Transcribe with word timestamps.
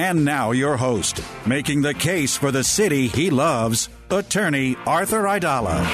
And 0.00 0.24
now, 0.24 0.52
your 0.52 0.78
host, 0.78 1.22
making 1.44 1.82
the 1.82 1.92
case 1.92 2.34
for 2.34 2.50
the 2.50 2.64
city 2.64 3.06
he 3.06 3.28
loves, 3.28 3.90
attorney 4.08 4.74
Arthur 4.86 5.24
Aidala. 5.24 5.84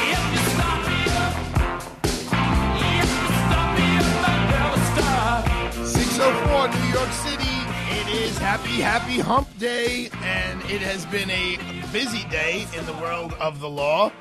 604 5.85 6.69
New 6.69 6.93
York 6.93 7.11
City. 7.11 7.59
It 7.99 8.23
is 8.23 8.39
happy, 8.39 8.81
happy 8.81 9.19
hump 9.19 9.49
day, 9.59 10.09
and 10.23 10.61
it 10.71 10.83
has 10.83 11.05
been 11.07 11.29
a 11.29 11.59
busy 11.91 12.23
day 12.29 12.65
in 12.79 12.87
the 12.87 12.95
world 12.95 13.33
of 13.41 13.59
the 13.59 13.69
law. 13.69 14.13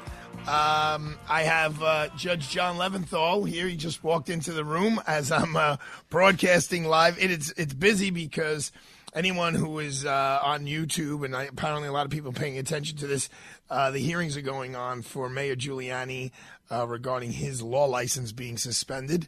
Um, 0.48 1.20
I 1.30 1.44
have 1.44 1.84
uh, 1.84 2.08
Judge 2.18 2.50
John 2.50 2.78
Leventhal 2.78 3.48
here. 3.48 3.68
He 3.68 3.76
just 3.76 4.04
walked 4.04 4.30
into 4.30 4.52
the 4.52 4.66
room 4.66 5.00
as 5.06 5.31
I'm 5.31 5.56
uh, 5.56 5.78
broadcasting 6.09 6.86
live. 6.86 7.20
It 7.20 7.30
is 7.30 7.54
it's 7.56 7.76
busy 7.76 8.09
because 8.09 8.72
anyone 9.16 9.56
who 9.56 9.80
is 9.80 10.06
uh, 10.06 10.40
on 10.44 10.66
YouTube 10.66 11.24
and 11.26 11.36
I, 11.36 11.46
apparently 11.46 11.88
a 11.88 11.92
lot 11.92 12.06
of 12.06 12.12
people 12.12 12.34
paying 12.34 12.58
attention 12.58 12.98
to 12.98 13.08
this, 13.08 13.30
uh, 13.70 13.90
the 13.90 14.00
hearings 14.00 14.38
are 14.38 14.42
going 14.42 14.76
on 14.76 15.02
for 15.02 15.30
Mayor 15.30 15.56
Giuliani 15.56 16.32
uh, 16.70 16.86
regarding 16.86 17.32
his 17.32 17.62
law 17.62 17.86
license 17.86 18.32
being 18.34 18.58
suspended. 18.58 19.28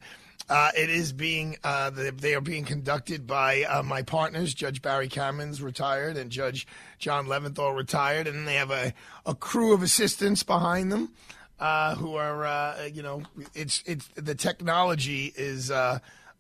Uh, 0.50 0.70
it 0.78 0.90
is 0.90 1.12
being 1.12 1.58
uh, 1.64 1.90
they 1.90 2.34
are 2.34 2.42
being 2.42 2.64
conducted 2.64 3.28
by 3.28 3.64
uh, 3.64 3.84
my 3.84 4.02
partners, 4.02 4.54
Judge 4.54 4.82
Barry 4.82 5.10
Kamins, 5.10 5.62
retired, 5.62 6.16
and 6.16 6.30
Judge 6.30 6.66
John 7.00 7.26
Leventhal, 7.26 7.76
retired, 7.76 8.28
and 8.28 8.48
they 8.48 8.56
have 8.56 8.72
a, 8.72 8.94
a 9.26 9.36
crew 9.36 9.74
of 9.74 9.82
assistants 9.84 10.44
behind 10.44 10.90
them 10.90 11.12
who 11.98 12.16
are 12.16 12.78
you 12.88 13.04
know 13.04 13.24
it's 13.54 13.84
it's 13.86 14.08
the 14.16 14.36
technology 14.36 15.34
is 15.36 15.70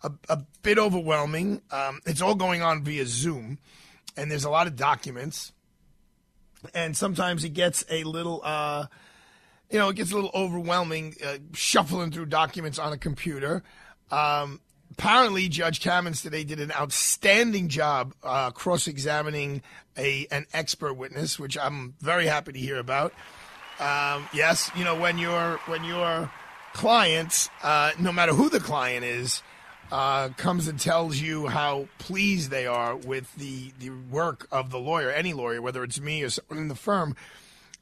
a, 0.03 0.11
a 0.29 0.39
bit 0.61 0.77
overwhelming. 0.77 1.61
Um, 1.71 2.01
it's 2.05 2.21
all 2.21 2.35
going 2.35 2.61
on 2.61 2.83
via 2.83 3.05
Zoom, 3.05 3.59
and 4.15 4.31
there's 4.31 4.45
a 4.45 4.49
lot 4.49 4.67
of 4.67 4.75
documents, 4.75 5.51
and 6.73 6.95
sometimes 6.95 7.43
it 7.43 7.53
gets 7.53 7.85
a 7.89 8.03
little 8.03 8.41
you 9.69 9.79
know, 9.79 9.89
it 9.89 9.95
gets 9.95 10.11
a 10.11 10.15
little 10.15 10.31
overwhelming 10.33 11.15
uh, 11.25 11.37
shuffling 11.53 12.11
through 12.11 12.27
documents 12.27 12.79
on 12.79 12.93
a 12.93 12.97
computer. 12.97 13.63
Um, 14.11 14.61
apparently, 14.91 15.49
Judge 15.49 15.81
Kamins 15.81 16.21
today 16.21 16.43
did 16.43 16.59
an 16.59 16.71
outstanding 16.71 17.67
job 17.67 18.13
uh, 18.23 18.51
cross-examining 18.51 19.61
a 19.97 20.27
an 20.31 20.45
expert 20.53 20.93
witness, 20.93 21.37
which 21.37 21.57
I'm 21.57 21.95
very 21.99 22.27
happy 22.27 22.53
to 22.53 22.59
hear 22.59 22.77
about. 22.77 23.13
Um, 23.79 24.27
yes, 24.33 24.71
you 24.75 24.83
know 24.83 24.95
when 24.95 25.17
your 25.17 25.59
when 25.65 25.83
your 25.83 26.31
client, 26.73 27.49
uh, 27.63 27.91
no 27.99 28.11
matter 28.11 28.33
who 28.33 28.49
the 28.49 28.59
client 28.59 29.03
is, 29.03 29.41
uh, 29.91 30.29
comes 30.37 30.67
and 30.67 30.79
tells 30.79 31.17
you 31.17 31.47
how 31.47 31.87
pleased 31.97 32.49
they 32.49 32.67
are 32.67 32.95
with 32.95 33.33
the 33.35 33.71
the 33.79 33.89
work 33.89 34.47
of 34.51 34.71
the 34.71 34.79
lawyer, 34.79 35.09
any 35.09 35.33
lawyer, 35.33 35.61
whether 35.61 35.83
it's 35.83 35.99
me 35.99 36.23
or 36.23 36.29
someone 36.29 36.59
in 36.59 36.67
the 36.67 36.75
firm. 36.75 37.15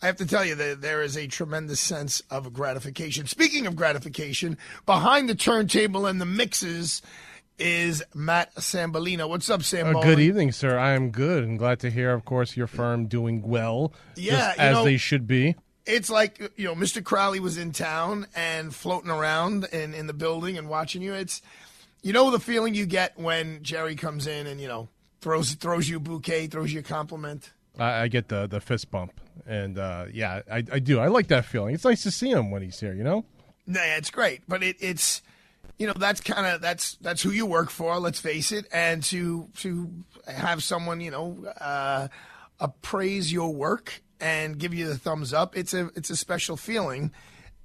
I 0.02 0.08
have 0.08 0.18
to 0.18 0.26
tell 0.26 0.46
you 0.46 0.56
that 0.56 0.82
there 0.82 1.02
is 1.02 1.16
a 1.18 1.26
tremendous 1.26 1.80
sense 1.80 2.22
of 2.30 2.54
gratification. 2.54 3.28
Speaking 3.28 3.66
of 3.66 3.76
gratification, 3.76 4.58
behind 4.86 5.30
the 5.30 5.36
turntable 5.36 6.06
and 6.06 6.20
the 6.20 6.26
mixes 6.26 7.02
is 7.58 8.04
Matt 8.14 8.54
Sambolino. 8.56 9.30
What's 9.30 9.50
up, 9.50 9.64
Sam? 9.64 9.96
Uh, 9.96 10.02
good 10.02 10.20
evening, 10.20 10.52
sir. 10.52 10.78
I 10.78 10.92
am 10.92 11.12
good 11.12 11.44
and 11.44 11.58
glad 11.58 11.80
to 11.80 11.90
hear, 11.90 12.12
of 12.12 12.26
course, 12.26 12.58
your 12.58 12.68
firm 12.68 13.08
doing 13.08 13.42
well, 13.42 13.94
yeah, 14.16 14.54
as 14.58 14.76
know, 14.76 14.84
they 14.84 14.98
should 14.98 15.28
be. 15.28 15.56
It's 15.86 16.10
like 16.10 16.52
you 16.58 16.66
know, 16.66 16.76
Mr. 16.76 17.04
Crowley 17.04 17.40
was 17.40 17.58
in 17.58 17.72
town 17.72 18.28
and 18.36 18.76
floating 18.76 19.10
around 19.10 19.66
in 19.72 19.94
in 19.94 20.08
the 20.08 20.14
building 20.14 20.58
and 20.58 20.68
watching 20.68 21.02
you. 21.02 21.14
It's 21.14 21.42
you 22.06 22.14
know 22.14 22.30
the 22.30 22.40
feeling 22.40 22.76
you 22.76 22.86
get 22.86 23.18
when 23.18 23.64
Jerry 23.64 23.96
comes 23.96 24.28
in 24.28 24.46
and 24.46 24.62
you 24.62 24.68
know 24.68 24.90
throws 25.22 25.56
throws 25.56 25.90
you 25.90 25.98
a 25.98 26.00
bouquet, 26.00 26.46
throws 26.46 26.72
you 26.72 26.82
a 26.82 26.84
compliment. 26.84 27.52
I, 27.80 28.04
I 28.04 28.08
get 28.10 28.28
the 28.28 28.46
the 28.46 28.62
fist 28.62 28.92
bump, 28.92 29.20
and 29.48 29.80
uh, 29.80 30.06
yeah, 30.14 30.42
I, 30.50 30.58
I 30.72 30.80
do. 30.80 31.00
I 31.00 31.08
like 31.08 31.28
that 31.28 31.46
feeling. 31.46 31.74
It's 31.74 31.84
nice 31.84 32.04
to 32.04 32.12
see 32.12 32.30
him 32.30 32.52
when 32.52 32.62
he's 32.62 32.80
here. 32.80 32.94
You 32.94 33.04
know. 33.04 33.26
Nah, 33.66 33.82
it's 33.82 34.12
great, 34.12 34.42
but 34.48 34.62
it, 34.62 34.78
it's 34.80 35.24
you 35.80 35.88
know 35.88 35.94
that's 35.94 36.22
kind 36.22 36.46
of 36.46 36.62
that's 36.62 36.96
that's 36.98 37.24
who 37.24 37.32
you 37.32 37.48
work 37.48 37.72
for. 37.72 37.98
Let's 38.00 38.20
face 38.20 38.52
it, 38.52 38.68
and 38.72 39.02
to 39.06 39.50
to 39.62 39.90
have 40.28 40.62
someone 40.62 41.02
you 41.02 41.10
know 41.10 41.44
uh, 41.60 42.10
appraise 42.60 43.34
your 43.34 43.52
work 43.52 44.04
and 44.20 44.60
give 44.60 44.76
you 44.76 44.88
the 44.88 44.98
thumbs 44.98 45.34
up. 45.34 45.58
It's 45.58 45.74
a 45.74 45.90
it's 45.96 46.12
a 46.12 46.16
special 46.16 46.56
feeling, 46.56 47.12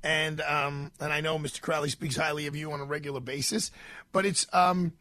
and 0.02 0.40
um, 0.40 0.92
and 1.00 1.12
I 1.12 1.20
know 1.20 1.38
Mr. 1.38 1.60
Crowley 1.60 1.90
speaks 1.90 2.16
highly 2.16 2.46
of 2.46 2.56
you 2.56 2.72
on 2.72 2.80
a 2.80 2.84
regular 2.84 3.20
basis, 3.20 3.70
but 4.12 4.24
it's 4.24 4.46
um, 4.52 4.92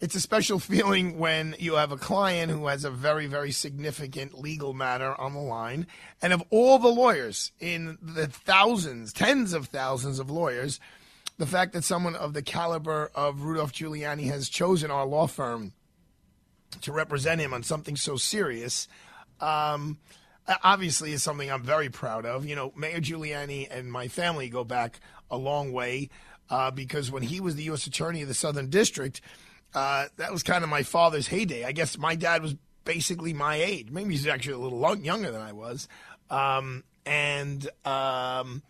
it's 0.00 0.14
a 0.14 0.20
special 0.20 0.58
feeling 0.58 1.18
when 1.18 1.54
you 1.58 1.74
have 1.74 1.92
a 1.92 1.96
client 1.96 2.52
who 2.52 2.66
has 2.66 2.84
a 2.84 2.90
very, 2.90 3.26
very 3.26 3.50
significant 3.50 4.38
legal 4.38 4.72
matter 4.72 5.18
on 5.20 5.34
the 5.34 5.40
line. 5.40 5.86
And 6.22 6.32
of 6.32 6.42
all 6.50 6.78
the 6.78 6.88
lawyers 6.88 7.52
in 7.60 7.98
the 8.00 8.26
thousands, 8.26 9.12
tens 9.12 9.52
of 9.52 9.66
thousands 9.66 10.18
of 10.18 10.30
lawyers, 10.30 10.80
the 11.38 11.46
fact 11.46 11.72
that 11.72 11.84
someone 11.84 12.16
of 12.16 12.34
the 12.34 12.42
caliber 12.42 13.10
of 13.14 13.42
Rudolph 13.42 13.72
Giuliani 13.72 14.24
has 14.24 14.48
chosen 14.48 14.90
our 14.90 15.06
law 15.06 15.26
firm 15.26 15.72
to 16.82 16.92
represent 16.92 17.40
him 17.40 17.54
on 17.54 17.62
something 17.62 17.96
so 17.96 18.16
serious, 18.16 18.88
um, 19.40 19.98
obviously 20.62 21.12
is 21.12 21.22
something 21.22 21.50
I'm 21.50 21.62
very 21.62 21.88
proud 21.88 22.26
of. 22.26 22.46
You 22.46 22.56
know, 22.56 22.72
Mayor 22.76 23.00
Giuliani 23.00 23.68
and 23.70 23.90
my 23.90 24.08
family 24.08 24.48
go 24.48 24.64
back 24.64 25.00
a 25.30 25.36
long 25.36 25.72
way 25.72 26.10
uh, 26.50 26.70
because 26.70 27.10
when 27.10 27.22
he 27.22 27.40
was 27.40 27.56
the 27.56 27.64
U.S. 27.64 27.86
Attorney 27.86 28.22
of 28.22 28.28
the 28.28 28.34
Southern 28.34 28.70
District, 28.70 29.20
uh, 29.74 30.06
that 30.16 30.32
was 30.32 30.42
kind 30.42 30.64
of 30.64 30.70
my 30.70 30.82
father's 30.82 31.28
heyday. 31.28 31.64
I 31.64 31.72
guess 31.72 31.98
my 31.98 32.14
dad 32.14 32.42
was 32.42 32.56
basically 32.84 33.34
my 33.34 33.56
age. 33.56 33.90
Maybe 33.90 34.10
he's 34.10 34.26
actually 34.26 34.54
a 34.54 34.58
little 34.58 34.78
long, 34.78 35.04
younger 35.04 35.30
than 35.30 35.42
I 35.42 35.52
was. 35.52 35.88
Um, 36.30 36.84
and 37.04 37.64
um, 37.84 38.62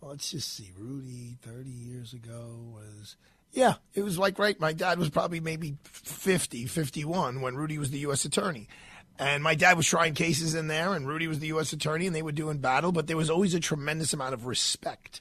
well, 0.00 0.10
let's 0.10 0.30
just 0.30 0.54
see. 0.54 0.70
Rudy, 0.78 1.38
30 1.42 1.70
years 1.70 2.12
ago, 2.12 2.56
was. 2.72 3.16
Yeah, 3.52 3.74
it 3.94 4.02
was 4.02 4.18
like 4.18 4.38
right. 4.38 4.58
My 4.58 4.72
dad 4.72 4.98
was 4.98 5.10
probably 5.10 5.40
maybe 5.40 5.76
50, 5.84 6.66
51 6.66 7.40
when 7.40 7.54
Rudy 7.54 7.78
was 7.78 7.90
the 7.90 8.00
U.S. 8.00 8.24
attorney. 8.24 8.68
And 9.18 9.42
my 9.42 9.54
dad 9.54 9.76
was 9.76 9.86
trying 9.86 10.14
cases 10.14 10.54
in 10.54 10.66
there, 10.66 10.92
and 10.92 11.06
Rudy 11.06 11.28
was 11.28 11.38
the 11.38 11.46
U.S. 11.48 11.72
attorney, 11.72 12.06
and 12.06 12.16
they 12.16 12.22
were 12.22 12.32
doing 12.32 12.58
battle, 12.58 12.90
but 12.90 13.06
there 13.06 13.16
was 13.16 13.30
always 13.30 13.54
a 13.54 13.60
tremendous 13.60 14.12
amount 14.12 14.34
of 14.34 14.46
respect 14.46 15.20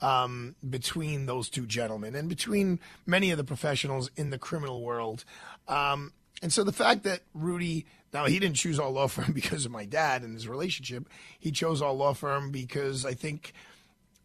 um, 0.00 0.54
between 0.68 1.26
those 1.26 1.48
two 1.48 1.66
gentlemen 1.66 2.14
and 2.14 2.28
between 2.28 2.80
many 3.06 3.30
of 3.30 3.38
the 3.38 3.44
professionals 3.44 4.10
in 4.16 4.30
the 4.30 4.38
criminal 4.38 4.82
world. 4.82 5.24
Um, 5.66 6.12
and 6.42 6.52
so 6.52 6.64
the 6.64 6.72
fact 6.72 7.04
that 7.04 7.20
Rudy, 7.34 7.86
now 8.12 8.26
he 8.26 8.38
didn't 8.38 8.56
choose 8.56 8.78
our 8.78 8.90
law 8.90 9.08
firm 9.08 9.32
because 9.34 9.64
of 9.64 9.72
my 9.72 9.84
dad 9.84 10.22
and 10.22 10.34
his 10.34 10.48
relationship. 10.48 11.08
He 11.38 11.50
chose 11.50 11.82
our 11.82 11.92
law 11.92 12.14
firm 12.14 12.50
because 12.50 13.04
I 13.04 13.14
think 13.14 13.52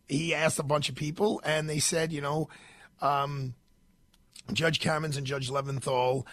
he 0.08 0.34
asked 0.34 0.60
a 0.60 0.64
bunch 0.64 0.90
of 0.90 0.96
people 0.96 1.42
and 1.44 1.70
they 1.70 1.80
said, 1.80 2.12
you 2.12 2.22
know, 2.22 2.50
um, 3.02 3.56
Judge 4.52 4.80
Kamins 4.80 5.18
and 5.18 5.26
Judge 5.26 5.50
Leventhal. 5.50 6.26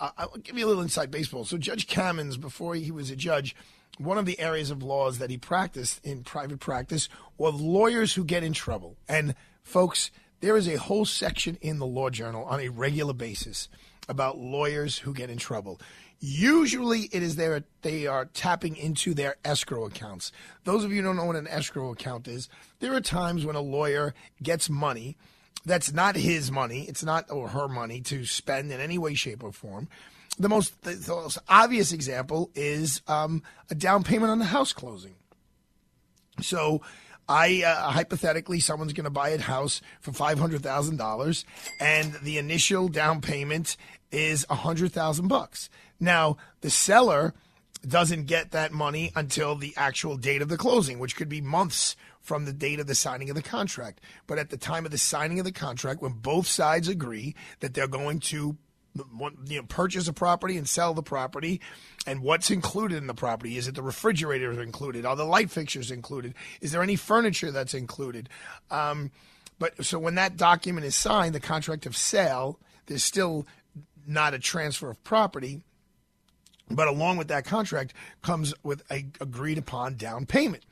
Uh, 0.00 0.10
I'll 0.16 0.36
give 0.38 0.56
you 0.56 0.66
a 0.66 0.68
little 0.68 0.82
inside 0.82 1.10
baseball. 1.10 1.44
So 1.44 1.58
Judge 1.58 1.86
Kamins, 1.86 2.40
before 2.40 2.74
he 2.74 2.90
was 2.90 3.10
a 3.10 3.16
judge, 3.16 3.56
one 3.98 4.18
of 4.18 4.26
the 4.26 4.38
areas 4.38 4.70
of 4.70 4.82
laws 4.82 5.18
that 5.18 5.30
he 5.30 5.38
practiced 5.38 6.04
in 6.04 6.22
private 6.22 6.60
practice 6.60 7.08
were 7.36 7.50
lawyers 7.50 8.14
who 8.14 8.24
get 8.24 8.44
in 8.44 8.52
trouble. 8.52 8.96
And 9.08 9.34
folks, 9.62 10.10
there 10.40 10.56
is 10.56 10.68
a 10.68 10.76
whole 10.76 11.04
section 11.04 11.58
in 11.60 11.78
the 11.78 11.86
Law 11.86 12.10
Journal 12.10 12.44
on 12.44 12.60
a 12.60 12.68
regular 12.68 13.12
basis 13.12 13.68
about 14.08 14.38
lawyers 14.38 14.98
who 14.98 15.12
get 15.12 15.30
in 15.30 15.38
trouble. 15.38 15.80
Usually, 16.20 17.02
it 17.12 17.22
is 17.22 17.36
their 17.36 17.62
they 17.82 18.06
are 18.06 18.24
tapping 18.26 18.76
into 18.76 19.14
their 19.14 19.36
escrow 19.44 19.86
accounts. 19.86 20.32
Those 20.64 20.84
of 20.84 20.90
you 20.90 20.98
who 20.98 21.02
don't 21.02 21.16
know 21.16 21.26
what 21.26 21.36
an 21.36 21.46
escrow 21.46 21.92
account 21.92 22.26
is, 22.26 22.48
there 22.80 22.94
are 22.94 23.00
times 23.00 23.44
when 23.44 23.56
a 23.56 23.60
lawyer 23.60 24.14
gets 24.42 24.68
money 24.68 25.16
that's 25.68 25.92
not 25.92 26.16
his 26.16 26.50
money, 26.50 26.86
it's 26.88 27.04
not 27.04 27.30
or 27.30 27.48
her 27.48 27.68
money 27.68 28.00
to 28.02 28.24
spend 28.24 28.72
in 28.72 28.80
any 28.80 28.98
way, 28.98 29.14
shape, 29.14 29.44
or 29.44 29.52
form. 29.52 29.88
The 30.38 30.48
most, 30.48 30.82
the, 30.82 30.94
the 30.94 31.12
most 31.12 31.38
obvious 31.48 31.92
example 31.92 32.50
is 32.54 33.02
um, 33.06 33.42
a 33.70 33.74
down 33.74 34.02
payment 34.02 34.30
on 34.30 34.38
the 34.38 34.46
house 34.46 34.72
closing. 34.72 35.14
So, 36.40 36.82
I 37.28 37.62
uh, 37.62 37.90
hypothetically, 37.90 38.58
someone's 38.58 38.94
going 38.94 39.04
to 39.04 39.10
buy 39.10 39.30
a 39.30 39.40
house 39.40 39.82
for 40.00 40.12
five 40.12 40.38
hundred 40.38 40.62
thousand 40.62 40.96
dollars, 40.96 41.44
and 41.78 42.14
the 42.22 42.38
initial 42.38 42.88
down 42.88 43.20
payment 43.20 43.76
is 44.10 44.46
a 44.48 44.54
hundred 44.54 44.92
thousand 44.92 45.28
bucks. 45.28 45.68
Now, 46.00 46.38
the 46.62 46.70
seller 46.70 47.34
doesn't 47.86 48.26
get 48.26 48.52
that 48.52 48.72
money 48.72 49.12
until 49.14 49.56
the 49.56 49.74
actual 49.76 50.16
date 50.16 50.40
of 50.40 50.48
the 50.48 50.56
closing, 50.56 50.98
which 50.98 51.16
could 51.16 51.28
be 51.28 51.40
months 51.40 51.96
from 52.28 52.44
the 52.44 52.52
date 52.52 52.78
of 52.78 52.86
the 52.86 52.94
signing 52.94 53.30
of 53.30 53.36
the 53.36 53.42
contract. 53.42 54.02
But 54.26 54.38
at 54.38 54.50
the 54.50 54.58
time 54.58 54.84
of 54.84 54.90
the 54.90 54.98
signing 54.98 55.38
of 55.38 55.46
the 55.46 55.50
contract, 55.50 56.02
when 56.02 56.12
both 56.12 56.46
sides 56.46 56.86
agree 56.86 57.34
that 57.60 57.72
they're 57.72 57.88
going 57.88 58.20
to 58.20 58.58
you 59.46 59.56
know, 59.56 59.62
purchase 59.68 60.08
a 60.08 60.12
property 60.12 60.58
and 60.58 60.68
sell 60.68 60.92
the 60.92 61.02
property, 61.02 61.62
and 62.06 62.20
what's 62.20 62.50
included 62.50 62.98
in 62.98 63.06
the 63.06 63.14
property? 63.14 63.56
Is 63.56 63.66
it 63.66 63.74
the 63.74 63.82
refrigerator 63.82 64.60
included? 64.60 65.06
Are 65.06 65.16
the 65.16 65.24
light 65.24 65.50
fixtures 65.50 65.90
included? 65.90 66.34
Is 66.60 66.72
there 66.72 66.82
any 66.82 66.96
furniture 66.96 67.50
that's 67.50 67.74
included? 67.74 68.28
Um, 68.70 69.10
but 69.58 69.84
so 69.84 69.98
when 69.98 70.16
that 70.16 70.36
document 70.36 70.84
is 70.84 70.94
signed, 70.94 71.34
the 71.34 71.40
contract 71.40 71.86
of 71.86 71.96
sale, 71.96 72.60
there's 72.86 73.04
still 73.04 73.46
not 74.06 74.34
a 74.34 74.38
transfer 74.38 74.90
of 74.90 75.02
property. 75.02 75.62
But 76.70 76.88
along 76.88 77.16
with 77.16 77.28
that 77.28 77.46
contract 77.46 77.94
comes 78.22 78.52
with 78.62 78.82
a 78.90 79.06
agreed 79.18 79.56
upon 79.56 79.94
down 79.94 80.26
payment. 80.26 80.64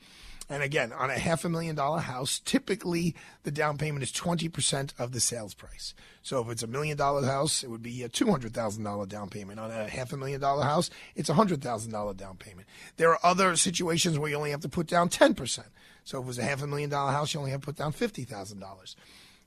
And 0.49 0.63
again, 0.63 0.93
on 0.93 1.09
a 1.09 1.17
half 1.17 1.43
a 1.43 1.49
million 1.49 1.75
dollar 1.75 1.99
house, 1.99 2.39
typically 2.39 3.15
the 3.43 3.51
down 3.51 3.77
payment 3.77 4.03
is 4.03 4.11
20% 4.11 4.93
of 4.97 5.11
the 5.11 5.19
sales 5.19 5.53
price. 5.53 5.93
So 6.21 6.41
if 6.41 6.49
it's 6.49 6.63
a 6.63 6.67
million 6.67 6.95
dollar 6.95 7.25
house, 7.25 7.63
it 7.63 7.69
would 7.69 7.83
be 7.83 8.03
a 8.03 8.09
$200,000 8.09 9.09
down 9.09 9.29
payment. 9.29 9.59
On 9.59 9.71
a 9.71 9.89
half 9.89 10.13
a 10.13 10.17
million 10.17 10.39
dollar 10.39 10.63
house, 10.63 10.89
it's 11.15 11.29
a 11.29 11.33
$100,000 11.33 12.17
down 12.17 12.37
payment. 12.37 12.67
There 12.95 13.11
are 13.11 13.19
other 13.23 13.55
situations 13.57 14.17
where 14.17 14.29
you 14.29 14.37
only 14.37 14.51
have 14.51 14.61
to 14.61 14.69
put 14.69 14.87
down 14.87 15.09
10%. 15.09 15.63
So 16.05 16.19
if 16.19 16.23
it 16.23 16.27
was 16.27 16.39
a 16.39 16.43
half 16.43 16.63
a 16.63 16.67
million 16.67 16.89
dollar 16.89 17.11
house, 17.11 17.33
you 17.33 17.39
only 17.39 17.51
have 17.51 17.61
to 17.61 17.65
put 17.65 17.75
down 17.75 17.91
$50,000. 17.91 18.95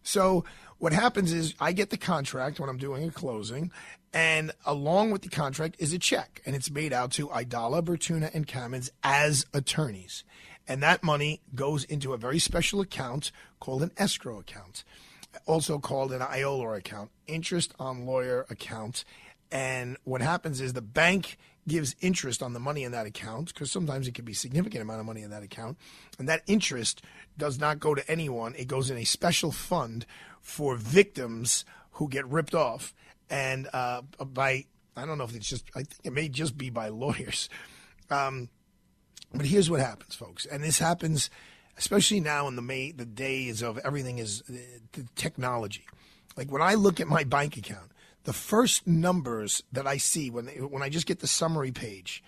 So 0.02 0.44
what 0.78 0.92
happens 0.92 1.32
is 1.32 1.54
I 1.60 1.72
get 1.72 1.90
the 1.90 1.96
contract 1.96 2.60
when 2.60 2.68
I'm 2.68 2.78
doing 2.78 3.08
a 3.08 3.10
closing, 3.10 3.70
and 4.12 4.52
along 4.66 5.10
with 5.10 5.22
the 5.22 5.28
contract 5.28 5.76
is 5.78 5.92
a 5.92 5.98
check, 5.98 6.42
and 6.44 6.56
it's 6.56 6.70
made 6.70 6.92
out 6.92 7.12
to 7.12 7.28
Aidala, 7.28 7.82
Bertuna, 7.82 8.34
and 8.34 8.46
Kamins 8.46 8.90
as 9.02 9.46
attorneys. 9.52 10.24
And 10.70 10.84
that 10.84 11.02
money 11.02 11.40
goes 11.52 11.82
into 11.82 12.12
a 12.12 12.16
very 12.16 12.38
special 12.38 12.80
account 12.80 13.32
called 13.58 13.82
an 13.82 13.90
escrow 13.96 14.38
account, 14.38 14.84
also 15.44 15.80
called 15.80 16.12
an 16.12 16.20
IOLA 16.20 16.78
account, 16.78 17.10
interest 17.26 17.74
on 17.80 18.06
lawyer 18.06 18.46
account. 18.48 19.04
And 19.50 19.96
what 20.04 20.22
happens 20.22 20.60
is 20.60 20.72
the 20.72 20.80
bank 20.80 21.38
gives 21.66 21.96
interest 22.00 22.40
on 22.40 22.52
the 22.52 22.60
money 22.60 22.84
in 22.84 22.92
that 22.92 23.04
account 23.04 23.52
because 23.52 23.72
sometimes 23.72 24.06
it 24.06 24.14
can 24.14 24.24
be 24.24 24.32
significant 24.32 24.80
amount 24.80 25.00
of 25.00 25.06
money 25.06 25.22
in 25.22 25.30
that 25.30 25.42
account. 25.42 25.76
And 26.20 26.28
that 26.28 26.42
interest 26.46 27.02
does 27.36 27.58
not 27.58 27.80
go 27.80 27.96
to 27.96 28.08
anyone. 28.08 28.54
It 28.54 28.68
goes 28.68 28.90
in 28.90 28.96
a 28.96 29.04
special 29.04 29.50
fund 29.50 30.06
for 30.40 30.76
victims 30.76 31.64
who 31.94 32.08
get 32.08 32.24
ripped 32.28 32.54
off. 32.54 32.94
And 33.28 33.68
uh, 33.72 34.02
by 34.24 34.66
i 34.96 35.04
don't 35.04 35.18
know 35.18 35.24
if 35.24 35.34
it's 35.34 35.48
just 35.48 35.64
i 35.74 35.82
think 35.82 36.00
it 36.04 36.12
may 36.12 36.28
just 36.28 36.56
be 36.56 36.70
by 36.70 36.90
lawyers. 36.90 37.48
Um, 38.08 38.50
but 39.32 39.46
here's 39.46 39.70
what 39.70 39.80
happens, 39.80 40.14
folks, 40.14 40.46
and 40.46 40.62
this 40.62 40.78
happens 40.78 41.30
especially 41.80 42.20
now 42.20 42.46
in 42.46 42.56
the 42.56 42.62
May, 42.62 42.92
the 42.92 43.06
days 43.06 43.62
of 43.62 43.78
everything 43.78 44.18
is 44.18 44.42
uh, 44.50 45.00
technology. 45.16 45.86
Like 46.36 46.52
when 46.52 46.60
I 46.60 46.74
look 46.74 47.00
at 47.00 47.08
my 47.08 47.24
bank 47.24 47.56
account, 47.56 47.90
the 48.24 48.34
first 48.34 48.86
numbers 48.86 49.62
that 49.72 49.86
I 49.86 49.96
see 49.96 50.30
when 50.30 50.46
when 50.46 50.82
I 50.82 50.90
just 50.90 51.06
get 51.06 51.20
the 51.20 51.26
summary 51.26 51.72
page 51.72 52.22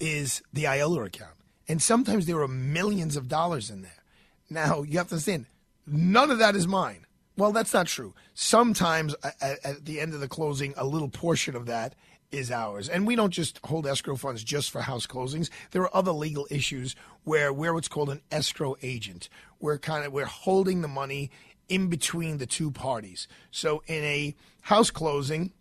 is 0.00 0.42
the 0.52 0.64
IOLA 0.64 1.06
account, 1.06 1.36
and 1.68 1.82
sometimes 1.82 2.24
there 2.26 2.40
are 2.40 2.48
millions 2.48 3.14
of 3.14 3.28
dollars 3.28 3.68
in 3.68 3.82
there. 3.82 4.02
Now 4.48 4.82
you 4.82 4.96
have 4.98 5.08
to 5.08 5.14
understand, 5.14 5.46
none 5.86 6.30
of 6.30 6.38
that 6.38 6.56
is 6.56 6.66
mine. 6.66 7.06
Well, 7.36 7.52
that's 7.52 7.74
not 7.74 7.86
true. 7.86 8.14
Sometimes 8.34 9.14
at, 9.22 9.58
at 9.64 9.84
the 9.84 10.00
end 10.00 10.14
of 10.14 10.20
the 10.20 10.28
closing, 10.28 10.72
a 10.76 10.84
little 10.84 11.08
portion 11.08 11.54
of 11.54 11.66
that 11.66 11.94
is 12.32 12.50
ours. 12.50 12.88
And 12.88 13.06
we 13.06 13.14
don't 13.14 13.30
just 13.30 13.60
hold 13.64 13.86
escrow 13.86 14.16
funds 14.16 14.42
just 14.42 14.70
for 14.70 14.80
house 14.80 15.06
closings. 15.06 15.50
There 15.70 15.82
are 15.82 15.96
other 15.96 16.12
legal 16.12 16.46
issues 16.50 16.96
where 17.24 17.52
we're 17.52 17.74
what's 17.74 17.88
called 17.88 18.10
an 18.10 18.22
escrow 18.30 18.76
agent. 18.82 19.28
We're 19.60 19.78
kind 19.78 20.04
of 20.04 20.12
we're 20.12 20.24
holding 20.24 20.80
the 20.80 20.88
money 20.88 21.30
in 21.68 21.88
between 21.88 22.38
the 22.38 22.46
two 22.46 22.70
parties. 22.70 23.28
So 23.50 23.82
in 23.86 24.02
a 24.02 24.34
house 24.62 24.90
closing, 24.90 25.52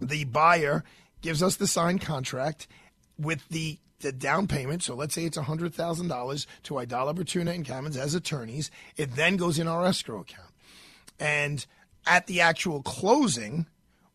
the 0.00 0.24
buyer 0.24 0.84
gives 1.20 1.42
us 1.42 1.56
the 1.56 1.66
signed 1.66 2.02
contract 2.02 2.68
with 3.18 3.46
the 3.48 3.78
the 4.00 4.12
down 4.12 4.48
payment, 4.48 4.82
so 4.82 4.96
let's 4.96 5.14
say 5.14 5.24
it's 5.24 5.38
$100,000 5.38 6.46
to 6.64 6.74
Aidala 6.74 7.14
Bertuna, 7.14 7.54
and 7.54 7.64
Kamins 7.64 7.96
as 7.96 8.16
attorneys. 8.16 8.68
It 8.96 9.14
then 9.14 9.36
goes 9.36 9.60
in 9.60 9.68
our 9.68 9.86
escrow 9.86 10.22
account. 10.22 10.50
And 11.20 11.64
at 12.04 12.26
the 12.26 12.40
actual 12.40 12.82
closing, 12.82 13.66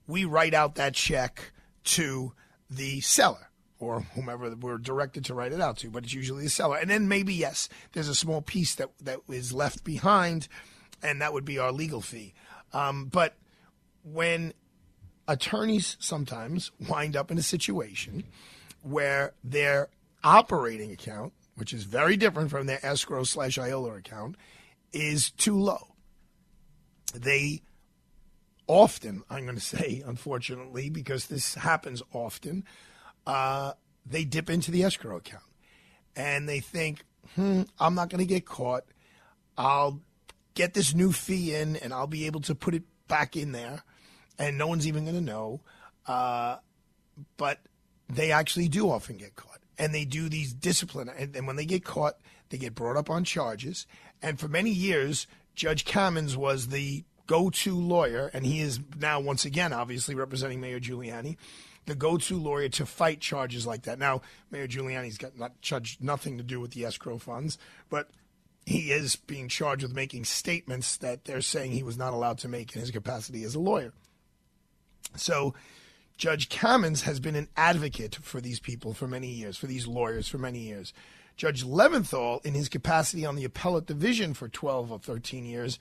we 0.07 0.25
write 0.25 0.53
out 0.53 0.75
that 0.75 0.93
check 0.93 1.51
to 1.83 2.33
the 2.69 3.01
seller 3.01 3.49
or 3.79 4.01
whomever 4.01 4.53
we're 4.55 4.77
directed 4.77 5.25
to 5.25 5.33
write 5.33 5.51
it 5.53 5.61
out 5.61 5.77
to, 5.77 5.89
but 5.89 6.03
it's 6.03 6.13
usually 6.13 6.43
the 6.43 6.49
seller. 6.49 6.77
And 6.77 6.89
then 6.89 7.07
maybe, 7.07 7.33
yes, 7.33 7.69
there's 7.93 8.07
a 8.07 8.15
small 8.15 8.41
piece 8.41 8.75
that, 8.75 8.89
that 9.01 9.19
is 9.29 9.53
left 9.53 9.83
behind, 9.83 10.47
and 11.03 11.21
that 11.21 11.33
would 11.33 11.45
be 11.45 11.59
our 11.59 11.71
legal 11.71 12.01
fee. 12.01 12.33
Um, 12.73 13.05
but 13.05 13.35
when 14.03 14.53
attorneys 15.27 15.97
sometimes 15.99 16.71
wind 16.87 17.15
up 17.15 17.29
in 17.29 17.37
a 17.37 17.43
situation 17.43 18.23
where 18.81 19.33
their 19.43 19.89
operating 20.23 20.91
account, 20.91 21.33
which 21.55 21.73
is 21.73 21.83
very 21.83 22.17
different 22.17 22.49
from 22.49 22.65
their 22.65 22.83
escrow 22.85 23.23
slash 23.23 23.57
IOLA 23.57 23.99
account, 23.99 24.35
is 24.91 25.31
too 25.31 25.57
low. 25.57 25.95
They 27.13 27.61
often, 28.67 29.23
I'm 29.29 29.43
going 29.43 29.55
to 29.55 29.61
say, 29.61 30.03
unfortunately, 30.05 30.89
because 30.89 31.27
this 31.27 31.55
happens 31.55 32.03
often, 32.13 32.65
uh, 33.25 33.73
they 34.05 34.23
dip 34.23 34.49
into 34.49 34.71
the 34.71 34.83
escrow 34.83 35.17
account 35.17 35.43
and 36.15 36.47
they 36.47 36.59
think, 36.59 37.03
hmm, 37.35 37.63
I'm 37.79 37.95
not 37.95 38.09
going 38.09 38.19
to 38.19 38.25
get 38.25 38.45
caught. 38.45 38.85
I'll 39.57 40.01
get 40.53 40.73
this 40.73 40.93
new 40.93 41.11
fee 41.11 41.55
in 41.55 41.75
and 41.77 41.93
I'll 41.93 42.07
be 42.07 42.25
able 42.25 42.41
to 42.41 42.55
put 42.55 42.73
it 42.73 42.83
back 43.07 43.35
in 43.35 43.51
there 43.51 43.83
and 44.37 44.57
no 44.57 44.67
one's 44.67 44.87
even 44.87 45.03
going 45.03 45.15
to 45.15 45.21
know. 45.21 45.61
Uh, 46.05 46.57
but 47.37 47.59
they 48.09 48.31
actually 48.31 48.67
do 48.67 48.89
often 48.89 49.17
get 49.17 49.35
caught 49.35 49.59
and 49.77 49.93
they 49.93 50.05
do 50.05 50.29
these 50.29 50.53
discipline. 50.53 51.09
And, 51.09 51.35
and 51.35 51.47
when 51.47 51.55
they 51.55 51.65
get 51.65 51.83
caught, 51.83 52.15
they 52.49 52.57
get 52.57 52.75
brought 52.75 52.97
up 52.97 53.09
on 53.09 53.23
charges. 53.23 53.85
And 54.21 54.39
for 54.39 54.47
many 54.47 54.71
years, 54.71 55.27
Judge 55.55 55.85
Kamins 55.85 56.35
was 56.35 56.67
the 56.67 57.03
go 57.27 57.49
to 57.49 57.75
lawyer, 57.75 58.31
and 58.33 58.45
he 58.45 58.61
is 58.61 58.79
now, 58.97 59.19
once 59.19 59.45
again, 59.45 59.73
obviously 59.73 60.15
representing 60.15 60.59
Mayor 60.61 60.79
Giuliani, 60.79 61.37
the 61.85 61.95
go 61.95 62.17
to 62.17 62.37
lawyer 62.37 62.69
to 62.69 62.85
fight 62.85 63.19
charges 63.19 63.67
like 63.67 63.83
that. 63.83 63.99
Now, 63.99 64.21
Mayor 64.49 64.67
Giuliani's 64.67 65.17
got 65.17 65.37
not 65.37 65.61
charged 65.61 66.01
nothing 66.01 66.37
to 66.37 66.43
do 66.43 66.59
with 66.59 66.71
the 66.71 66.85
escrow 66.85 67.17
funds, 67.17 67.57
but 67.89 68.09
he 68.65 68.91
is 68.91 69.15
being 69.15 69.47
charged 69.47 69.83
with 69.83 69.93
making 69.93 70.25
statements 70.25 70.97
that 70.97 71.25
they're 71.25 71.41
saying 71.41 71.71
he 71.71 71.83
was 71.83 71.97
not 71.97 72.13
allowed 72.13 72.37
to 72.39 72.49
make 72.49 72.75
in 72.75 72.81
his 72.81 72.91
capacity 72.91 73.43
as 73.43 73.55
a 73.55 73.59
lawyer. 73.59 73.93
So, 75.15 75.53
Judge 76.17 76.49
Kamins 76.49 77.03
has 77.03 77.19
been 77.19 77.35
an 77.35 77.47
advocate 77.55 78.15
for 78.15 78.41
these 78.41 78.59
people 78.59 78.93
for 78.93 79.07
many 79.07 79.27
years, 79.27 79.55
for 79.55 79.67
these 79.67 79.87
lawyers 79.87 80.27
for 80.27 80.37
many 80.37 80.59
years. 80.59 80.91
Judge 81.37 81.63
Leventhal, 81.63 82.43
in 82.43 82.55
his 82.55 82.67
capacity 82.67 83.25
on 83.25 83.35
the 83.35 83.45
appellate 83.45 83.85
division 83.85 84.33
for 84.33 84.49
12 84.49 84.91
or 84.91 84.99
13 84.99 85.45
years, 85.45 85.77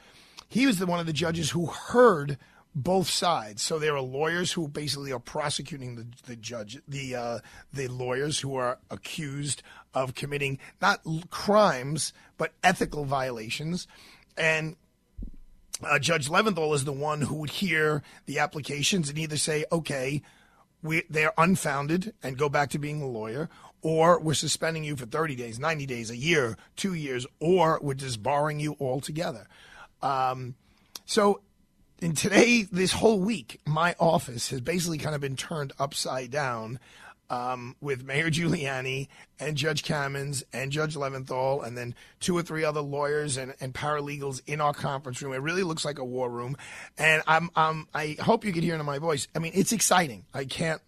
he 0.49 0.67
was 0.67 0.79
the 0.79 0.87
one 0.87 1.01
of 1.01 1.07
the 1.07 1.13
judges 1.13 1.51
who 1.51 1.67
heard 1.67 2.39
both 2.75 3.09
sides. 3.09 3.63
So 3.63 3.79
there 3.79 3.97
are 3.97 4.03
lawyers 4.03 4.53
who 4.53 4.69
basically 4.69 5.11
are 5.11 5.19
prosecuting 5.19 5.97
the, 5.97 6.07
the 6.27 6.37
judge, 6.37 6.79
the 6.87 7.17
uh, 7.17 7.39
the 7.73 7.89
lawyers 7.89 8.41
who 8.41 8.55
are 8.57 8.79
accused 8.91 9.63
of 9.95 10.15
committing 10.15 10.59
not 10.81 11.01
crimes 11.31 12.13
but 12.37 12.53
ethical 12.63 13.05
violations, 13.05 13.89
and. 14.37 14.77
Uh, 15.83 15.99
Judge 15.99 16.31
Leventhal 16.31 16.75
is 16.75 16.87
the 16.87 16.93
one 16.93 17.21
who 17.21 17.35
would 17.35 17.51
hear 17.51 18.03
the 18.25 18.39
applications 18.39 19.11
and 19.11 19.19
either 19.19 19.37
say, 19.37 19.67
okay, 19.71 20.23
we, 20.83 21.03
they're 21.11 21.35
unfounded 21.37 22.15
and 22.23 22.39
go 22.39 22.49
back 22.49 22.71
to 22.71 22.79
being 22.79 23.03
a 23.03 23.07
lawyer, 23.07 23.51
or 23.83 24.19
we're 24.19 24.33
suspending 24.35 24.85
you 24.85 24.97
for 24.97 25.07
30 25.07 25.37
days, 25.37 25.59
90 25.59 25.85
days, 25.85 26.11
a 26.11 26.17
year, 26.17 26.57
two 26.77 26.95
years, 26.95 27.27
or 27.41 27.79
we're 27.83 27.93
disbarring 27.93 28.59
you 28.59 28.75
altogether. 28.81 29.47
Um, 30.07 30.55
so 31.05 31.41
in 32.01 32.15
today, 32.15 32.63
this 32.71 32.93
whole 32.93 33.19
week, 33.19 33.61
my 33.67 33.95
office 33.99 34.51
has 34.51 34.61
basically 34.61 34.99
kind 34.99 35.15
of 35.15 35.21
been 35.21 35.37
turned 35.37 35.73
upside 35.79 36.31
down 36.31 36.79
um, 37.29 37.75
with 37.81 38.05
Mayor 38.05 38.31
Giuliani 38.31 39.09
and 39.41 39.57
Judge 39.57 39.83
Kamins 39.83 40.45
and 40.53 40.71
Judge 40.71 40.95
Leventhal, 40.95 41.67
and 41.67 41.77
then 41.77 41.95
two 42.21 42.37
or 42.39 42.43
three 42.43 42.65
other 42.65 42.81
lawyers 42.81 43.37
and, 43.37 43.55
and 43.61 43.75
paralegals 43.75 44.41
in 44.47 44.61
our 44.61 44.73
conference 44.73 45.21
room. 45.23 45.33
It 45.33 45.43
really 45.43 45.65
looks 45.65 45.85
like 45.85 45.99
a 45.99 46.05
war 46.05 46.31
room, 46.31 46.57
and 46.97 47.23
I'm, 47.27 47.51
um, 47.57 47.89
I 47.93 48.17
hope 48.21 48.45
you 48.45 48.53
can 48.53 48.63
hear 48.63 48.77
it 48.77 48.81
in 48.81 48.87
my 48.87 48.99
voice. 48.99 49.27
I 49.35 49.41
mean, 49.41 49.53
it's 49.55 49.73
exciting. 49.73 50.25
I 50.33 50.45
can't. 50.45 50.81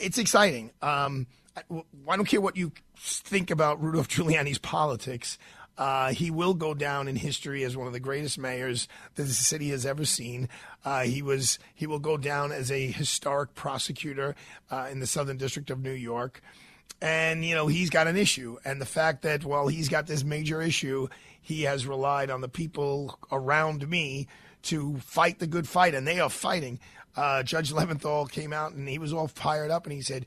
It's 0.00 0.18
exciting. 0.18 0.72
Um, 0.82 1.28
I, 1.56 1.62
I 2.08 2.16
don't 2.16 2.26
care 2.26 2.40
what 2.40 2.56
you 2.56 2.72
think 2.96 3.52
about 3.52 3.80
Rudolph 3.80 4.08
Giuliani's 4.08 4.58
politics. 4.58 5.38
Uh, 5.78 6.12
he 6.12 6.28
will 6.30 6.54
go 6.54 6.74
down 6.74 7.06
in 7.06 7.14
history 7.14 7.62
as 7.62 7.76
one 7.76 7.86
of 7.86 7.92
the 7.92 8.00
greatest 8.00 8.36
mayors 8.36 8.88
that 9.14 9.22
the 9.22 9.32
city 9.32 9.68
has 9.70 9.86
ever 9.86 10.04
seen. 10.04 10.48
Uh, 10.84 11.02
he 11.02 11.22
was 11.22 11.60
he 11.72 11.86
will 11.86 12.00
go 12.00 12.16
down 12.16 12.50
as 12.50 12.72
a 12.72 12.90
historic 12.90 13.54
prosecutor 13.54 14.34
uh, 14.72 14.88
in 14.90 14.98
the 14.98 15.06
Southern 15.06 15.36
District 15.36 15.70
of 15.70 15.78
New 15.78 15.92
York. 15.92 16.42
And 17.00 17.44
you 17.44 17.54
know 17.54 17.68
he's 17.68 17.90
got 17.90 18.08
an 18.08 18.16
issue, 18.16 18.56
and 18.64 18.80
the 18.80 18.86
fact 18.86 19.22
that 19.22 19.44
while 19.44 19.68
he's 19.68 19.88
got 19.88 20.08
this 20.08 20.24
major 20.24 20.60
issue, 20.60 21.06
he 21.40 21.62
has 21.62 21.86
relied 21.86 22.28
on 22.28 22.40
the 22.40 22.48
people 22.48 23.16
around 23.30 23.88
me 23.88 24.26
to 24.62 24.98
fight 24.98 25.38
the 25.38 25.46
good 25.46 25.68
fight, 25.68 25.94
and 25.94 26.08
they 26.08 26.18
are 26.18 26.28
fighting. 26.28 26.80
Uh, 27.14 27.44
Judge 27.44 27.72
Leventhal 27.72 28.30
came 28.30 28.52
out 28.52 28.72
and 28.72 28.88
he 28.88 28.98
was 28.98 29.12
all 29.12 29.28
fired 29.28 29.70
up, 29.70 29.84
and 29.84 29.92
he 29.92 30.02
said, 30.02 30.26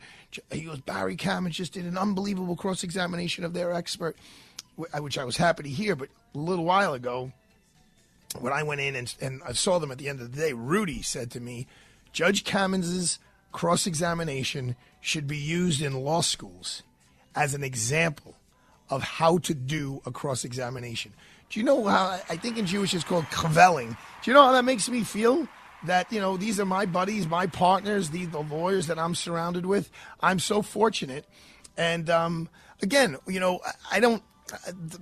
"He 0.50 0.62
goes, 0.62 0.80
Barry 0.80 1.18
Kamins 1.18 1.52
just 1.52 1.74
did 1.74 1.86
an 1.86 1.98
unbelievable 1.98 2.56
cross 2.56 2.86
examination 2.86 3.44
of 3.44 3.54
their 3.54 3.74
expert." 3.74 4.16
Which 4.76 5.18
I 5.18 5.24
was 5.24 5.38
happy 5.38 5.64
to 5.64 5.70
hear. 5.70 5.96
But 5.96 6.10
a 6.34 6.38
little 6.38 6.66
while 6.66 6.94
ago, 6.94 7.32
when 8.40 8.54
I 8.54 8.64
went 8.64 8.82
in 8.82 8.96
and, 8.96 9.14
and 9.22 9.42
I 9.46 9.54
saw 9.54 9.80
them 9.80 9.92
at 9.92 9.98
the 9.98 10.10
end 10.10 10.22
of 10.22 10.32
the 10.32 10.42
day, 10.42 10.54
Rudy 10.54 11.02
said 11.02 11.32
to 11.32 11.40
me, 11.40 11.68
Judge 12.14 12.44
Kamins's 12.44 13.20
cross 13.52 13.86
examination 13.86 14.76
should 15.02 15.28
be 15.28 15.38
used 15.38 15.82
in 15.82 15.94
law 15.94 16.22
schools 16.22 16.84
as 17.36 17.54
an 17.54 17.64
example 17.64 18.36
of 18.90 19.02
how 19.02 19.38
to 19.40 19.54
do 19.54 20.02
a 20.06 20.12
cross 20.12 20.44
examination. 20.44 21.14
Do 21.50 21.60
you 21.60 21.66
know 21.66 21.84
how 21.86 22.20
I 22.30 22.38
think 22.38 22.58
in 22.58 22.66
Jewish 22.66 22.94
it's 22.94 23.04
called 23.04 23.26
kvelling? 23.26 23.98
Do 24.22 24.32
you 24.32 24.34
know 24.34 24.44
how 24.44 24.52
that 24.54 24.66
makes 24.66 24.90
me 24.90 25.04
feel? 25.04 25.48
That 25.86 26.12
you 26.14 26.20
know 26.20 26.38
these 26.38 26.60
are 26.60 26.66
my 26.66 26.86
buddies, 26.86 27.28
my 27.28 27.48
partners, 27.48 28.12
the 28.12 28.26
the 28.26 28.40
lawyers 28.40 28.88
that 28.88 29.00
I'm 29.00 29.16
surrounded 29.16 29.66
with. 29.66 29.90
I'm 30.22 30.38
so 30.38 30.62
fortunate, 30.62 31.26
and 31.76 32.08
um, 32.08 32.50
again, 32.84 33.18
you 33.28 33.40
know, 33.40 33.62
I 33.92 34.00
don't 34.00 34.22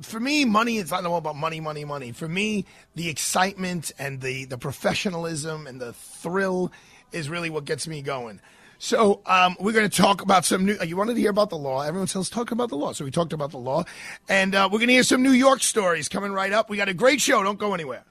for 0.02 0.20
me, 0.20 0.46
money 0.46 0.78
is 0.78 0.92
not 0.92 1.06
all 1.06 1.18
about 1.18 1.36
money, 1.36 1.60
money, 1.60 1.86
money. 1.86 2.12
For 2.12 2.28
me, 2.28 2.66
the 2.96 3.10
excitement 3.10 3.92
and 4.00 4.22
the, 4.22 4.46
the 4.46 4.58
professionalism 4.58 5.68
and 5.68 5.80
the 5.80 5.94
thrill 5.94 6.72
is 7.12 7.30
really 7.30 7.50
what 7.50 7.66
gets 7.66 7.88
me 7.88 8.02
going. 8.02 8.40
So 8.78 9.22
um, 9.26 9.58
we're 9.60 9.74
going 9.74 9.90
to 9.90 9.96
talk 9.96 10.22
about 10.22 10.46
some 10.46 10.66
new. 10.66 10.78
You 10.86 10.96
wanted 10.96 11.16
to 11.16 11.20
hear 11.20 11.32
about 11.32 11.50
the 11.50 11.58
law. 11.58 11.82
Everyone 11.82 12.08
says 12.08 12.30
talk 12.30 12.52
about 12.52 12.70
the 12.70 12.78
law. 12.78 12.94
So 12.94 13.04
we 13.04 13.12
talked 13.12 13.34
about 13.34 13.52
the 13.52 13.58
law, 13.58 13.84
and 14.30 14.56
uh, 14.56 14.70
we're 14.72 14.80
going 14.80 14.88
to 14.88 14.94
hear 14.94 15.04
some 15.04 15.22
New 15.22 15.34
York 15.34 15.62
stories 15.62 16.08
coming 16.08 16.32
right 16.32 16.54
up. 16.54 16.70
We 16.70 16.78
got 16.78 16.88
a 16.88 16.94
great 16.94 17.20
show. 17.20 17.44
Don't 17.44 17.60
go 17.60 17.74
anywhere. 17.74 18.06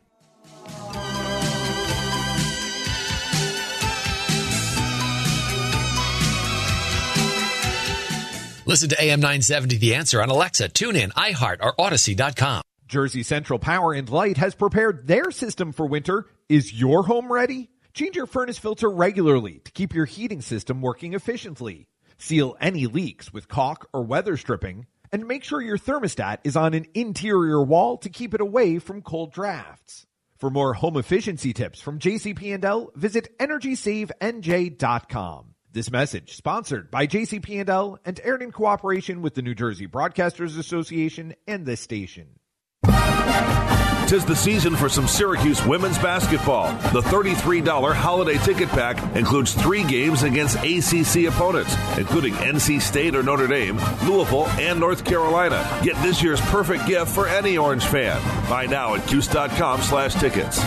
Listen 8.68 8.88
to 8.90 9.02
AM 9.02 9.20
970 9.20 9.78
The 9.78 9.94
Answer 9.94 10.20
on 10.20 10.28
Alexa, 10.28 10.68
TuneIn, 10.68 11.14
iHeart, 11.14 11.60
or 11.62 11.74
Audacy.com. 11.76 12.60
Jersey 12.86 13.22
Central 13.22 13.58
Power 13.58 13.94
and 13.94 14.10
Light 14.10 14.36
has 14.36 14.54
prepared 14.54 15.06
their 15.06 15.30
system 15.30 15.72
for 15.72 15.86
winter. 15.86 16.26
Is 16.50 16.78
your 16.78 17.04
home 17.04 17.32
ready? 17.32 17.70
Change 17.94 18.14
your 18.14 18.26
furnace 18.26 18.58
filter 18.58 18.90
regularly 18.90 19.62
to 19.64 19.72
keep 19.72 19.94
your 19.94 20.04
heating 20.04 20.42
system 20.42 20.82
working 20.82 21.14
efficiently. 21.14 21.88
Seal 22.18 22.58
any 22.60 22.84
leaks 22.84 23.32
with 23.32 23.48
caulk 23.48 23.88
or 23.94 24.02
weather 24.02 24.36
stripping, 24.36 24.84
and 25.10 25.26
make 25.26 25.44
sure 25.44 25.62
your 25.62 25.78
thermostat 25.78 26.40
is 26.44 26.54
on 26.54 26.74
an 26.74 26.84
interior 26.92 27.62
wall 27.62 27.96
to 27.96 28.10
keep 28.10 28.34
it 28.34 28.42
away 28.42 28.78
from 28.78 29.00
cold 29.00 29.32
drafts. 29.32 30.04
For 30.36 30.50
more 30.50 30.74
home 30.74 30.98
efficiency 30.98 31.54
tips 31.54 31.80
from 31.80 31.98
JCP&L, 31.98 32.90
visit 32.94 33.34
EnergySaveNJ.com. 33.38 35.54
This 35.78 35.92
message 35.92 36.34
sponsored 36.34 36.90
by 36.90 37.06
JCP&L 37.06 38.00
and 38.04 38.20
aired 38.24 38.42
in 38.42 38.50
cooperation 38.50 39.22
with 39.22 39.34
the 39.34 39.42
New 39.42 39.54
Jersey 39.54 39.86
Broadcasters 39.86 40.58
Association 40.58 41.36
and 41.46 41.64
this 41.64 41.80
station. 41.80 42.40
Tis 42.82 44.24
the 44.24 44.34
season 44.34 44.74
for 44.74 44.88
some 44.88 45.06
Syracuse 45.06 45.64
women's 45.64 45.96
basketball. 45.98 46.72
The 46.92 47.02
$33 47.02 47.94
holiday 47.94 48.38
ticket 48.38 48.68
pack 48.70 49.00
includes 49.14 49.54
three 49.54 49.84
games 49.84 50.24
against 50.24 50.56
ACC 50.56 51.32
opponents, 51.32 51.76
including 51.96 52.34
NC 52.34 52.80
State 52.80 53.14
or 53.14 53.22
Notre 53.22 53.46
Dame, 53.46 53.76
Louisville, 54.02 54.48
and 54.58 54.80
North 54.80 55.04
Carolina. 55.04 55.64
Get 55.84 55.94
this 56.02 56.20
year's 56.20 56.40
perfect 56.40 56.88
gift 56.88 57.12
for 57.12 57.28
any 57.28 57.56
Orange 57.56 57.84
fan. 57.84 58.20
Buy 58.50 58.66
now 58.66 58.96
at 58.96 59.06
Cuse.com 59.06 59.82
slash 59.82 60.14
tickets. 60.14 60.58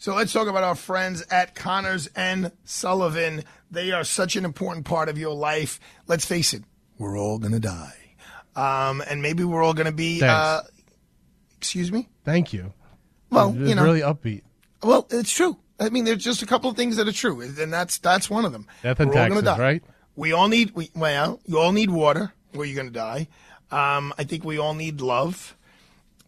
So 0.00 0.14
let's 0.14 0.32
talk 0.32 0.46
about 0.46 0.62
our 0.62 0.76
friends 0.76 1.24
at 1.28 1.56
Connors 1.56 2.08
and 2.14 2.52
Sullivan. 2.64 3.42
They 3.68 3.90
are 3.90 4.04
such 4.04 4.36
an 4.36 4.44
important 4.44 4.86
part 4.86 5.08
of 5.08 5.18
your 5.18 5.34
life. 5.34 5.80
Let's 6.06 6.24
face 6.24 6.54
it, 6.54 6.62
we're 6.98 7.18
all 7.18 7.38
going 7.38 7.52
to 7.52 7.58
die. 7.58 7.94
Um, 8.54 9.02
and 9.08 9.20
maybe 9.22 9.42
we're 9.42 9.62
all 9.62 9.74
going 9.74 9.86
to 9.86 9.92
be. 9.92 10.22
Uh, 10.22 10.60
excuse 11.56 11.90
me? 11.90 12.08
Thank 12.24 12.52
you. 12.52 12.72
Well, 13.30 13.52
you 13.56 13.74
know. 13.74 13.82
really 13.82 14.00
upbeat. 14.00 14.42
Well, 14.84 15.08
it's 15.10 15.32
true. 15.32 15.58
I 15.80 15.90
mean, 15.90 16.04
there's 16.04 16.22
just 16.22 16.42
a 16.42 16.46
couple 16.46 16.70
of 16.70 16.76
things 16.76 16.96
that 16.96 17.08
are 17.08 17.12
true, 17.12 17.40
and 17.40 17.72
that's 17.72 17.98
that's 17.98 18.30
one 18.30 18.44
of 18.44 18.52
them. 18.52 18.66
Death 18.84 19.00
and 19.00 19.10
We're 19.10 19.16
all 19.16 19.24
taxes, 19.24 19.42
gonna 19.42 19.56
die. 19.56 19.62
right? 19.62 19.82
We 20.14 20.32
all 20.32 20.46
need. 20.46 20.76
We, 20.76 20.90
well, 20.94 21.40
you 21.44 21.58
all 21.58 21.72
need 21.72 21.90
water, 21.90 22.32
or 22.54 22.64
you're 22.64 22.76
going 22.76 22.86
to 22.86 22.92
die. 22.92 23.28
Um, 23.70 24.14
I 24.16 24.24
think 24.24 24.44
we 24.44 24.58
all 24.58 24.74
need 24.74 25.00
love. 25.00 25.56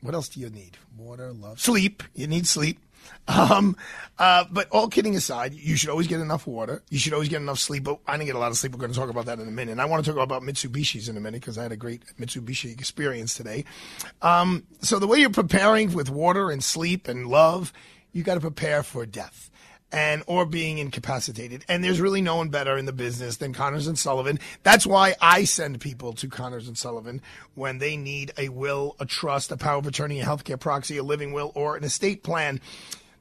What 0.03 0.15
else 0.15 0.29
do 0.29 0.41
you 0.41 0.51
need? 0.51 0.77
Water, 0.97 1.33
love, 1.33 1.61
sleep. 1.61 2.03
You 2.15 2.27
need 2.27 2.47
sleep. 2.47 2.81
Um, 3.29 3.77
uh, 4.19 4.45
but 4.51 4.69
all 4.71 4.89
kidding 4.89 5.15
aside, 5.17 5.55
you 5.55 5.77
should 5.77 5.89
always 5.89 6.07
get 6.07 6.21
enough 6.21 6.47
water. 6.47 6.83
You 6.91 6.99
should 6.99 7.13
always 7.13 7.29
get 7.29 7.41
enough 7.41 7.59
sleep. 7.59 7.85
But 7.85 8.01
I 8.07 8.17
didn't 8.17 8.27
get 8.27 8.35
a 8.35 8.39
lot 8.39 8.51
of 8.51 8.59
sleep. 8.59 8.73
We're 8.73 8.81
going 8.81 8.93
to 8.93 8.99
talk 8.99 9.09
about 9.09 9.27
that 9.27 9.39
in 9.39 9.49
a 9.49 9.53
minute. 9.53 9.73
And 9.73 9.81
I 9.81 9.87
want 9.87 10.05
to 10.05 10.13
talk 10.13 10.23
about 10.23 10.43
Mitsubishi's 10.43 11.09
in 11.09 11.17
a 11.17 11.21
minute 11.21 11.41
because 11.41 11.57
I 11.57 11.63
had 11.63 11.73
a 11.73 11.77
great 11.77 12.03
Mitsubishi 12.19 12.73
experience 12.73 13.35
today. 13.35 13.65
Um, 14.21 14.67
so 14.81 14.99
the 14.99 15.07
way 15.07 15.19
you're 15.19 15.31
preparing 15.31 15.93
with 15.93 16.11
water 16.11 16.51
and 16.51 16.63
sleep 16.63 17.09
and 17.09 17.27
love, 17.27 17.73
you 18.13 18.23
got 18.23 18.35
to 18.35 18.41
prepare 18.41 18.83
for 18.83 19.07
death 19.07 19.51
and 19.93 20.23
or 20.27 20.47
being 20.47 20.79
incapacitated. 20.79 21.65
And 21.69 21.83
there's 21.83 22.01
really 22.01 22.21
no 22.21 22.37
one 22.37 22.49
better 22.49 22.77
in 22.77 22.87
the 22.87 22.93
business 22.93 23.39
than 23.39 23.53
Connors 23.53 23.87
and 23.87 23.99
Sullivan. 23.99 24.39
That's 24.63 24.87
why 24.87 25.15
I 25.21 25.45
send 25.45 25.81
people 25.81 26.13
to 26.15 26.29
Connors 26.29 26.69
and 26.69 26.79
Sullivan 26.79 27.23
when 27.55 27.79
they 27.79 27.97
need 27.97 28.33
a 28.39 28.49
will, 28.51 28.97
a 29.01 29.07
trust, 29.07 29.51
a 29.51 29.57
power 29.57 29.79
of 29.79 29.87
attorney, 29.87 30.21
a 30.21 30.25
healthcare 30.25 30.61
proxy, 30.61 30.97
a 30.99 31.03
living 31.03 31.33
will, 31.33 31.53
or 31.55 31.77
an 31.77 31.85
estate 31.85 32.23
plan. 32.23 32.61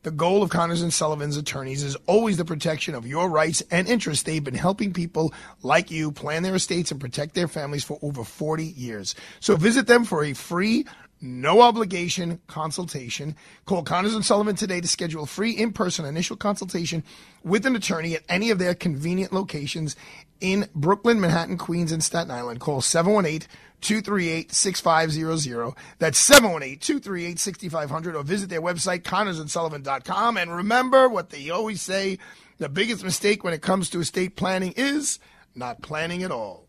The 0.04 0.12
goal 0.12 0.42
of 0.42 0.50
Connors 0.50 0.82
and 0.82 0.94
Sullivan's 0.94 1.36
attorneys 1.36 1.84
is 1.84 1.98
always 2.06 2.38
the 2.38 2.46
protection 2.46 2.96
of 2.96 3.06
your 3.06 3.30
rights 3.30 3.62
and 3.70 3.86
interests. 3.86 4.24
They've 4.24 4.42
been 4.42 4.54
helping 4.54 4.94
people 4.94 5.34
like 5.62 5.92
you 5.92 6.14
plan 6.14 6.42
their 6.44 6.56
estates 6.56 6.90
and 6.92 7.02
protect 7.02 7.36
their 7.36 7.50
families 7.50 7.84
for 7.84 8.00
over 8.02 8.24
40 8.24 8.64
years. 8.64 9.14
So 9.42 9.58
visit 9.58 9.88
them 9.88 10.06
for 10.06 10.24
a 10.24 10.34
free 10.34 10.86
no 11.22 11.62
obligation 11.62 12.40
consultation. 12.48 13.36
Call 13.66 13.84
Connors 13.84 14.16
and 14.16 14.26
Sullivan 14.26 14.56
today 14.56 14.82
to 14.82 14.88
schedule 14.88 15.24
a 15.24 15.28
free 15.28 15.52
in-person 15.52 16.06
initial 16.06 16.38
consultation 16.38 17.04
with 17.44 17.66
an 17.66 17.76
attorney 17.76 18.16
at 18.16 18.24
any 18.30 18.52
of 18.52 18.60
their 18.60 18.74
convenient 18.74 19.34
locations 19.34 19.98
in 20.40 20.70
Brooklyn, 20.74 21.20
Manhattan, 21.20 21.58
Queens, 21.58 21.92
and 21.92 22.02
Staten 22.04 22.32
Island. 22.32 22.62
Call 22.62 22.82
718-238-6500. 22.82 25.76
That's 25.98 26.30
718-238-6500 26.30 28.16
or 28.16 28.24
visit 28.24 28.50
their 28.50 28.62
website, 28.62 29.02
connorsandsullivan.com. 29.02 30.38
And 30.38 30.56
remember 30.56 31.10
what 31.10 31.32
they 31.32 31.50
always 31.50 31.82
say, 31.82 32.18
the 32.58 32.70
biggest 32.70 33.04
mistake 33.04 33.44
when 33.44 33.54
it 33.54 33.62
comes 33.62 33.90
to 33.90 34.00
estate 34.00 34.38
planning 34.38 34.72
is 34.78 35.20
not 35.56 35.82
planning 35.82 36.24
at 36.24 36.32
all. 36.32 36.69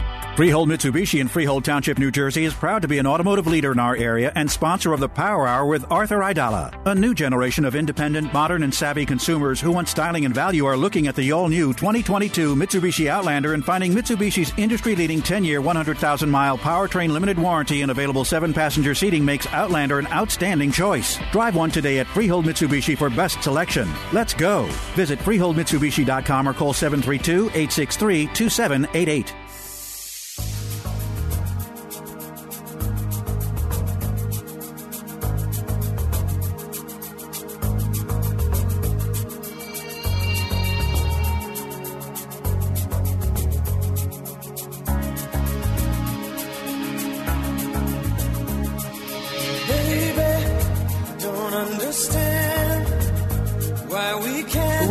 Freehold 0.35 0.69
Mitsubishi 0.69 1.19
in 1.19 1.27
Freehold 1.27 1.65
Township, 1.65 1.99
New 1.99 2.09
Jersey 2.09 2.45
is 2.45 2.53
proud 2.53 2.81
to 2.81 2.87
be 2.87 2.97
an 2.99 3.05
automotive 3.05 3.47
leader 3.47 3.73
in 3.73 3.79
our 3.79 3.97
area 3.97 4.31
and 4.33 4.49
sponsor 4.49 4.93
of 4.93 5.01
the 5.01 5.09
Power 5.09 5.45
Hour 5.45 5.65
with 5.65 5.85
Arthur 5.91 6.19
Aidala. 6.19 6.73
A 6.85 6.95
new 6.95 7.13
generation 7.13 7.65
of 7.65 7.75
independent, 7.75 8.33
modern, 8.33 8.63
and 8.63 8.73
savvy 8.73 9.05
consumers 9.05 9.59
who 9.59 9.73
want 9.73 9.89
styling 9.89 10.23
and 10.23 10.33
value 10.33 10.65
are 10.65 10.77
looking 10.77 11.07
at 11.07 11.15
the 11.15 11.33
all 11.33 11.49
new 11.49 11.73
2022 11.73 12.55
Mitsubishi 12.55 13.07
Outlander 13.07 13.53
and 13.53 13.65
finding 13.65 13.91
Mitsubishi's 13.91 14.53
industry 14.57 14.95
leading 14.95 15.21
10 15.21 15.43
year, 15.43 15.59
100,000 15.59 16.29
mile 16.29 16.57
powertrain 16.57 17.09
limited 17.09 17.37
warranty 17.37 17.81
and 17.81 17.91
available 17.91 18.23
7 18.23 18.53
passenger 18.53 18.95
seating 18.95 19.25
makes 19.25 19.47
Outlander 19.47 19.99
an 19.99 20.07
outstanding 20.07 20.71
choice. 20.71 21.19
Drive 21.33 21.55
one 21.55 21.71
today 21.71 21.99
at 21.99 22.07
Freehold 22.07 22.45
Mitsubishi 22.45 22.97
for 22.97 23.09
best 23.09 23.43
selection. 23.43 23.87
Let's 24.13 24.33
go. 24.33 24.63
Visit 24.95 25.19
FreeholdMitsubishi.com 25.19 26.47
or 26.47 26.53
call 26.53 26.73
732 26.73 27.47
863 27.49 28.27
2788. 28.27 29.35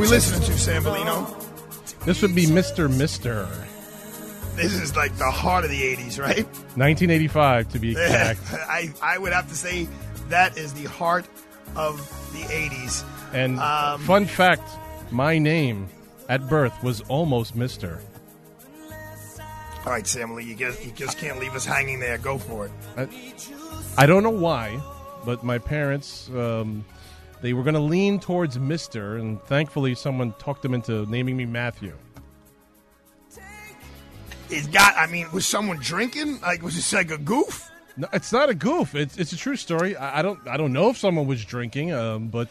We 0.01 0.09
listening 0.09 0.41
to, 0.43 0.53
Sambolino? 0.53 1.37
This 2.05 2.23
would 2.23 2.35
be 2.35 2.47
Mr. 2.47 2.91
Mister. 2.95 3.47
This 4.57 4.73
is 4.75 4.97
like 4.97 5.17
the 5.17 5.31
heart 5.31 5.65
of 5.65 5.71
the 5.71 5.81
80s, 5.81 6.19
right? 6.19 6.45
1985 6.77 7.69
to 7.71 7.79
be 7.79 7.91
exact. 7.93 8.41
I, 8.53 8.93
I 9.03 9.19
would 9.19 9.33
have 9.33 9.49
to 9.49 9.55
say 9.55 9.89
that 10.29 10.57
is 10.59 10.73
the 10.73 10.85
heart 10.89 11.27
of 11.77 11.99
the 12.33 12.41
80s. 12.41 13.05
And 13.33 13.61
Um, 13.61 14.01
fun 14.03 14.27
fact, 14.27 14.69
my 15.11 15.39
name 15.39 15.89
at 16.29 16.49
birth 16.49 16.83
was 16.83 17.01
almost 17.03 17.55
Mister. 17.55 18.01
All 19.87 19.93
right, 19.93 20.07
Sam 20.07 20.35
Lee, 20.35 20.45
you 20.45 20.55
just, 20.55 20.85
you 20.85 20.93
just 20.93 21.17
can't 21.19 21.39
leave 21.39 21.55
us 21.55 21.65
hanging 21.65 22.01
there. 22.01 22.19
Go 22.19 22.37
for 22.39 22.67
it. 22.67 22.73
I, 22.99 23.09
I 23.97 24.07
don't 24.07 24.23
know 24.23 24.29
why, 24.31 24.79
but 25.25 25.43
my 25.43 25.59
parents 25.59 26.29
um, 26.31 26.85
they 27.43 27.53
were 27.53 27.63
going 27.63 27.75
to 27.75 27.81
lean 27.81 28.21
towards 28.21 28.59
Mister, 28.59 29.17
and 29.17 29.41
thankfully 29.45 29.95
someone 29.95 30.33
talked 30.39 30.63
them 30.63 30.75
into 30.75 31.07
naming 31.11 31.37
me 31.37 31.47
Matthew. 31.47 31.97
It's 34.49 34.67
got, 34.67 34.97
I 34.97 35.07
mean, 35.07 35.31
was 35.33 35.47
someone 35.47 35.77
drinking? 35.79 36.41
Like, 36.41 36.63
was 36.63 36.75
this 36.75 36.93
like 36.93 37.11
a 37.11 37.19
goof? 37.19 37.71
No, 37.97 38.09
it's 38.13 38.33
not 38.33 38.49
a 38.51 38.55
goof. 38.55 38.95
It's 38.95 39.17
it's 39.17 39.33
a 39.33 39.37
true 39.37 39.57
story. 39.57 39.97
I, 39.97 40.21
I 40.21 40.23
don't 40.23 40.47
I 40.49 40.57
don't 40.57 40.73
know 40.73 40.91
if 40.91 40.97
someone 40.97 41.27
was 41.27 41.45
drinking, 41.45 41.93
um, 41.93 42.29
but 42.29 42.49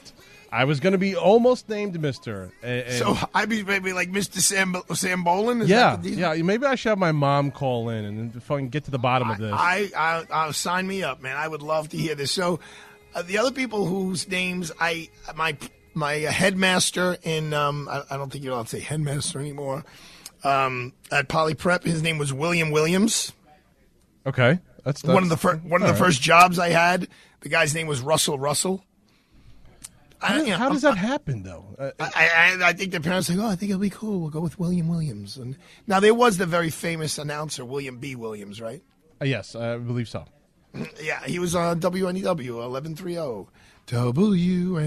I 0.52 0.64
was 0.66 0.80
going 0.80 0.92
to 0.94 0.98
be 0.98 1.16
almost 1.16 1.68
named 1.70 2.00
Mister. 2.00 2.52
And, 2.64 2.82
and- 2.84 2.94
So 2.94 3.18
I'd 3.34 3.50
be 3.50 3.64
maybe 3.64 3.92
like 3.94 4.12
Mr. 4.12 4.40
Sam, 4.40 4.76
Sam 4.94 5.24
Bolin? 5.24 5.62
Is 5.62 5.70
yeah, 5.70 6.00
yeah. 6.02 6.34
Maybe 6.42 6.66
I 6.66 6.76
should 6.76 6.90
have 6.90 6.98
my 6.98 7.12
mom 7.12 7.52
call 7.52 7.90
in 7.90 8.06
and 8.06 8.44
fucking 8.44 8.70
get 8.70 8.86
to 8.86 8.92
the 8.92 8.98
bottom 9.00 9.30
of 9.30 9.38
this. 9.38 9.54
I, 9.54 9.90
I, 9.96 10.26
I 10.32 10.52
sign 10.52 10.88
me 10.88 11.04
up, 11.04 11.22
man. 11.22 11.36
I 11.38 11.48
would 11.48 11.62
love 11.62 11.90
to 11.90 11.98
hear 11.98 12.16
this. 12.16 12.32
So, 12.32 12.60
uh, 13.16 13.22
the 13.22 13.38
other 13.38 13.52
people 13.52 13.86
whose 13.86 14.28
names 14.28 14.72
I 14.80 15.10
my 15.36 15.58
my 15.94 16.14
headmaster 16.14 17.18
in 17.24 17.54
um 17.54 17.88
I, 17.90 18.04
I 18.12 18.18
don't 18.18 18.32
think 18.32 18.44
you're 18.44 18.54
allowed 18.54 18.68
to 18.68 18.78
say 18.78 18.80
headmaster 18.80 19.40
anymore. 19.40 19.84
Um, 20.44 20.94
at 21.12 21.28
Poly 21.28 21.54
Prep, 21.54 21.84
his 21.84 22.02
name 22.02 22.18
was 22.18 22.32
William 22.32 22.72
Williams. 22.72 23.34
okay, 24.26 24.60
that's, 24.86 25.04
one 25.04 25.24
of 25.24 25.30
the 25.30 25.36
that's- 25.36 25.42
first 25.60 25.64
one 25.64 25.82
of 25.82 25.88
the 25.88 25.94
right. 25.94 26.00
first 26.02 26.22
jobs 26.22 26.58
I 26.60 26.70
had. 26.70 27.08
The 27.42 27.50
guy's 27.50 27.74
name 27.76 27.88
was 27.88 28.02
Russell 28.02 28.38
Russell. 28.40 28.84
How, 30.22 30.36
you 30.36 30.48
know, 30.50 30.58
how 30.58 30.70
does 30.70 30.82
that 30.82 30.98
happen 30.98 31.44
though? 31.44 31.64
Uh, 31.78 31.92
I, 32.00 32.58
I, 32.62 32.70
I 32.70 32.74
think 32.74 32.92
the 32.92 33.00
parents 33.00 33.30
like, 33.30 33.40
oh, 33.40 33.48
I 33.48 33.56
think 33.56 33.70
it'll 33.70 33.80
be 33.80 33.90
cool. 33.90 34.20
We'll 34.20 34.30
go 34.30 34.42
with 34.42 34.60
William 34.60 34.90
Williams. 34.90 35.38
And 35.38 35.56
now 35.88 36.02
there 36.02 36.14
was 36.14 36.38
the 36.38 36.46
very 36.46 36.70
famous 36.70 37.18
announcer 37.18 37.64
William 37.64 38.00
B. 38.00 38.16
Williams, 38.16 38.60
right? 38.60 38.84
uh, 39.22 39.26
yes, 39.26 39.56
I 39.56 39.78
believe 39.78 40.10
so. 40.10 40.26
Yeah, 41.02 41.24
he 41.26 41.40
was 41.40 41.56
on 41.56 41.80
WNEW 41.80 42.64
eleven 42.64 42.96
three 42.96 43.14
zero. 43.14 43.48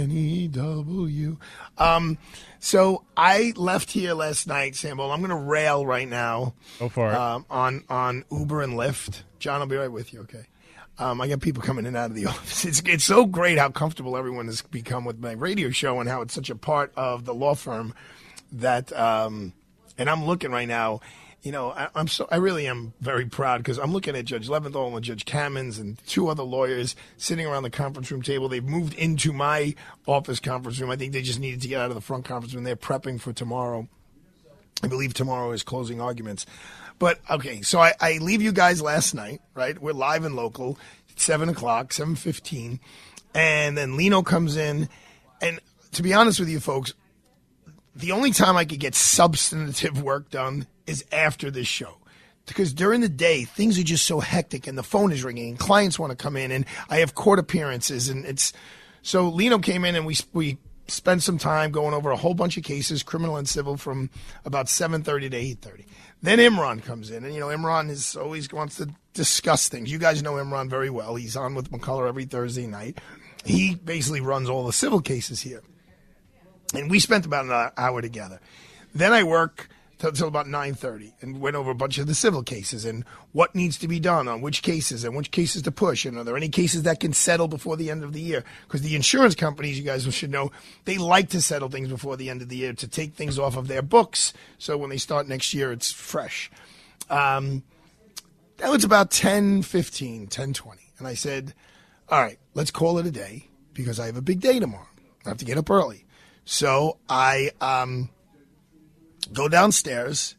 WNEW. 0.02 1.36
Um, 1.78 2.18
so 2.60 3.02
I 3.16 3.52
left 3.56 3.90
here 3.90 4.14
last 4.14 4.46
night, 4.46 4.76
Sambo. 4.76 5.10
I'm 5.10 5.18
going 5.20 5.30
to 5.30 5.36
rail 5.36 5.84
right 5.84 6.08
now. 6.08 6.54
Go 6.78 6.88
for 6.88 7.10
it. 7.10 7.14
Um, 7.14 7.44
on 7.50 7.82
on 7.88 8.24
Uber 8.30 8.62
and 8.62 8.74
Lyft. 8.74 9.22
John, 9.40 9.60
I'll 9.60 9.66
be 9.66 9.74
right 9.76 9.90
with 9.90 10.12
you. 10.12 10.20
Okay. 10.20 10.44
Um, 10.98 11.20
I 11.20 11.26
got 11.26 11.40
people 11.40 11.62
coming 11.62 11.84
in 11.84 11.88
and 11.88 11.96
out 11.96 12.10
of 12.10 12.16
the 12.16 12.26
office. 12.30 12.64
It's 12.64 12.80
it's 12.86 13.04
so 13.04 13.26
great 13.26 13.58
how 13.58 13.70
comfortable 13.70 14.16
everyone 14.16 14.46
has 14.46 14.62
become 14.62 15.04
with 15.04 15.18
my 15.18 15.32
radio 15.32 15.70
show 15.70 15.98
and 15.98 16.08
how 16.08 16.20
it's 16.22 16.34
such 16.34 16.50
a 16.50 16.54
part 16.56 16.92
of 16.96 17.24
the 17.24 17.34
law 17.34 17.54
firm 17.54 17.94
that. 18.52 18.92
Um, 18.92 19.52
and 19.98 20.08
I'm 20.08 20.24
looking 20.24 20.50
right 20.52 20.68
now. 20.68 21.00
You 21.42 21.50
know, 21.50 21.72
I, 21.72 21.88
I'm 21.96 22.06
so 22.06 22.28
I 22.30 22.36
really 22.36 22.68
am 22.68 22.92
very 23.00 23.26
proud 23.26 23.58
because 23.58 23.78
I'm 23.78 23.92
looking 23.92 24.14
at 24.14 24.24
Judge 24.24 24.48
Leventhal 24.48 24.94
and 24.94 25.04
Judge 25.04 25.24
Kamins 25.24 25.80
and 25.80 25.98
two 26.06 26.28
other 26.28 26.44
lawyers 26.44 26.94
sitting 27.16 27.46
around 27.46 27.64
the 27.64 27.70
conference 27.70 28.12
room 28.12 28.22
table. 28.22 28.48
They've 28.48 28.64
moved 28.64 28.94
into 28.94 29.32
my 29.32 29.74
office 30.06 30.38
conference 30.38 30.78
room. 30.78 30.90
I 30.90 30.96
think 30.96 31.12
they 31.12 31.22
just 31.22 31.40
needed 31.40 31.60
to 31.62 31.68
get 31.68 31.80
out 31.80 31.90
of 31.90 31.96
the 31.96 32.00
front 32.00 32.24
conference 32.24 32.54
room. 32.54 32.62
They're 32.62 32.76
prepping 32.76 33.20
for 33.20 33.32
tomorrow. 33.32 33.88
I 34.84 34.86
believe 34.86 35.14
tomorrow 35.14 35.50
is 35.50 35.64
closing 35.64 36.00
arguments. 36.00 36.46
But 37.00 37.18
okay, 37.28 37.62
so 37.62 37.80
I, 37.80 37.94
I 38.00 38.18
leave 38.18 38.40
you 38.40 38.52
guys 38.52 38.80
last 38.80 39.12
night, 39.12 39.40
right? 39.54 39.76
We're 39.80 39.92
live 39.92 40.24
and 40.24 40.36
local, 40.36 40.78
seven 41.16 41.48
o'clock, 41.48 41.92
seven 41.92 42.14
fifteen, 42.14 42.78
and 43.34 43.76
then 43.76 43.96
Lino 43.96 44.22
comes 44.22 44.56
in, 44.56 44.88
and 45.40 45.58
to 45.92 46.02
be 46.04 46.14
honest 46.14 46.38
with 46.38 46.48
you, 46.48 46.60
folks, 46.60 46.94
the 47.96 48.12
only 48.12 48.30
time 48.30 48.56
I 48.56 48.64
could 48.64 48.78
get 48.78 48.94
substantive 48.94 50.00
work 50.00 50.30
done 50.30 50.68
is 50.86 51.04
after 51.12 51.50
this 51.50 51.66
show. 51.66 51.98
Because 52.46 52.72
during 52.72 53.00
the 53.00 53.08
day, 53.08 53.44
things 53.44 53.78
are 53.78 53.84
just 53.84 54.04
so 54.04 54.20
hectic 54.20 54.66
and 54.66 54.76
the 54.76 54.82
phone 54.82 55.12
is 55.12 55.22
ringing 55.22 55.50
and 55.50 55.58
clients 55.58 55.98
want 55.98 56.10
to 56.10 56.16
come 56.16 56.36
in 56.36 56.50
and 56.50 56.66
I 56.90 56.98
have 56.98 57.14
court 57.14 57.38
appearances 57.38 58.08
and 58.08 58.24
it's 58.24 58.52
so 59.02 59.28
Lino 59.28 59.58
came 59.58 59.84
in 59.84 59.94
and 59.94 60.06
we 60.06 60.16
we 60.32 60.58
spent 60.88 61.22
some 61.22 61.38
time 61.38 61.70
going 61.70 61.94
over 61.94 62.10
a 62.10 62.16
whole 62.16 62.34
bunch 62.34 62.56
of 62.56 62.64
cases, 62.64 63.02
criminal 63.02 63.36
and 63.36 63.48
civil, 63.48 63.76
from 63.76 64.10
about 64.44 64.68
seven 64.68 65.02
thirty 65.02 65.28
to 65.30 65.36
eight 65.36 65.60
thirty. 65.60 65.86
Then 66.20 66.38
Imran 66.38 66.82
comes 66.84 67.10
in, 67.10 67.24
and 67.24 67.32
you 67.32 67.40
know 67.40 67.46
Imran 67.46 67.90
is 67.90 68.16
always 68.16 68.52
wants 68.52 68.76
to 68.76 68.88
discuss 69.12 69.68
things. 69.68 69.90
You 69.90 69.98
guys 69.98 70.22
know 70.22 70.34
Imran 70.34 70.68
very 70.68 70.90
well. 70.90 71.14
He's 71.14 71.36
on 71.36 71.54
with 71.54 71.70
McCullough 71.70 72.08
every 72.08 72.24
Thursday 72.24 72.66
night. 72.66 73.00
He 73.44 73.74
basically 73.74 74.20
runs 74.20 74.48
all 74.48 74.66
the 74.66 74.72
civil 74.72 75.00
cases 75.00 75.40
here 75.40 75.62
and 76.74 76.90
we 76.90 76.98
spent 76.98 77.26
about 77.26 77.46
an 77.46 77.72
hour 77.76 78.00
together. 78.00 78.40
Then 78.94 79.12
I 79.12 79.22
work 79.22 79.68
till 80.10 80.28
about 80.28 80.48
nine 80.48 80.74
thirty, 80.74 81.14
and 81.20 81.40
went 81.40 81.56
over 81.56 81.70
a 81.70 81.74
bunch 81.74 81.98
of 81.98 82.06
the 82.06 82.14
civil 82.14 82.42
cases 82.42 82.84
and 82.84 83.04
what 83.32 83.54
needs 83.54 83.78
to 83.78 83.88
be 83.88 84.00
done 84.00 84.28
on 84.28 84.40
which 84.40 84.62
cases 84.62 85.04
and 85.04 85.16
which 85.16 85.30
cases 85.30 85.62
to 85.62 85.70
push, 85.70 86.04
and 86.04 86.18
are 86.18 86.24
there 86.24 86.36
any 86.36 86.48
cases 86.48 86.82
that 86.82 87.00
can 87.00 87.12
settle 87.12 87.48
before 87.48 87.76
the 87.76 87.90
end 87.90 88.02
of 88.02 88.12
the 88.12 88.20
year? 88.20 88.44
Because 88.66 88.82
the 88.82 88.96
insurance 88.96 89.34
companies, 89.34 89.78
you 89.78 89.84
guys 89.84 90.02
should 90.14 90.30
know, 90.30 90.50
they 90.84 90.98
like 90.98 91.28
to 91.30 91.40
settle 91.40 91.68
things 91.68 91.88
before 91.88 92.16
the 92.16 92.30
end 92.30 92.42
of 92.42 92.48
the 92.48 92.56
year 92.56 92.72
to 92.72 92.88
take 92.88 93.14
things 93.14 93.38
off 93.38 93.56
of 93.56 93.68
their 93.68 93.82
books, 93.82 94.32
so 94.58 94.76
when 94.76 94.90
they 94.90 94.96
start 94.98 95.28
next 95.28 95.54
year, 95.54 95.72
it's 95.72 95.92
fresh. 95.92 96.50
Um, 97.08 97.62
that 98.58 98.70
was 98.70 98.84
about 98.84 99.10
10, 99.10 99.62
15, 99.62 100.28
10, 100.28 100.52
20. 100.52 100.82
And 100.98 101.06
I 101.06 101.14
said, 101.14 101.52
all 102.08 102.20
right, 102.20 102.38
let's 102.54 102.70
call 102.70 102.98
it 102.98 103.06
a 103.06 103.10
day 103.10 103.48
because 103.74 103.98
I 103.98 104.06
have 104.06 104.16
a 104.16 104.22
big 104.22 104.40
day 104.40 104.60
tomorrow. 104.60 104.86
I 105.24 105.30
have 105.30 105.38
to 105.38 105.44
get 105.44 105.58
up 105.58 105.70
early. 105.70 106.04
So 106.44 106.98
I 107.08 107.50
um, 107.60 108.10
go 109.32 109.48
downstairs 109.48 110.36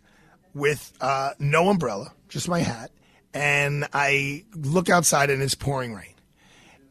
with 0.53 0.93
uh, 1.01 1.31
no 1.39 1.69
umbrella, 1.69 2.13
just 2.29 2.47
my 2.47 2.59
hat, 2.59 2.91
and 3.33 3.87
I 3.93 4.45
look 4.55 4.89
outside 4.89 5.29
and 5.29 5.41
it's 5.41 5.55
pouring 5.55 5.93
rain. 5.93 6.13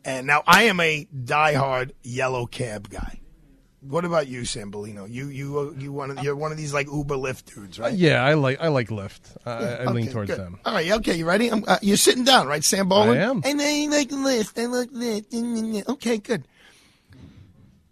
And 0.04 0.26
now 0.26 0.42
I 0.46 0.64
am 0.64 0.80
a 0.80 1.06
diehard 1.14 1.92
yellow 2.02 2.46
cab 2.46 2.88
guy. 2.90 3.20
What 3.80 4.04
about 4.04 4.28
you, 4.28 4.42
Sambolino? 4.42 5.10
You 5.10 5.26
you 5.26 5.58
uh, 5.58 5.70
you 5.76 5.92
one 5.92 6.12
of, 6.12 6.22
you're 6.22 6.36
one 6.36 6.52
of 6.52 6.56
these 6.56 6.72
like 6.72 6.86
Uber 6.86 7.16
Lyft 7.16 7.52
dudes, 7.52 7.80
right? 7.80 7.92
Yeah, 7.92 8.24
I 8.24 8.34
like 8.34 8.60
I 8.60 8.68
like 8.68 8.88
Lyft. 8.88 9.36
I, 9.44 9.50
I 9.50 9.84
lean 9.86 10.08
towards 10.08 10.30
good. 10.30 10.38
them. 10.38 10.60
All 10.64 10.74
right, 10.74 10.90
okay, 10.92 11.16
you 11.16 11.26
ready? 11.26 11.48
I'm, 11.48 11.64
uh, 11.66 11.78
you're 11.82 11.96
sitting 11.96 12.22
down, 12.22 12.46
right, 12.46 12.62
Sam 12.62 12.88
Bolin? 12.88 13.16
I 13.16 13.22
am. 13.22 13.42
And 13.44 13.60
I 13.60 13.86
like 13.90 14.10
Lyft. 14.10 14.60
I 14.60 14.66
like 14.66 14.90
Lyft. 14.90 15.88
Okay, 15.88 16.18
good. 16.18 16.46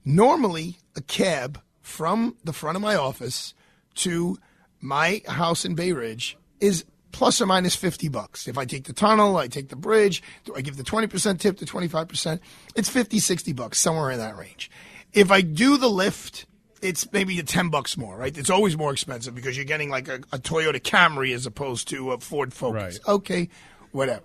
Normally, 0.04 0.78
a 0.94 1.00
cab 1.00 1.60
from 1.80 2.36
the 2.44 2.52
front 2.52 2.76
of 2.76 2.82
my 2.82 2.94
office 2.94 3.54
to 3.96 4.38
my 4.80 5.22
house 5.26 5.64
in 5.64 5.74
Bay 5.74 5.92
Ridge 5.92 6.36
is 6.60 6.84
plus 7.12 7.40
or 7.40 7.46
minus 7.46 7.74
50 7.74 8.08
bucks. 8.08 8.48
If 8.48 8.56
I 8.56 8.64
take 8.64 8.84
the 8.84 8.92
tunnel, 8.92 9.36
I 9.36 9.48
take 9.48 9.68
the 9.68 9.76
bridge, 9.76 10.22
I 10.54 10.60
give 10.60 10.76
the 10.76 10.82
20% 10.82 11.38
tip 11.38 11.58
to 11.58 11.64
25%, 11.64 12.40
it's 12.76 12.88
50, 12.88 13.18
60 13.18 13.52
bucks, 13.52 13.78
somewhere 13.78 14.10
in 14.10 14.18
that 14.18 14.36
range. 14.36 14.70
If 15.12 15.30
I 15.30 15.40
do 15.40 15.76
the 15.76 15.90
lift, 15.90 16.46
it's 16.82 17.10
maybe 17.12 17.38
a 17.38 17.42
10 17.42 17.68
bucks 17.68 17.96
more, 17.96 18.16
right? 18.16 18.36
It's 18.36 18.50
always 18.50 18.76
more 18.76 18.92
expensive 18.92 19.34
because 19.34 19.56
you're 19.56 19.64
getting 19.64 19.90
like 19.90 20.08
a, 20.08 20.16
a 20.32 20.38
Toyota 20.38 20.80
Camry 20.80 21.34
as 21.34 21.46
opposed 21.46 21.88
to 21.88 22.12
a 22.12 22.18
Ford 22.18 22.54
Focus. 22.54 23.00
Okay, 23.06 23.48
whatever. 23.92 24.24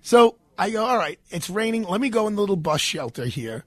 So 0.00 0.36
I 0.58 0.70
go, 0.70 0.84
all 0.84 0.96
right, 0.96 1.18
it's 1.30 1.48
raining. 1.48 1.84
Let 1.84 2.00
me 2.00 2.08
go 2.08 2.26
in 2.26 2.34
the 2.34 2.40
little 2.40 2.56
bus 2.56 2.80
shelter 2.80 3.26
here. 3.26 3.64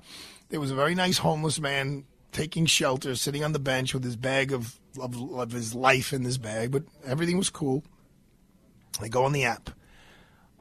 There 0.49 0.59
was 0.59 0.71
a 0.71 0.75
very 0.75 0.95
nice 0.95 1.17
homeless 1.17 1.59
man 1.59 2.05
taking 2.31 2.65
shelter, 2.65 3.15
sitting 3.15 3.43
on 3.43 3.53
the 3.53 3.59
bench 3.59 3.93
with 3.93 4.03
his 4.03 4.15
bag 4.15 4.51
of, 4.51 4.79
of, 4.99 5.33
of 5.33 5.51
his 5.51 5.73
life 5.73 6.13
in 6.13 6.23
this 6.23 6.37
bag, 6.37 6.71
but 6.71 6.83
everything 7.05 7.37
was 7.37 7.49
cool. 7.49 7.83
I 9.01 9.07
go 9.07 9.25
on 9.25 9.33
the 9.33 9.43
app. 9.43 9.69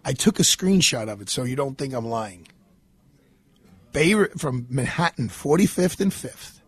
I 0.05 0.12
took 0.12 0.38
a 0.38 0.42
screenshot 0.42 1.09
of 1.09 1.20
it 1.20 1.29
so 1.29 1.44
you 1.44 1.57
don't 1.57 1.79
think 1.79 1.94
I'm 1.94 2.07
lying. 2.07 2.47
Bay 3.92 4.12
from 4.37 4.66
Manhattan, 4.68 5.29
45th 5.29 6.01
and 6.01 6.11
5th, 6.11 6.61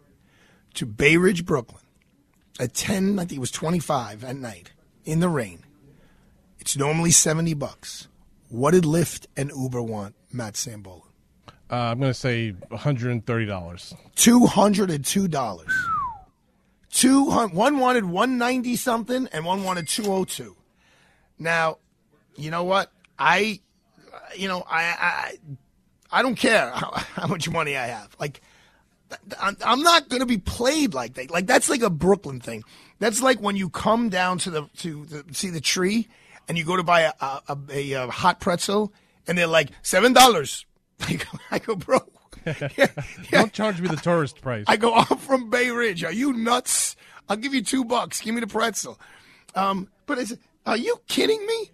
to 0.75 0.87
Bay 0.87 1.17
Ridge, 1.17 1.45
Brooklyn, 1.45 1.83
at 2.61 2.73
10, 2.73 3.19
I 3.19 3.23
think 3.23 3.39
it 3.39 3.41
was 3.41 3.51
25 3.51 4.25
at 4.25 4.37
night, 4.37 4.71
in 5.05 5.21
the 5.21 5.29
rain. 5.29 5.65
It's 6.61 6.77
normally 6.77 7.11
70 7.11 7.55
bucks. 7.55 8.09
What 8.49 8.73
did 8.73 8.85
Lyft 8.85 9.27
and 9.37 9.51
Uber 9.51 9.83
want, 9.83 10.15
Matt 10.33 10.55
Sambola? 10.55 11.03
Uh, 11.69 11.75
I'm 11.75 11.99
going 11.99 12.11
to 12.13 12.15
say 12.15 12.53
130 12.69 13.47
dollars. 13.47 13.95
Two 16.97 17.25
one 17.25 17.79
wanted 17.79 18.07
one 18.07 18.39
ninety 18.39 18.75
something, 18.75 19.29
and 19.31 19.45
one 19.45 19.65
wanted 19.65 19.87
two 19.87 20.11
oh 20.11 20.25
two. 20.25 20.57
Now, 21.39 21.77
you 22.37 22.51
know 22.51 22.65
what? 22.65 22.91
I, 23.19 23.61
you 24.35 24.49
know, 24.49 24.65
I, 24.67 24.83
I, 24.83 25.33
I 26.11 26.23
don't 26.23 26.37
care 26.37 26.71
how, 26.75 26.93
how 26.95 27.27
much 27.27 27.51
money 27.51 27.77
I 27.77 27.89
have. 27.89 28.17
Like, 28.19 28.41
I'm 29.39 29.83
not 29.83 30.09
going 30.09 30.21
to 30.21 30.27
be 30.27 30.39
played 30.39 30.95
like 30.95 31.13
that. 31.15 31.31
Like 31.31 31.47
that's 31.47 31.69
like 31.69 31.83
a 31.83 31.91
Brooklyn 31.91 32.41
thing. 32.41 32.65
That's 32.99 33.21
like 33.21 33.43
when 33.43 33.57
you 33.57 33.69
come 33.69 34.09
down 34.09 34.39
to 34.39 34.51
the 34.51 34.63
to 34.79 35.05
the, 35.05 35.25
see 35.35 35.51
the 35.51 35.61
tree 35.61 36.09
and 36.49 36.57
you 36.57 36.65
go 36.65 36.79
to 36.79 36.83
buy 36.83 37.03
a 37.03 37.13
a, 37.21 37.59
a, 37.71 37.93
a 37.93 38.11
hot 38.11 38.41
pretzel 38.41 38.91
and 39.27 39.37
they're 39.37 39.47
like 39.47 39.69
seven 39.83 40.15
dollars. 40.15 40.65
I 41.51 41.59
go, 41.59 41.77
bro. 41.77 42.01
Yeah, 42.77 42.89
Don't 43.31 43.53
charge 43.53 43.81
me 43.81 43.89
the 43.89 43.97
tourist 43.97 44.41
price. 44.41 44.65
I 44.69 44.77
go, 44.77 44.95
I'm 44.95 45.19
from 45.19 45.51
Bay 45.51 45.71
Ridge. 45.71 46.05
Are 46.05 46.13
you 46.13 46.33
nuts? 46.33 46.97
I'll 47.29 47.37
give 47.37 47.55
you 47.55 47.63
two 47.63 47.85
bucks. 47.85 48.21
Give 48.21 48.35
me 48.35 48.41
the 48.41 48.47
pretzel. 48.47 48.99
Um, 49.55 49.89
but 50.07 50.19
it's, 50.19 50.35
are 50.65 50.77
you 50.77 51.01
kidding 51.09 51.45
me? 51.47 51.71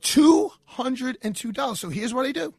Two 0.00 0.50
hundred 0.64 1.18
and 1.22 1.34
two 1.34 1.52
dollars. 1.52 1.80
So 1.80 1.88
here's 1.88 2.14
what 2.14 2.26
I 2.26 2.32
do. 2.32 2.54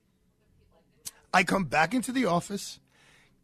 I 1.33 1.43
come 1.43 1.65
back 1.65 1.93
into 1.93 2.11
the 2.11 2.25
office, 2.25 2.79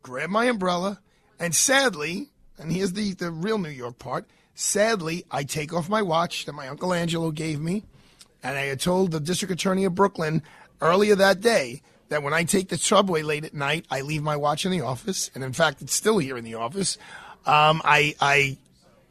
grab 0.01 0.29
my 0.29 0.45
umbrella, 0.45 0.99
and 1.39 1.53
sadly, 1.53 2.31
and 2.57 2.71
here's 2.71 2.93
the, 2.93 3.13
the 3.13 3.29
real 3.31 3.57
New 3.57 3.69
York 3.69 3.99
part. 3.99 4.25
Sadly, 4.55 5.25
I 5.31 5.43
take 5.43 5.73
off 5.73 5.89
my 5.89 6.01
watch 6.01 6.45
that 6.45 6.53
my 6.53 6.67
Uncle 6.67 6.93
Angelo 6.93 7.31
gave 7.31 7.59
me, 7.59 7.83
and 8.41 8.57
I 8.57 8.63
had 8.63 8.79
told 8.79 9.11
the 9.11 9.19
district 9.19 9.51
attorney 9.51 9.85
of 9.85 9.95
Brooklyn 9.95 10.43
earlier 10.81 11.15
that 11.15 11.39
day 11.41 11.81
that 12.09 12.23
when 12.23 12.33
I 12.33 12.43
take 12.43 12.69
the 12.69 12.77
subway 12.77 13.21
late 13.21 13.45
at 13.45 13.53
night, 13.53 13.85
I 13.89 14.01
leave 14.01 14.23
my 14.23 14.35
watch 14.35 14.65
in 14.65 14.71
the 14.71 14.81
office, 14.81 15.31
and 15.33 15.43
in 15.43 15.53
fact, 15.53 15.81
it's 15.81 15.93
still 15.93 16.17
here 16.17 16.37
in 16.37 16.43
the 16.43 16.55
office. 16.55 16.97
Um, 17.45 17.81
I 17.83 18.15
I 18.21 18.57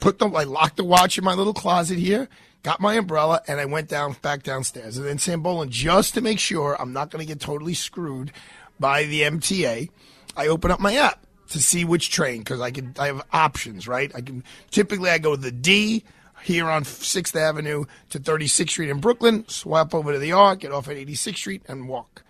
put 0.01 0.19
the 0.19 0.29
I 0.29 0.45
locked 0.45 0.77
the 0.77 0.85
watch 0.85 1.19
in 1.19 1.25
my 1.25 1.35
little 1.35 1.55
closet 1.55 1.99
here, 1.99 2.29
got 2.63 2.81
my 2.81 2.95
umbrella, 2.95 3.43
and 3.47 3.61
I 3.61 3.65
went 3.65 3.89
down 3.89 4.17
back 4.23 4.43
downstairs. 4.43 4.99
And 4.99 5.07
then 5.07 5.19
Sam 5.19 5.43
Bolin, 5.43 5.69
just 5.69 6.15
to 6.15 6.21
make 6.21 6.39
sure 6.39 6.81
I'm 6.81 6.93
not 6.93 7.11
going 7.11 7.25
to 7.25 7.29
get 7.29 7.41
totally 7.41 7.75
screwed 7.75 8.33
by 8.79 9.05
the 9.05 9.23
MTA, 9.23 9.91
I 10.37 10.47
open 10.49 10.71
up 10.71 10.81
my 10.81 10.95
app 10.97 11.25
to 11.51 11.61
see 11.61 11.85
which 11.85 12.11
train 12.11 12.39
because 12.39 12.61
I 12.61 12.71
can 12.71 12.95
I 12.99 13.07
have 13.07 13.23
options, 13.33 13.87
right? 13.87 14.11
I 14.15 14.21
can 14.21 14.45
typically 14.71 15.11
I 15.11 15.19
go 15.19 15.37
the 15.37 15.53
D 15.53 16.05
here 16.43 16.69
on 16.69 16.85
Sixth 16.85 17.37
Avenue 17.37 17.85
to 18.11 18.19
36th 18.19 18.71
Street 18.71 18.91
in 18.91 18.99
Brooklyn, 18.99 19.47
swap 19.49 19.95
over 19.95 20.13
to 20.13 20.19
the 20.19 20.33
R, 20.33 20.57
get 20.57 20.73
off 20.73 20.89
at 20.89 20.97
86th 20.97 21.37
Street, 21.37 21.63
and 21.69 21.89
walk. 21.89 22.22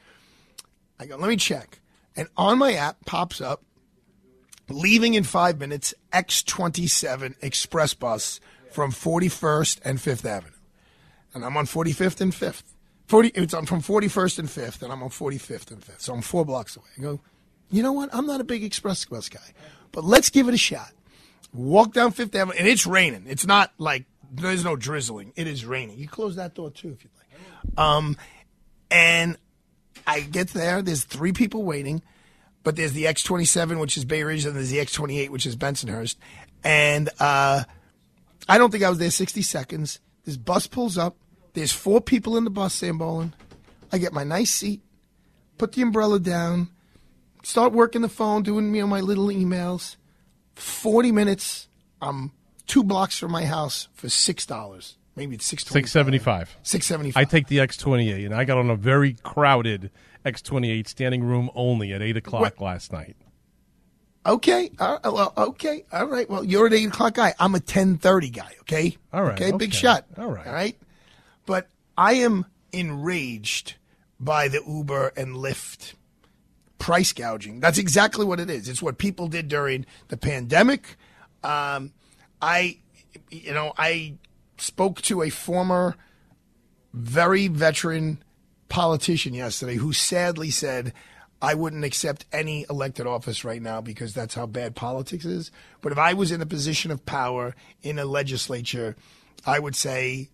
I 0.99 1.07
go, 1.07 1.17
let 1.17 1.29
me 1.29 1.37
check, 1.37 1.81
and 2.17 2.29
on 2.37 2.59
my 2.59 2.75
app 2.75 3.05
pops 3.07 3.41
up, 3.41 3.63
leaving 4.69 5.15
in 5.15 5.25
five 5.25 5.59
minutes, 5.59 5.95
X27 6.13 7.35
express 7.43 7.95
bus 7.95 8.41
from 8.71 8.93
41st 8.93 9.81
and 9.85 10.01
Fifth 10.01 10.25
Avenue, 10.25 10.53
and 11.35 11.45
I'm 11.45 11.57
on 11.57 11.67
45th 11.67 12.21
and 12.21 12.35
Fifth. 12.35 12.65
40, 13.07 13.29
it's 13.35 13.53
I'm 13.53 13.67
from 13.67 13.83
41st 13.83 14.39
and 14.39 14.49
5th, 14.49 14.83
and 14.83 14.93
I'm 14.93 15.03
on 15.03 15.11
45th 15.11 15.71
and 15.71 15.81
5th. 15.83 16.01
So 16.01 16.15
I'm 16.15 16.23
four 16.23 16.47
blocks 16.47 16.77
away. 16.77 16.87
I 16.97 17.03
go, 17.03 17.21
you 17.71 17.83
know 17.83 17.93
what? 17.93 18.09
I'm 18.13 18.27
not 18.27 18.41
a 18.41 18.45
big 18.45 18.65
express 18.65 19.05
bus 19.05 19.29
guy, 19.29 19.53
but 19.91 20.05
let's 20.05 20.31
give 20.31 20.49
it 20.49 20.55
a 20.55 20.59
shot. 20.59 20.93
Walk 21.53 21.93
down 21.93 22.13
Fifth 22.13 22.35
Avenue, 22.35 22.57
and 22.59 22.67
it's 22.67 22.87
raining. 22.87 23.25
It's 23.27 23.47
not 23.47 23.73
like 23.77 24.05
there's 24.33 24.65
no 24.65 24.77
drizzling. 24.77 25.33
It 25.37 25.47
is 25.47 25.67
raining. 25.67 25.99
You 25.99 26.09
close 26.09 26.37
that 26.37 26.55
door 26.55 26.71
too 26.71 26.89
if 26.89 27.05
you'd 27.05 27.11
like. 27.19 27.79
Um, 27.79 28.17
and 28.91 29.37
I 30.07 30.21
get 30.21 30.49
there. 30.49 30.83
There's 30.83 31.05
three 31.05 31.33
people 31.33 31.65
waiting, 31.65 32.03
but 32.63 32.77
there's 32.77 32.93
the 32.93 33.05
X27, 33.05 33.81
which 33.81 33.97
is 33.97 34.05
Bay 34.05 34.23
Ridge, 34.23 34.45
and 34.45 34.57
there's 34.57 34.71
the 34.71 34.79
X28, 34.79 35.31
which 35.31 35.47
is 35.47 35.57
Bensonhurst. 35.57 36.17
And 36.65 37.09
uh, 37.19 37.65
I 38.49 38.59
don't 38.59 38.71
think 38.71 38.85
I 38.85 38.91
was 38.91 38.99
there 38.99 39.11
60 39.11 39.43
seconds. 39.43 40.01
This 40.25 40.37
bus 40.37 40.67
pulls 40.67 40.99
up. 40.99 41.17
There's 41.55 41.73
four 41.73 42.01
people 42.01 42.37
in 42.37 42.45
the 42.45 42.51
bus, 42.51 42.75
Sam 42.75 42.99
Bolin. 42.99 43.33
I 43.93 43.99
get 43.99 44.13
my 44.13 44.25
nice 44.25 44.51
seat, 44.51 44.81
put 45.59 45.73
the 45.73 45.83
umbrella 45.83 46.19
down, 46.19 46.69
start 47.43 47.73
working 47.73 48.01
the 48.01 48.09
phone, 48.09 48.43
doing 48.43 48.73
me 48.73 48.81
on 48.81 48.89
my 48.89 49.01
little 49.01 49.27
emails. 49.27 49.97
40 50.55 51.13
minutes. 51.13 51.69
I'm 52.01 52.33
two 52.67 52.83
blocks 52.83 53.19
from 53.19 53.33
my 53.33 53.45
house 53.45 53.89
for 53.93 54.07
$6. 54.07 54.95
Maybe 55.15 55.35
it's 55.35 55.45
6 55.47 55.67
Six 55.67 55.91
seventy 55.93 56.19
five. 56.19 56.57
675 56.63 57.21
I 57.21 57.25
take 57.25 57.47
the 57.49 57.61
X 57.61 57.77
twenty 57.77 58.11
eight, 58.13 58.25
and 58.25 58.35
I 58.35 58.45
got 58.45 58.59
on 58.59 58.71
a 58.71 58.77
very 58.77 59.15
crowded 59.23 59.91
X 60.25 60.41
twenty 60.41 60.71
eight 60.71 60.89
standing 60.89 61.23
room 61.23 61.51
only 61.55 61.93
at 61.93 62.01
eight 62.01 62.17
o'clock 62.17 62.41
What? 62.41 62.61
last 62.61 62.93
night. 62.93 63.17
Okay. 64.25 64.71
Right, 64.79 65.01
well, 65.05 65.33
okay. 65.37 65.85
All 65.93 66.07
right. 66.07 66.31
Well, 66.31 66.45
you're 66.45 66.67
an 66.67 66.73
eight 66.73 66.87
o'clock 66.89 67.15
guy. 67.15 67.35
I'm 67.39 67.55
a 67.55 67.61
ten 67.61 67.99
thirty 67.99 68.31
guy. 68.31 68.53
Okay. 68.61 68.97
All 69.13 69.23
right, 69.23 69.41
Okay. 69.41 69.57
Big 69.57 69.75
shot. 69.75 70.07
All 70.17 70.29
right. 70.31 70.47
All 70.47 70.53
right. 70.53 70.77
But 71.45 71.69
I 71.99 72.15
am 72.15 72.47
enraged 72.73 73.75
by 74.21 74.49
the 74.49 74.63
Uber 74.67 75.13
and 75.17 75.35
Lyft 75.37 75.95
price 76.79 77.13
gouging. 77.13 77.61
That's 77.61 77.79
exactly 77.79 78.25
what 78.25 78.41
it 78.41 78.49
is. 78.49 78.69
It's 78.69 78.81
what 78.83 78.97
people 78.97 79.27
did 79.29 79.49
during 79.49 79.85
the 80.09 80.17
pandemic. 80.17 80.97
Um, 81.45 81.93
I, 82.41 82.79
you 83.31 83.53
know, 83.53 83.73
I 83.77 84.15
spoke 84.63 85.03
to 85.03 85.23
a 85.23 85.31
former, 85.31 85.97
very 86.93 87.49
veteran 87.49 88.23
politician 88.69 89.35
yesterday 89.35 89.77
who 89.77 89.93
sadly 89.93 90.51
said, 90.51 90.93
I 91.41 91.55
wouldn't 91.55 91.85
accept 91.85 92.25
any 92.33 92.65
elected 92.71 93.07
office 93.07 93.45
right 93.45 93.61
now 93.61 93.81
because 93.81 94.15
that's 94.15 94.35
how 94.35 94.47
bad 94.47 94.77
politics 94.77 95.25
is. 95.25 95.51
But 95.81 95.91
if 95.91 95.99
I 95.99 96.15
was 96.15 96.31
in 96.31 96.41
a 96.41 96.47
position 96.47 96.93
of 96.93 97.05
power 97.05 97.57
in 97.83 97.99
a 97.99 98.05
legislature, 98.05 98.97
I 99.45 99.59
would 99.59 99.75
say 99.75 100.31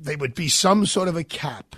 there 0.00 0.18
would 0.18 0.34
be 0.34 0.48
some 0.48 0.86
sort 0.86 1.08
of 1.08 1.16
a 1.16 1.22
cap 1.22 1.76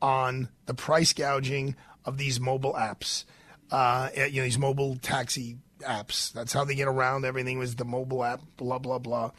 on 0.00 0.48
the 0.66 0.74
price 0.74 1.12
gouging 1.12 1.74
of 2.04 2.18
these 2.18 2.38
mobile 2.38 2.74
apps. 2.74 3.24
Uh, 3.70 4.08
you 4.14 4.40
know, 4.40 4.44
these 4.44 4.58
mobile 4.58 4.96
taxi 4.96 5.58
apps. 5.80 6.32
That's 6.32 6.52
how 6.52 6.64
they 6.64 6.76
get 6.76 6.88
around 6.88 7.24
everything 7.24 7.58
was 7.58 7.74
the 7.74 7.84
mobile 7.84 8.22
app, 8.22 8.40
blah, 8.56 8.78
blah, 8.78 8.98
blah. 8.98 9.32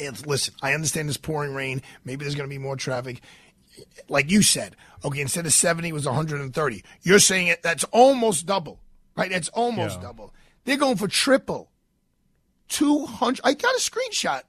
And 0.00 0.26
listen, 0.26 0.54
I 0.62 0.74
understand 0.74 1.08
it's 1.08 1.16
pouring 1.18 1.54
rain. 1.54 1.82
Maybe 2.04 2.24
there's 2.24 2.34
going 2.34 2.48
to 2.48 2.54
be 2.54 2.58
more 2.58 2.76
traffic. 2.76 3.20
Like 4.08 4.30
you 4.30 4.42
said, 4.42 4.76
okay, 5.04 5.20
instead 5.20 5.46
of 5.46 5.52
70, 5.52 5.88
it 5.88 5.92
was 5.92 6.06
130. 6.06 6.84
You're 7.02 7.18
saying 7.18 7.48
it, 7.48 7.62
that's 7.62 7.84
almost 7.84 8.46
double, 8.46 8.80
right? 9.16 9.30
That's 9.30 9.48
almost 9.50 9.96
Yeah. 10.00 10.08
double. 10.08 10.34
They're 10.64 10.76
going 10.76 10.96
for 10.96 11.08
triple. 11.08 11.70
200. 12.68 13.40
I 13.44 13.54
got 13.54 13.74
a 13.74 13.78
screenshot. 13.80 14.42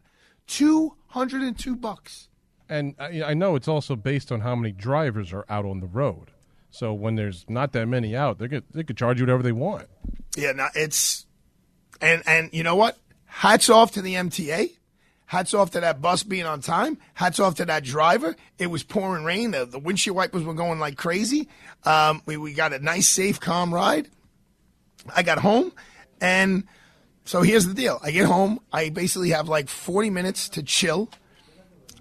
202 0.47 1.75
bucks. 1.75 2.29
And 2.69 2.95
I, 2.99 3.23
I 3.23 3.33
know 3.33 3.55
it's 3.55 3.67
also 3.67 3.95
based 3.95 4.31
on 4.31 4.41
how 4.41 4.55
many 4.55 4.71
drivers 4.71 5.33
are 5.33 5.45
out 5.49 5.65
on 5.65 5.79
the 5.81 5.87
road. 5.87 6.31
So 6.71 6.93
when 6.93 7.15
there's 7.15 7.45
not 7.47 7.71
that 7.73 7.87
many 7.87 8.15
out, 8.15 8.37
they 8.39 8.47
could 8.47 8.63
they 8.73 8.83
could 8.83 8.97
charge 8.97 9.19
you 9.19 9.23
whatever 9.25 9.43
they 9.43 9.51
want. 9.53 9.87
Yeah, 10.35 10.51
no, 10.51 10.67
it's 10.75 11.25
and 12.01 12.21
and 12.27 12.49
you 12.51 12.63
know 12.63 12.75
what? 12.75 12.97
Hats 13.25 13.69
off 13.69 13.91
to 13.93 14.01
the 14.01 14.15
MTA. 14.15 14.71
Hats 15.35 15.53
off 15.53 15.71
to 15.71 15.81
that 15.81 16.01
bus 16.01 16.23
being 16.23 16.45
on 16.45 16.61
time. 16.61 16.97
Hats 17.13 17.41
off 17.41 17.55
to 17.55 17.65
that 17.65 17.83
driver. 17.83 18.37
It 18.57 18.67
was 18.67 18.83
pouring 18.83 19.25
rain. 19.25 19.51
The, 19.51 19.65
the 19.65 19.79
windshield 19.79 20.15
wipers 20.15 20.43
were 20.43 20.53
going 20.53 20.79
like 20.79 20.95
crazy. 20.95 21.49
Um, 21.83 22.21
we 22.25 22.37
we 22.37 22.53
got 22.53 22.71
a 22.71 22.79
nice, 22.79 23.09
safe, 23.09 23.41
calm 23.41 23.73
ride. 23.73 24.07
I 25.13 25.23
got 25.23 25.39
home, 25.39 25.73
and 26.21 26.63
so 27.25 27.41
here's 27.41 27.67
the 27.67 27.73
deal. 27.73 27.99
I 28.01 28.11
get 28.11 28.27
home. 28.27 28.61
I 28.71 28.87
basically 28.87 29.31
have 29.31 29.49
like 29.49 29.67
40 29.67 30.09
minutes 30.09 30.47
to 30.49 30.63
chill. 30.63 31.09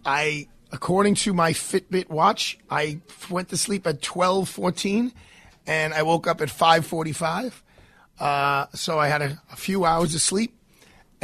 I, 0.07 0.47
according 0.70 1.16
to 1.16 1.35
my 1.35 1.55
Fitbit 1.55 2.11
watch, 2.11 2.57
I 2.70 3.01
went 3.29 3.49
to 3.49 3.57
sleep 3.57 3.85
at 3.88 4.01
12:14, 4.01 5.11
and 5.66 5.92
I 5.92 6.05
woke 6.05 6.29
up 6.29 6.40
at 6.40 6.51
5:45. 6.51 7.64
Uh, 8.20 8.66
so 8.75 9.01
I 9.01 9.09
had 9.09 9.23
a, 9.23 9.42
a 9.51 9.57
few 9.57 9.85
hours 9.85 10.14
of 10.14 10.20
sleep, 10.20 10.57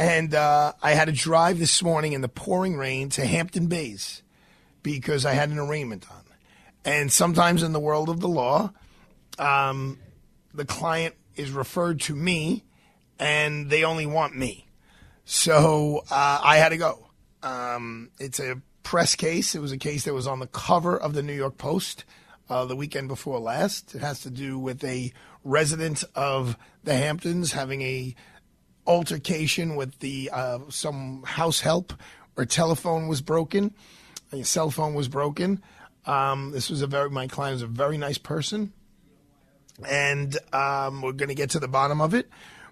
and 0.01 0.33
uh, 0.33 0.73
I 0.81 0.93
had 0.93 1.05
to 1.05 1.11
drive 1.11 1.59
this 1.59 1.83
morning 1.83 2.13
in 2.13 2.21
the 2.21 2.27
pouring 2.27 2.75
rain 2.75 3.09
to 3.09 3.23
Hampton 3.23 3.67
Bays 3.67 4.23
because 4.81 5.27
I 5.27 5.33
had 5.33 5.49
an 5.49 5.59
arraignment 5.59 6.09
on. 6.09 6.23
And 6.83 7.11
sometimes 7.11 7.61
in 7.61 7.71
the 7.71 7.79
world 7.79 8.09
of 8.09 8.19
the 8.19 8.27
law, 8.27 8.71
um, 9.37 9.99
the 10.55 10.65
client 10.65 11.13
is 11.35 11.51
referred 11.51 11.99
to 12.01 12.15
me, 12.15 12.63
and 13.19 13.69
they 13.69 13.83
only 13.83 14.07
want 14.07 14.35
me. 14.35 14.65
So 15.25 16.03
uh, 16.09 16.41
I 16.43 16.57
had 16.57 16.69
to 16.69 16.77
go. 16.77 17.07
Um, 17.43 18.09
it's 18.19 18.39
a 18.39 18.59
press 18.81 19.13
case. 19.13 19.53
It 19.53 19.61
was 19.61 19.71
a 19.71 19.77
case 19.77 20.05
that 20.05 20.15
was 20.15 20.25
on 20.25 20.39
the 20.39 20.47
cover 20.47 20.97
of 20.99 21.13
the 21.13 21.21
New 21.21 21.35
York 21.35 21.59
Post 21.59 22.05
uh, 22.49 22.65
the 22.65 22.75
weekend 22.75 23.07
before 23.07 23.39
last. 23.39 23.93
It 23.93 24.01
has 24.01 24.21
to 24.21 24.31
do 24.31 24.57
with 24.57 24.83
a 24.83 25.13
resident 25.43 26.03
of 26.15 26.57
the 26.83 26.95
Hamptons 26.95 27.51
having 27.51 27.83
a 27.83 28.15
altercation 28.85 29.75
with 29.75 29.99
the 29.99 30.29
uh, 30.31 30.59
some 30.69 31.23
house 31.23 31.61
help. 31.61 31.93
or 32.35 32.45
telephone 32.45 33.07
was 33.07 33.21
broken. 33.21 33.73
A 34.31 34.43
cell 34.43 34.71
phone 34.71 34.93
was 34.93 35.07
broken. 35.07 35.61
Um, 36.05 36.51
this 36.51 36.69
was 36.69 36.81
a 36.81 36.87
very 36.87 37.09
my 37.09 37.27
client 37.27 37.55
was 37.55 37.61
a 37.61 37.67
very 37.67 37.97
nice 37.97 38.17
person 38.17 38.73
and 39.87 40.37
um, 40.53 41.01
we're 41.01 41.11
going 41.11 41.29
to 41.29 41.35
get 41.35 41.51
to 41.51 41.59
the 41.59 41.67
bottom 41.67 42.01
of 42.01 42.13
it. 42.13 42.29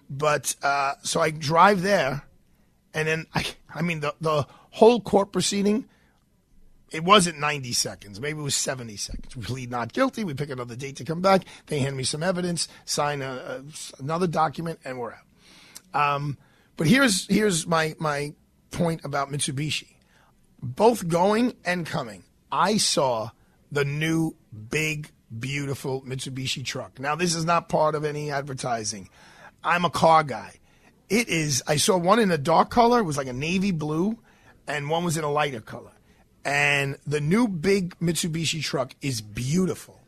But 0.08 0.54
uh, 0.62 0.94
so 1.02 1.20
I 1.20 1.30
drive 1.30 1.82
there, 1.82 2.22
and 2.94 3.06
then 3.06 3.26
I, 3.34 3.46
I 3.74 3.82
mean, 3.82 4.00
the 4.00 4.14
the 4.20 4.46
whole 4.70 5.00
court 5.00 5.32
proceeding 5.32 5.86
it 6.90 7.04
wasn't 7.04 7.38
90 7.38 7.72
seconds. 7.72 8.20
Maybe 8.20 8.40
it 8.40 8.42
was 8.42 8.56
70 8.56 8.96
seconds. 8.96 9.36
We 9.36 9.44
plead 9.44 9.70
not 9.70 9.92
guilty. 9.92 10.24
We 10.24 10.34
pick 10.34 10.50
another 10.50 10.74
date 10.74 10.96
to 10.96 11.04
come 11.04 11.20
back. 11.20 11.44
They 11.66 11.78
hand 11.78 11.96
me 11.96 12.02
some 12.02 12.22
evidence, 12.22 12.66
sign 12.84 13.22
a, 13.22 13.30
a, 13.30 14.02
another 14.02 14.26
document, 14.26 14.80
and 14.84 14.98
we're 14.98 15.12
out. 15.12 15.29
Um, 15.94 16.38
but 16.76 16.86
here's 16.86 17.26
here's 17.26 17.66
my 17.66 17.94
my 17.98 18.34
point 18.70 19.04
about 19.04 19.30
Mitsubishi. 19.30 19.96
Both 20.62 21.08
going 21.08 21.54
and 21.64 21.86
coming, 21.86 22.24
I 22.52 22.76
saw 22.76 23.30
the 23.72 23.84
new 23.84 24.36
big 24.70 25.10
beautiful 25.38 26.02
Mitsubishi 26.02 26.64
truck. 26.64 26.98
Now 26.98 27.14
this 27.14 27.34
is 27.34 27.44
not 27.44 27.68
part 27.68 27.94
of 27.94 28.04
any 28.04 28.30
advertising. 28.30 29.08
I'm 29.62 29.84
a 29.84 29.90
car 29.90 30.22
guy. 30.22 30.54
It 31.08 31.28
is. 31.28 31.62
I 31.66 31.76
saw 31.76 31.96
one 31.96 32.18
in 32.18 32.30
a 32.30 32.38
dark 32.38 32.70
color. 32.70 33.00
It 33.00 33.04
was 33.04 33.16
like 33.16 33.26
a 33.26 33.32
navy 33.32 33.72
blue, 33.72 34.18
and 34.66 34.88
one 34.88 35.04
was 35.04 35.16
in 35.16 35.24
a 35.24 35.30
lighter 35.30 35.60
color. 35.60 35.92
And 36.44 36.96
the 37.06 37.20
new 37.20 37.48
big 37.48 37.98
Mitsubishi 37.98 38.62
truck 38.62 38.94
is 39.02 39.20
beautiful. 39.20 39.99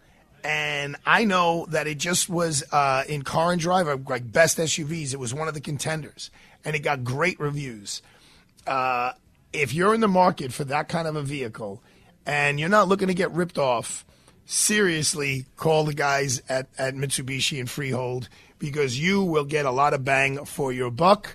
And 0.45 0.97
I 1.07 1.25
know 1.25 1.67
that 1.71 1.87
it 1.87 1.99
just 1.99 2.29
was 2.29 2.65
uh, 2.73 3.05
in 3.09 3.23
Car 3.23 3.53
and 3.53 3.61
Drive, 3.61 3.87
uh, 3.87 3.99
like 4.09 4.31
best 4.31 4.59
SUVs. 4.59 5.13
It 5.13 5.19
was 5.19 5.33
one 5.33 5.49
of 5.49 5.55
the 5.55 5.61
contenders, 5.61 6.31
and 6.65 6.75
it 6.75 6.81
got 6.81 7.05
great 7.05 7.39
reviews. 7.39 8.03
Uh, 8.67 9.13
if 9.53 9.73
you're 9.73 9.95
in 9.95 10.01
the 10.01 10.09
market 10.09 10.53
for 10.53 10.65
that 10.65 10.89
kind 10.89 11.07
of 11.07 11.15
a 11.15 11.23
vehicle, 11.23 11.83
and 12.27 12.59
you're 12.59 12.69
not 12.69 12.89
looking 12.89 13.09
to 13.09 13.15
get 13.15 13.31
ripped 13.33 13.59
off, 13.59 14.05
seriously 14.47 15.47
call 15.57 15.85
the 15.85 15.95
guys 15.95 16.43
at, 16.49 16.69
at 16.77 16.95
Mitsubishi 16.95 17.61
and 17.61 17.71
Freehold 17.71 18.29
because 18.59 18.99
you 18.99 19.23
will 19.23 19.45
get 19.45 19.67
a 19.67 19.71
lot 19.71 19.95
of 19.95 20.05
bang 20.05 20.45
for 20.45 20.73
your 20.73 20.91
buck 20.91 21.35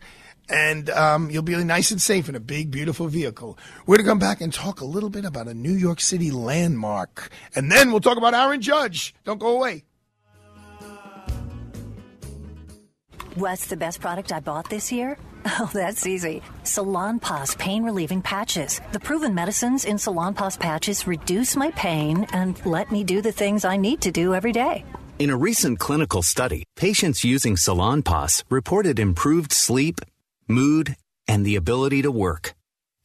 and 0.49 0.89
um, 0.89 1.29
you'll 1.29 1.43
be 1.43 1.55
nice 1.63 1.91
and 1.91 2.01
safe 2.01 2.29
in 2.29 2.36
a 2.36 2.39
big, 2.39 2.71
beautiful 2.71 3.07
vehicle. 3.07 3.57
We're 3.86 3.97
going 3.97 4.05
to 4.05 4.12
come 4.12 4.19
back 4.19 4.41
and 4.41 4.53
talk 4.53 4.81
a 4.81 4.86
little 4.86 5.10
bit 5.10 5.25
about 5.25 5.47
a 5.47 5.53
New 5.53 5.73
York 5.73 5.99
City 5.99 6.31
landmark. 6.31 7.29
And 7.55 7.71
then 7.71 7.91
we'll 7.91 8.01
talk 8.01 8.17
about 8.17 8.33
Aaron 8.33 8.62
Judge. 8.62 9.13
Don't 9.23 9.39
go 9.39 9.55
away. 9.57 9.83
What's 13.36 13.67
the 13.67 13.77
best 13.77 14.01
product 14.01 14.31
I 14.31 14.39
bought 14.39 14.69
this 14.69 14.91
year? 14.91 15.17
Oh, 15.60 15.69
that's 15.73 16.05
easy. 16.05 16.41
Salonpas 16.63 17.57
pain 17.57 17.83
relieving 17.83 18.21
patches. 18.21 18.81
The 18.91 18.99
proven 18.99 19.33
medicines 19.33 19.86
in 19.86 19.95
Salonpas 19.95 20.60
patches 20.60 21.07
reduce 21.07 21.55
my 21.55 21.71
pain 21.71 22.27
and 22.33 22.63
let 22.65 22.91
me 22.91 23.05
do 23.05 23.21
the 23.21 23.31
things 23.31 23.63
I 23.63 23.77
need 23.77 24.01
to 24.01 24.12
do 24.12 24.33
every 24.33 24.51
day. 24.51 24.83
In 25.19 25.29
a 25.29 25.38
recent 25.38 25.79
clinical 25.79 26.21
study, 26.21 26.63
patients 26.75 27.23
using 27.23 27.55
Salonpas 27.55 28.43
reported 28.49 28.99
improved 28.99 29.53
sleep, 29.53 30.01
mood, 30.47 30.95
and 31.27 31.45
the 31.45 31.55
ability 31.55 32.01
to 32.01 32.12
work. 32.12 32.53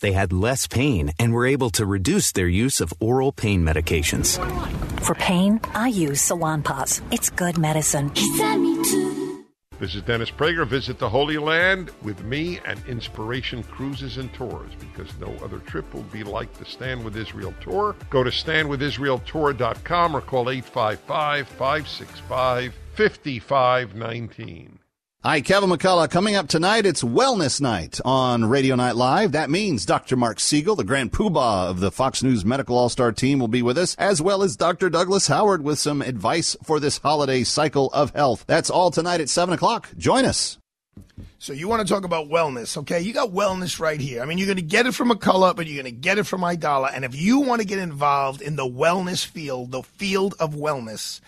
They 0.01 0.13
had 0.13 0.33
less 0.33 0.67
pain 0.67 1.13
and 1.19 1.33
were 1.33 1.47
able 1.47 1.71
to 1.71 1.87
reduce 1.87 2.33
their 2.33 2.49
use 2.49 2.81
of 2.81 2.93
oral 3.01 3.33
pain 3.33 3.63
medications. 3.63 4.39
For 5.01 5.15
pain, 5.15 5.61
I 5.75 5.89
use 5.89 6.21
Salonpas. 6.21 7.01
It's 7.13 7.31
good 7.31 7.57
medicine. 7.59 8.13
This 9.79 9.97
is 9.97 10.03
Dennis 10.03 10.31
Prager. 10.31 10.65
Visit 10.65 11.01
the 11.01 11.09
Holy 11.09 11.39
Land 11.39 11.91
with 12.03 12.23
me 12.23 12.61
and 12.65 12.81
Inspiration 12.87 13.65
Cruises 13.65 14.17
and 14.17 14.33
Tours 14.33 14.71
because 14.79 15.09
no 15.19 15.35
other 15.45 15.59
trip 15.59 15.93
will 15.93 16.05
be 16.05 16.23
like 16.23 16.53
the 16.55 16.65
Stand 16.65 17.05
With 17.05 17.17
Israel 17.17 17.53
Tour. 17.61 17.97
Go 18.09 18.23
to 18.23 18.31
standwithisraeltour.com 18.31 20.17
or 20.17 20.21
call 20.21 20.51
855 20.51 21.49
565 21.49 22.75
5519. 22.95 24.79
Hi, 25.25 25.41
Kevin 25.41 25.71
McCullough. 25.71 26.11
Coming 26.11 26.35
up 26.35 26.49
tonight, 26.49 26.85
it's 26.85 27.05
Wellness 27.05 27.61
Night 27.61 28.01
on 28.05 28.45
Radio 28.45 28.75
Night 28.75 28.97
Live. 28.97 29.31
That 29.31 29.51
means 29.51 29.87
Dr. 29.87 30.17
Marc 30.17 30.41
Siegel, 30.41 30.75
the 30.75 30.83
grand 30.83 31.13
poobah 31.13 31.71
of 31.71 31.79
the 31.79 31.93
Fox 31.93 32.25
News 32.25 32.45
Medical 32.45 32.77
All-Star 32.77 33.13
team, 33.13 33.39
will 33.39 33.47
be 33.47 33.63
with 33.63 33.79
us, 33.79 33.95
as 34.01 34.21
well 34.21 34.43
as 34.43 34.57
Dr. 34.57 34.91
Douglas 34.91 35.29
Howard 35.29 35.63
with 35.63 35.79
some 35.79 36.03
advice 36.03 36.57
for 36.65 36.81
this 36.81 36.99
holiday 36.99 37.45
cycle 37.45 37.89
of 37.93 38.11
health. 38.17 38.43
That's 38.49 38.69
all 38.69 38.91
tonight 38.91 39.21
at 39.21 39.29
7 39.29 39.55
o'clock. 39.55 39.91
Join 39.97 40.25
us. 40.25 40.59
So 41.39 41.53
you 41.53 41.69
want 41.69 41.87
to 41.87 41.95
talk 41.95 42.03
about 42.03 42.29
wellness, 42.29 42.77
okay? 42.79 43.01
You 43.01 43.13
got 43.13 43.31
wellness 43.31 43.79
right 43.79 44.01
here. 44.01 44.23
I 44.23 44.25
mean, 44.25 44.39
you're 44.39 44.49
going 44.49 44.57
to 44.57 44.63
get 44.63 44.87
it 44.87 44.95
from 44.97 45.11
McCullough, 45.11 45.55
but 45.55 45.69
you're 45.69 45.81
going 45.81 45.95
to 45.95 46.01
get 46.01 46.19
it 46.19 46.25
from 46.25 46.41
Aidala. 46.41 46.91
And 46.93 47.05
if 47.05 47.15
you 47.15 47.39
want 47.39 47.61
to 47.61 47.67
get 47.67 47.79
involved 47.79 48.43
in 48.43 48.57
the 48.57 48.69
wellness 48.69 49.25
field, 49.25 49.71
the 49.71 49.85
field 49.85 50.35
of 50.41 50.57
wellness, 50.57 51.21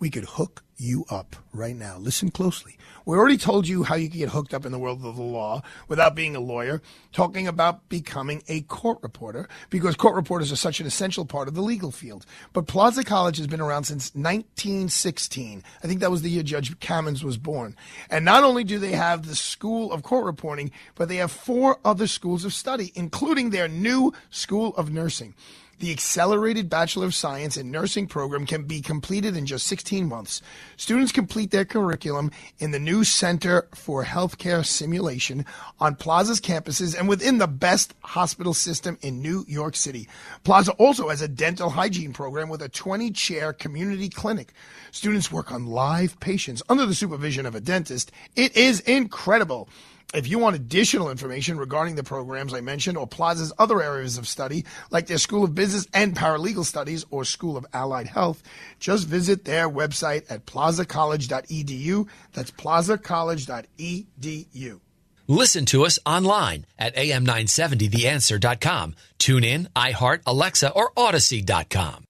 we 0.00 0.10
could 0.10 0.24
hook 0.24 0.64
you 0.78 1.04
up 1.08 1.36
right 1.52 1.76
now. 1.76 1.96
Listen 1.96 2.32
closely. 2.32 2.76
We 3.06 3.16
already 3.16 3.36
told 3.36 3.68
you 3.68 3.84
how 3.84 3.94
you 3.94 4.10
can 4.10 4.18
get 4.18 4.30
hooked 4.30 4.52
up 4.52 4.66
in 4.66 4.72
the 4.72 4.80
world 4.80 5.04
of 5.04 5.14
the 5.14 5.22
law 5.22 5.62
without 5.86 6.16
being 6.16 6.34
a 6.34 6.40
lawyer, 6.40 6.82
talking 7.12 7.46
about 7.46 7.88
becoming 7.88 8.42
a 8.48 8.62
court 8.62 8.98
reporter, 9.00 9.48
because 9.70 9.94
court 9.94 10.16
reporters 10.16 10.50
are 10.50 10.56
such 10.56 10.80
an 10.80 10.88
essential 10.88 11.24
part 11.24 11.46
of 11.46 11.54
the 11.54 11.62
legal 11.62 11.92
field. 11.92 12.26
But 12.52 12.66
Plaza 12.66 13.04
College 13.04 13.36
has 13.36 13.46
been 13.46 13.60
around 13.60 13.84
since 13.84 14.12
1916. 14.16 15.62
I 15.84 15.86
think 15.86 16.00
that 16.00 16.10
was 16.10 16.22
the 16.22 16.30
year 16.30 16.42
Judge 16.42 16.76
Kamins 16.80 17.22
was 17.22 17.36
born. 17.36 17.76
And 18.10 18.24
not 18.24 18.42
only 18.42 18.64
do 18.64 18.80
they 18.80 18.92
have 18.92 19.24
the 19.24 19.36
School 19.36 19.92
of 19.92 20.02
Court 20.02 20.24
Reporting, 20.24 20.72
but 20.96 21.08
they 21.08 21.16
have 21.16 21.30
four 21.30 21.78
other 21.84 22.08
schools 22.08 22.44
of 22.44 22.52
study, 22.52 22.90
including 22.96 23.50
their 23.50 23.68
new 23.68 24.14
School 24.30 24.74
of 24.74 24.90
Nursing. 24.90 25.32
The 25.78 25.90
accelerated 25.90 26.70
Bachelor 26.70 27.04
of 27.04 27.14
Science 27.14 27.58
in 27.58 27.70
Nursing 27.70 28.06
program 28.06 28.46
can 28.46 28.62
be 28.62 28.80
completed 28.80 29.36
in 29.36 29.44
just 29.44 29.66
16 29.66 30.08
months. 30.08 30.40
Students 30.78 31.12
complete 31.12 31.50
their 31.50 31.66
curriculum 31.66 32.30
in 32.58 32.70
the 32.70 32.78
new 32.78 33.04
Center 33.04 33.68
for 33.74 34.02
Healthcare 34.02 34.64
Simulation 34.64 35.44
on 35.78 35.94
Plaza's 35.94 36.40
campuses 36.40 36.98
and 36.98 37.10
within 37.10 37.36
the 37.36 37.46
best 37.46 37.92
hospital 38.00 38.54
system 38.54 38.96
in 39.02 39.20
New 39.20 39.44
York 39.48 39.76
City. 39.76 40.08
Plaza 40.44 40.72
also 40.72 41.10
has 41.10 41.20
a 41.20 41.28
dental 41.28 41.68
hygiene 41.68 42.14
program 42.14 42.48
with 42.48 42.62
a 42.62 42.70
20 42.70 43.10
chair 43.10 43.52
community 43.52 44.08
clinic. 44.08 44.54
Students 44.92 45.30
work 45.30 45.52
on 45.52 45.66
live 45.66 46.18
patients 46.20 46.62
under 46.70 46.86
the 46.86 46.94
supervision 46.94 47.44
of 47.44 47.54
a 47.54 47.60
dentist. 47.60 48.12
It 48.34 48.56
is 48.56 48.80
incredible. 48.80 49.68
If 50.14 50.28
you 50.28 50.38
want 50.38 50.54
additional 50.56 51.10
information 51.10 51.58
regarding 51.58 51.96
the 51.96 52.04
programs 52.04 52.54
I 52.54 52.60
mentioned 52.60 52.96
or 52.96 53.08
Plaza's 53.08 53.52
other 53.58 53.82
areas 53.82 54.18
of 54.18 54.28
study, 54.28 54.64
like 54.90 55.08
their 55.08 55.18
School 55.18 55.44
of 55.44 55.54
Business 55.54 55.86
and 55.92 56.16
Paralegal 56.16 56.64
Studies 56.64 57.04
or 57.10 57.24
School 57.24 57.56
of 57.56 57.66
Allied 57.72 58.06
Health, 58.06 58.42
just 58.78 59.08
visit 59.08 59.44
their 59.44 59.68
website 59.68 60.24
at 60.30 60.46
plazacollege.edu. 60.46 62.08
That's 62.32 62.52
plazacollege.edu. 62.52 64.80
Listen 65.28 65.64
to 65.66 65.84
us 65.84 65.98
online 66.06 66.66
at 66.78 66.94
am970theanswer.com. 66.94 68.94
Tune 69.18 69.42
in, 69.42 69.68
iHeart, 69.74 70.20
Alexa, 70.24 70.70
or 70.70 70.92
Audacy.com. 70.92 72.05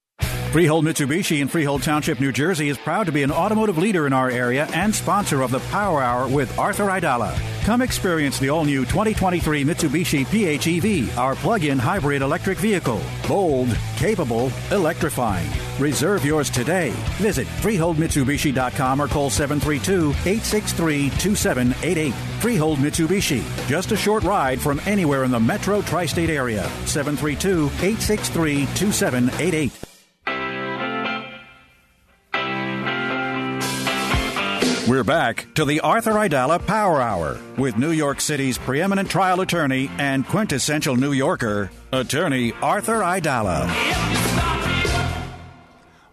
Freehold 0.57 0.85
Mitsubishi 0.85 1.39
in 1.39 1.47
Freehold 1.47 1.83
Township, 1.83 2.19
New 2.19 2.31
Jersey 2.31 2.69
is 2.69 2.79
proud 2.79 3.05
to 3.05 3.11
be 3.11 3.21
an 3.21 3.31
automotive 3.31 3.77
leader 3.77 4.07
in 4.07 4.11
our 4.11 4.31
area 4.31 4.65
and 4.73 4.95
sponsor 4.95 5.43
of 5.43 5.51
the 5.51 5.59
Power 5.69 6.01
Hour 6.01 6.27
with 6.27 6.57
Arthur 6.57 6.85
Aidala. 6.85 7.39
Come 7.63 7.83
experience 7.83 8.39
the 8.39 8.49
all 8.49 8.65
new 8.65 8.83
2023 8.83 9.63
Mitsubishi 9.63 10.25
PHEV, 10.25 11.15
our 11.15 11.35
plug 11.35 11.63
in 11.63 11.77
hybrid 11.77 12.23
electric 12.23 12.57
vehicle. 12.57 12.99
Bold, 13.27 13.69
capable, 13.97 14.51
electrifying. 14.71 15.47
Reserve 15.77 16.25
yours 16.25 16.49
today. 16.49 16.89
Visit 17.19 17.45
FreeholdMitsubishi.com 17.61 18.99
or 18.99 19.07
call 19.07 19.29
732 19.29 20.09
863 20.09 21.11
2788. 21.19 22.13
Freehold 22.41 22.79
Mitsubishi, 22.79 23.43
just 23.67 23.91
a 23.91 23.95
short 23.95 24.23
ride 24.23 24.59
from 24.59 24.81
anywhere 24.87 25.23
in 25.23 25.29
the 25.29 25.39
metro 25.39 25.83
tri 25.83 26.07
state 26.07 26.31
area. 26.31 26.63
732 26.87 27.67
863 27.67 28.65
2788. 28.73 29.71
We're 34.87 35.03
back 35.03 35.53
to 35.55 35.65
the 35.65 35.81
Arthur 35.81 36.13
Aidala 36.13 36.65
Power 36.65 37.01
Hour 37.01 37.37
with 37.57 37.75
New 37.77 37.91
York 37.91 38.21
City's 38.21 38.57
preeminent 38.57 39.09
trial 39.09 39.41
attorney 39.41 39.91
and 39.97 40.25
quintessential 40.25 40.95
New 40.95 41.11
Yorker, 41.11 41.69
attorney 41.91 42.53
Arthur 42.61 42.99
Aidala. 43.01 43.67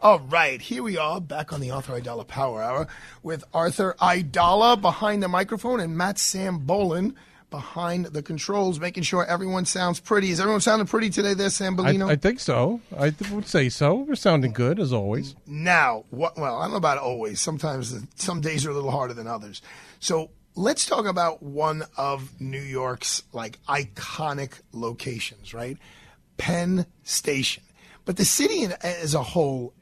All 0.02 0.18
right, 0.18 0.60
here 0.60 0.82
we 0.82 0.98
are 0.98 1.20
back 1.20 1.52
on 1.52 1.60
the 1.60 1.70
Arthur 1.70 2.00
Aidala 2.00 2.26
Power 2.26 2.60
Hour 2.60 2.88
with 3.22 3.44
Arthur 3.54 3.94
Aidala 4.00 4.80
behind 4.80 5.22
the 5.22 5.28
microphone 5.28 5.78
and 5.78 5.96
Matt 5.96 6.18
Sam 6.18 6.66
Sambolin 6.66 7.14
behind 7.54 8.06
the 8.06 8.20
controls, 8.20 8.80
making 8.80 9.04
sure 9.04 9.24
everyone 9.24 9.64
sounds 9.64 10.00
pretty. 10.00 10.30
Is 10.30 10.40
everyone 10.40 10.60
sounding 10.60 10.88
pretty 10.88 11.08
today 11.08 11.34
there, 11.34 11.50
Sambolino? 11.50 12.08
I, 12.08 12.12
I 12.12 12.16
think 12.16 12.40
so. 12.40 12.80
I 12.98 13.10
th- 13.10 13.30
would 13.30 13.46
say 13.46 13.68
so. 13.68 13.94
We're 13.94 14.16
sounding 14.16 14.52
good, 14.52 14.80
as 14.80 14.92
always. 14.92 15.36
Now, 15.46 16.04
what, 16.10 16.36
well, 16.36 16.58
I 16.58 16.64
don't 16.64 16.72
know 16.72 16.78
about 16.78 16.98
always. 16.98 17.40
Sometimes, 17.40 17.94
some 18.16 18.40
days 18.40 18.66
are 18.66 18.70
a 18.70 18.74
little 18.74 18.90
harder 18.90 19.14
than 19.14 19.28
others. 19.28 19.62
So 20.00 20.30
let's 20.56 20.84
talk 20.84 21.06
about 21.06 21.44
one 21.44 21.84
of 21.96 22.40
New 22.40 22.60
York's 22.60 23.22
like 23.32 23.60
iconic 23.68 24.60
locations, 24.72 25.54
right? 25.54 25.78
Penn 26.36 26.86
Station. 27.04 27.62
But 28.04 28.16
the 28.16 28.24
city 28.24 28.66
as 28.82 29.14
a 29.14 29.22
whole, 29.22 29.74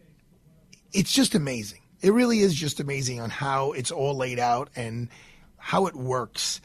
it's 0.92 1.10
just 1.10 1.34
amazing. 1.34 1.80
It 2.02 2.12
really 2.12 2.40
is 2.40 2.52
just 2.54 2.80
amazing 2.80 3.18
on 3.18 3.30
how 3.30 3.72
it's 3.72 3.90
all 3.90 4.14
laid 4.14 4.38
out 4.38 4.68
and 4.76 5.08
how 5.56 5.86
it 5.86 5.96
works. 5.96 6.60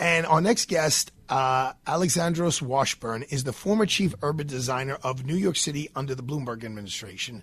And 0.00 0.24
our 0.24 0.40
next 0.40 0.68
guest, 0.68 1.12
uh, 1.28 1.74
Alexandros 1.86 2.62
Washburn, 2.62 3.22
is 3.24 3.44
the 3.44 3.52
former 3.52 3.84
chief 3.84 4.14
urban 4.22 4.46
designer 4.46 4.96
of 5.02 5.26
New 5.26 5.36
York 5.36 5.56
City 5.56 5.90
under 5.94 6.14
the 6.14 6.22
Bloomberg 6.22 6.64
administration. 6.64 7.42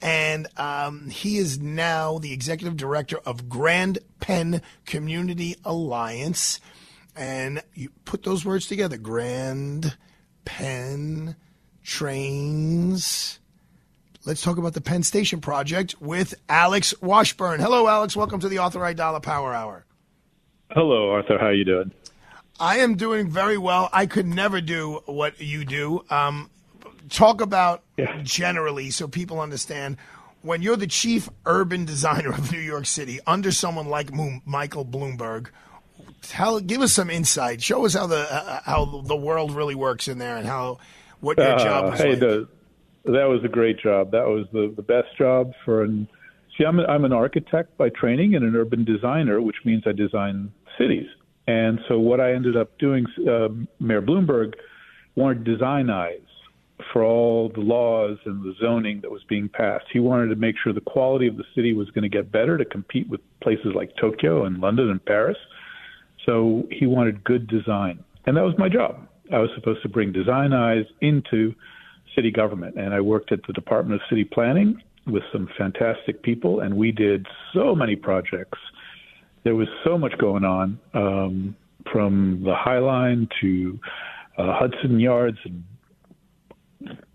And 0.00 0.46
um, 0.56 1.10
he 1.10 1.38
is 1.38 1.58
now 1.58 2.18
the 2.18 2.32
executive 2.32 2.76
director 2.76 3.18
of 3.26 3.48
Grand 3.48 3.98
Penn 4.20 4.62
Community 4.84 5.56
Alliance. 5.64 6.60
And 7.16 7.60
you 7.74 7.90
put 8.04 8.22
those 8.22 8.44
words 8.44 8.68
together 8.68 8.98
Grand 8.98 9.96
Penn 10.44 11.34
Trains. 11.82 13.40
Let's 14.24 14.42
talk 14.42 14.58
about 14.58 14.74
the 14.74 14.80
Penn 14.80 15.02
Station 15.02 15.40
project 15.40 16.00
with 16.00 16.34
Alex 16.48 16.94
Washburn. 17.00 17.58
Hello, 17.58 17.88
Alex. 17.88 18.14
Welcome 18.14 18.38
to 18.40 18.48
the 18.48 18.58
Arthur 18.58 18.80
Aidala 18.80 19.20
Power 19.20 19.52
Hour. 19.52 19.85
Hello, 20.70 21.10
Arthur. 21.10 21.38
How 21.38 21.50
you 21.50 21.64
doing? 21.64 21.92
I 22.58 22.78
am 22.78 22.96
doing 22.96 23.30
very 23.30 23.58
well. 23.58 23.88
I 23.92 24.06
could 24.06 24.26
never 24.26 24.60
do 24.60 25.00
what 25.06 25.40
you 25.40 25.64
do. 25.64 26.04
Um, 26.10 26.50
talk 27.10 27.40
about 27.40 27.82
yeah. 27.96 28.20
generally 28.22 28.90
so 28.90 29.08
people 29.08 29.40
understand 29.40 29.96
when 30.42 30.62
you're 30.62 30.76
the 30.76 30.86
chief 30.86 31.28
urban 31.44 31.84
designer 31.84 32.30
of 32.30 32.52
New 32.52 32.60
York 32.60 32.86
City 32.86 33.20
under 33.26 33.52
someone 33.52 33.88
like 33.88 34.10
Michael 34.44 34.84
Bloomberg. 34.84 35.48
Tell, 36.22 36.60
give 36.60 36.80
us 36.80 36.92
some 36.92 37.10
insight. 37.10 37.62
Show 37.62 37.84
us 37.84 37.94
how 37.94 38.06
the 38.06 38.26
uh, 38.32 38.60
how 38.64 39.02
the 39.04 39.16
world 39.16 39.52
really 39.52 39.74
works 39.74 40.08
in 40.08 40.18
there 40.18 40.36
and 40.36 40.46
how 40.46 40.78
what 41.20 41.38
your 41.38 41.54
uh, 41.54 41.58
job 41.58 41.94
is 41.94 42.00
hey, 42.00 42.10
like. 42.10 42.20
The, 42.20 42.48
that 43.04 43.28
was 43.28 43.44
a 43.44 43.48
great 43.48 43.78
job. 43.78 44.10
That 44.10 44.26
was 44.26 44.46
the, 44.52 44.72
the 44.74 44.82
best 44.82 45.16
job 45.16 45.52
for 45.64 45.82
an. 45.84 46.08
See, 46.56 46.64
I'm, 46.64 46.78
a, 46.80 46.84
I'm 46.84 47.04
an 47.04 47.12
architect 47.12 47.76
by 47.76 47.90
training 47.90 48.34
and 48.34 48.44
an 48.44 48.56
urban 48.56 48.84
designer, 48.84 49.40
which 49.42 49.56
means 49.64 49.82
I 49.86 49.92
design 49.92 50.52
cities. 50.78 51.06
And 51.46 51.80
so 51.88 51.98
what 51.98 52.20
I 52.20 52.32
ended 52.32 52.56
up 52.56 52.76
doing, 52.78 53.06
uh, 53.20 53.48
Mayor 53.78 54.02
Bloomberg 54.02 54.54
wanted 55.14 55.44
design 55.44 55.90
eyes 55.90 56.20
for 56.92 57.02
all 57.02 57.50
the 57.54 57.60
laws 57.60 58.18
and 58.26 58.42
the 58.42 58.54
zoning 58.60 59.00
that 59.02 59.10
was 59.10 59.22
being 59.28 59.48
passed. 59.48 59.86
He 59.92 60.00
wanted 60.00 60.28
to 60.28 60.36
make 60.36 60.56
sure 60.62 60.72
the 60.72 60.80
quality 60.80 61.26
of 61.26 61.36
the 61.36 61.44
city 61.54 61.72
was 61.72 61.88
going 61.90 62.02
to 62.02 62.08
get 62.08 62.30
better 62.30 62.58
to 62.58 62.64
compete 62.64 63.08
with 63.08 63.20
places 63.42 63.72
like 63.74 63.90
Tokyo 64.00 64.44
and 64.44 64.58
London 64.58 64.90
and 64.90 65.04
Paris. 65.04 65.38
So 66.24 66.64
he 66.70 66.86
wanted 66.86 67.24
good 67.24 67.46
design. 67.46 68.02
And 68.26 68.36
that 68.36 68.42
was 68.42 68.54
my 68.58 68.68
job. 68.68 69.06
I 69.32 69.38
was 69.38 69.50
supposed 69.54 69.82
to 69.82 69.88
bring 69.88 70.12
design 70.12 70.52
eyes 70.52 70.84
into 71.00 71.54
city 72.14 72.30
government. 72.30 72.76
And 72.76 72.92
I 72.92 73.00
worked 73.00 73.32
at 73.32 73.40
the 73.46 73.52
Department 73.52 74.00
of 74.00 74.08
City 74.08 74.24
Planning 74.24 74.80
with 75.06 75.22
some 75.32 75.48
fantastic 75.56 76.22
people, 76.22 76.60
and 76.60 76.76
we 76.76 76.92
did 76.92 77.26
so 77.54 77.74
many 77.74 77.96
projects 77.96 78.58
there 79.46 79.54
was 79.54 79.68
so 79.84 79.96
much 79.96 80.18
going 80.18 80.42
on 80.42 80.80
um, 80.92 81.54
from 81.92 82.42
the 82.42 82.52
High 82.52 82.80
Line 82.80 83.28
to 83.40 83.78
uh, 84.36 84.58
Hudson 84.58 84.98
Yards 84.98 85.38
and 85.44 85.62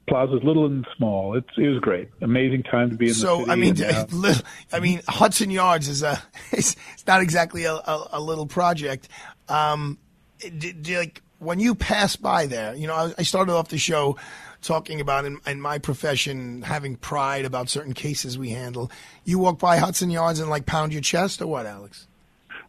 plazas, 0.08 0.40
little 0.42 0.66
and 0.66 0.88
small. 0.96 1.36
It's 1.36 1.50
it 1.58 1.68
was 1.68 1.80
great, 1.80 2.08
amazing 2.22 2.64
time 2.64 2.90
to 2.90 2.96
be 2.96 3.10
in 3.10 3.14
so, 3.14 3.44
the 3.46 3.54
city. 3.54 3.76
So 3.76 3.84
I 3.84 4.16
mean, 4.16 4.26
uh, 4.26 4.36
I 4.72 4.80
mean, 4.80 5.02
Hudson 5.10 5.52
Yards 5.52 5.90
is 5.90 6.04
a 6.04 6.24
it's, 6.54 6.78
it's 6.94 7.06
not 7.06 7.22
exactly 7.22 7.66
a, 7.66 7.74
a, 7.74 8.08
a 8.14 8.22
little 8.22 8.46
project. 8.46 9.10
Um, 9.50 9.98
do, 10.40 10.72
do, 10.72 11.00
like 11.00 11.22
when 11.40 11.60
you 11.60 11.76
pass 11.76 12.16
by 12.16 12.46
there, 12.46 12.74
you 12.76 12.88
know, 12.88 12.96
I, 12.96 13.14
I 13.18 13.24
started 13.24 13.52
off 13.52 13.68
the 13.68 13.78
show 13.78 14.16
talking 14.62 15.02
about 15.02 15.26
in, 15.26 15.40
in, 15.46 15.60
my 15.60 15.78
profession 15.78 16.62
having 16.62 16.96
pride 16.96 17.46
about 17.46 17.70
certain 17.70 17.94
cases 17.94 18.38
we 18.38 18.50
handle. 18.50 18.92
You 19.26 19.40
walk 19.40 19.60
by 19.60 19.78
Hudson 19.78 20.10
Yards 20.10 20.40
and 20.40 20.50
like 20.50 20.66
pound 20.66 20.94
your 20.94 21.02
chest, 21.02 21.42
or 21.42 21.48
what, 21.48 21.66
Alex? 21.66 22.08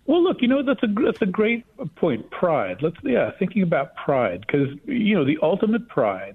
Well, 0.07 0.23
look, 0.23 0.39
you 0.41 0.49
know 0.49 0.63
that's 0.63 0.83
a 0.83 0.89
that's 1.05 1.23
a 1.23 1.27
great 1.27 1.65
point. 1.97 2.31
Pride. 2.31 2.79
Let's 2.83 2.97
yeah, 3.05 3.31
thinking 3.39 3.63
about 3.63 3.95
pride 3.95 4.41
because 4.41 4.69
you 4.87 5.15
know 5.15 5.25
the 5.25 5.39
ultimate 5.43 5.89
pride 5.89 6.35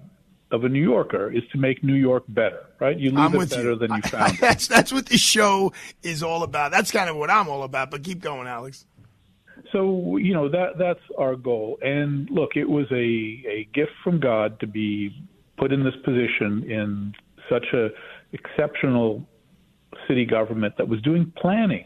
of 0.52 0.64
a 0.64 0.70
New 0.70 0.82
Yorker 0.82 1.30
is 1.32 1.44
to 1.52 1.58
make 1.58 1.84
New 1.84 1.96
York 1.96 2.24
better, 2.30 2.66
right? 2.80 2.98
You 2.98 3.12
leave 3.12 3.36
it 3.36 3.50
better 3.50 3.72
you. 3.72 3.76
than 3.76 3.92
you 3.94 4.02
found 4.04 4.36
it. 4.36 4.42
That's 4.42 4.68
that's 4.68 4.94
what 4.94 5.08
the 5.08 5.18
show 5.18 5.74
is 6.02 6.24
all 6.24 6.44
about. 6.44 6.72
That's 6.72 6.92
kind 6.92 7.10
of 7.10 7.18
what 7.18 7.30
I'm 7.30 7.50
all 7.50 7.64
about. 7.64 7.92
But 7.92 8.04
keep 8.04 8.22
going, 8.22 8.48
Alex. 8.48 8.86
So 9.74 10.16
you 10.18 10.34
know 10.34 10.48
that 10.50 10.78
that's 10.78 11.02
our 11.18 11.36
goal. 11.36 11.78
And 11.82 12.30
look, 12.30 12.52
it 12.56 12.70
was 12.70 12.86
a 12.92 12.96
a 12.96 13.68
gift 13.74 13.92
from 14.04 14.20
God 14.20 14.60
to 14.62 14.68
be 14.68 15.14
put 15.58 15.72
in 15.72 15.84
this 15.84 15.96
position 16.04 16.64
in 16.70 17.14
such 17.50 17.66
a 17.74 17.90
exceptional 18.34 19.26
city 20.08 20.26
government 20.26 20.76
that 20.78 20.88
was 20.88 21.02
doing 21.02 21.32
planning 21.38 21.86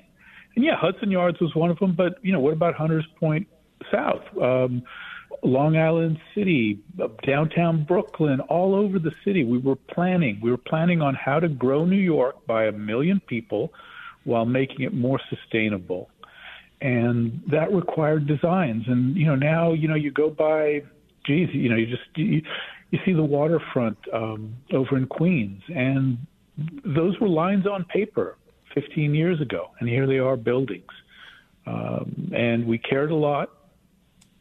and 0.56 0.66
yeah, 0.66 0.76
Hudson 0.76 1.12
Yards 1.12 1.40
was 1.40 1.56
one 1.56 1.70
of 1.70 1.80
them. 1.80 1.96
But 1.96 2.16
you 2.22 2.34
know, 2.34 2.40
what 2.40 2.54
about 2.54 2.76
Hunters 2.76 3.08
Point 3.20 3.48
South, 3.92 4.22
um, 4.42 4.84
Long 5.44 5.78
Island 5.78 6.20
City, 6.36 6.80
downtown 7.26 7.86
Brooklyn, 7.86 8.40
all 8.42 8.76
over 8.76 9.00
the 9.00 9.12
city? 9.24 9.44
We 9.44 9.58
were 9.58 9.76
planning. 9.76 10.40
We 10.42 10.52
were 10.52 10.58
planning 10.58 11.02
on 11.02 11.16
how 11.16 11.40
to 11.40 11.48
grow 11.48 11.86
New 11.86 11.98
York 11.98 12.46
by 12.46 12.66
a 12.66 12.72
million 12.72 13.22
people 13.28 13.74
while 14.24 14.46
making 14.46 14.82
it 14.82 14.94
more 14.94 15.20
sustainable. 15.30 16.10
And 16.82 17.42
that 17.50 17.72
required 17.72 18.28
designs. 18.28 18.84
And 18.88 19.16
you 19.16 19.26
know, 19.26 19.36
now 19.36 19.74
you 19.74 19.88
know 19.88 19.96
you 19.96 20.12
go 20.12 20.30
by, 20.30 20.82
geez, 21.26 21.50
you 21.54 21.70
know, 21.70 21.76
you 21.76 21.88
just 21.88 22.04
you, 22.16 22.42
you 22.92 23.00
see 23.06 23.14
the 23.14 23.24
waterfront 23.24 23.98
um, 24.14 24.56
over 24.74 24.98
in 24.98 25.08
Queens, 25.08 25.64
and 25.74 26.18
those 26.86 27.20
were 27.20 27.30
lines 27.30 27.66
on 27.66 27.86
paper 27.86 28.38
15 28.74 29.16
years 29.16 29.42
ago, 29.42 29.72
and 29.80 29.90
here 29.90 30.06
they 30.06 30.20
are 30.20 30.36
buildings. 30.38 30.92
Um, 31.66 32.32
and 32.36 32.68
we 32.68 32.78
cared 32.78 33.12
a 33.12 33.16
lot 33.16 33.50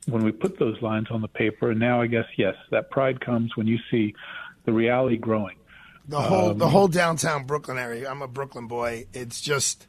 when 0.06 0.24
we 0.24 0.32
put 0.32 0.58
those 0.58 0.80
lines 0.82 1.08
on 1.10 1.22
the 1.22 1.28
paper, 1.28 1.70
and 1.70 1.78
now 1.78 2.02
I 2.02 2.06
guess 2.06 2.26
yes, 2.36 2.56
that 2.70 2.90
pride 2.90 3.20
comes 3.20 3.56
when 3.56 3.66
you 3.66 3.78
see 3.90 4.14
the 4.64 4.72
reality 4.72 5.16
growing. 5.16 5.56
The 6.08 6.20
whole 6.20 6.50
um, 6.50 6.58
the 6.58 6.68
whole 6.68 6.88
downtown 6.88 7.44
Brooklyn 7.44 7.78
area. 7.78 8.10
I'm 8.10 8.22
a 8.22 8.28
Brooklyn 8.28 8.66
boy. 8.66 9.06
It's 9.12 9.40
just 9.40 9.86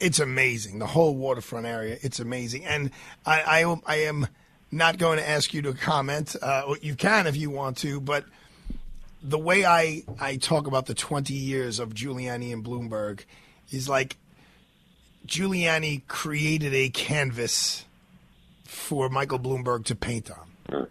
it's 0.00 0.18
amazing. 0.18 0.80
The 0.80 0.86
whole 0.88 1.16
waterfront 1.16 1.64
area. 1.64 1.96
It's 2.02 2.20
amazing, 2.20 2.66
and 2.66 2.90
I 3.24 3.62
I, 3.62 3.76
I 3.86 3.96
am 4.00 4.26
not 4.72 4.98
going 4.98 5.18
to 5.18 5.28
ask 5.28 5.52
you 5.52 5.62
to 5.62 5.74
comment. 5.74 6.34
Uh, 6.40 6.74
you 6.80 6.96
can 6.96 7.26
if 7.26 7.36
you 7.36 7.50
want 7.50 7.76
to, 7.78 8.00
but 8.00 8.24
the 9.22 9.38
way 9.38 9.64
I, 9.64 10.02
I 10.18 10.36
talk 10.36 10.66
about 10.66 10.86
the 10.86 10.94
20 10.94 11.34
years 11.34 11.78
of 11.78 11.94
Giuliani 11.94 12.52
and 12.52 12.64
Bloomberg 12.64 13.20
is 13.70 13.88
like 13.88 14.16
Giuliani 15.26 16.06
created 16.08 16.74
a 16.74 16.88
canvas 16.88 17.84
for 18.64 19.08
Michael 19.08 19.38
Bloomberg 19.38 19.84
to 19.84 19.94
paint 19.94 20.30
on. 20.30 20.86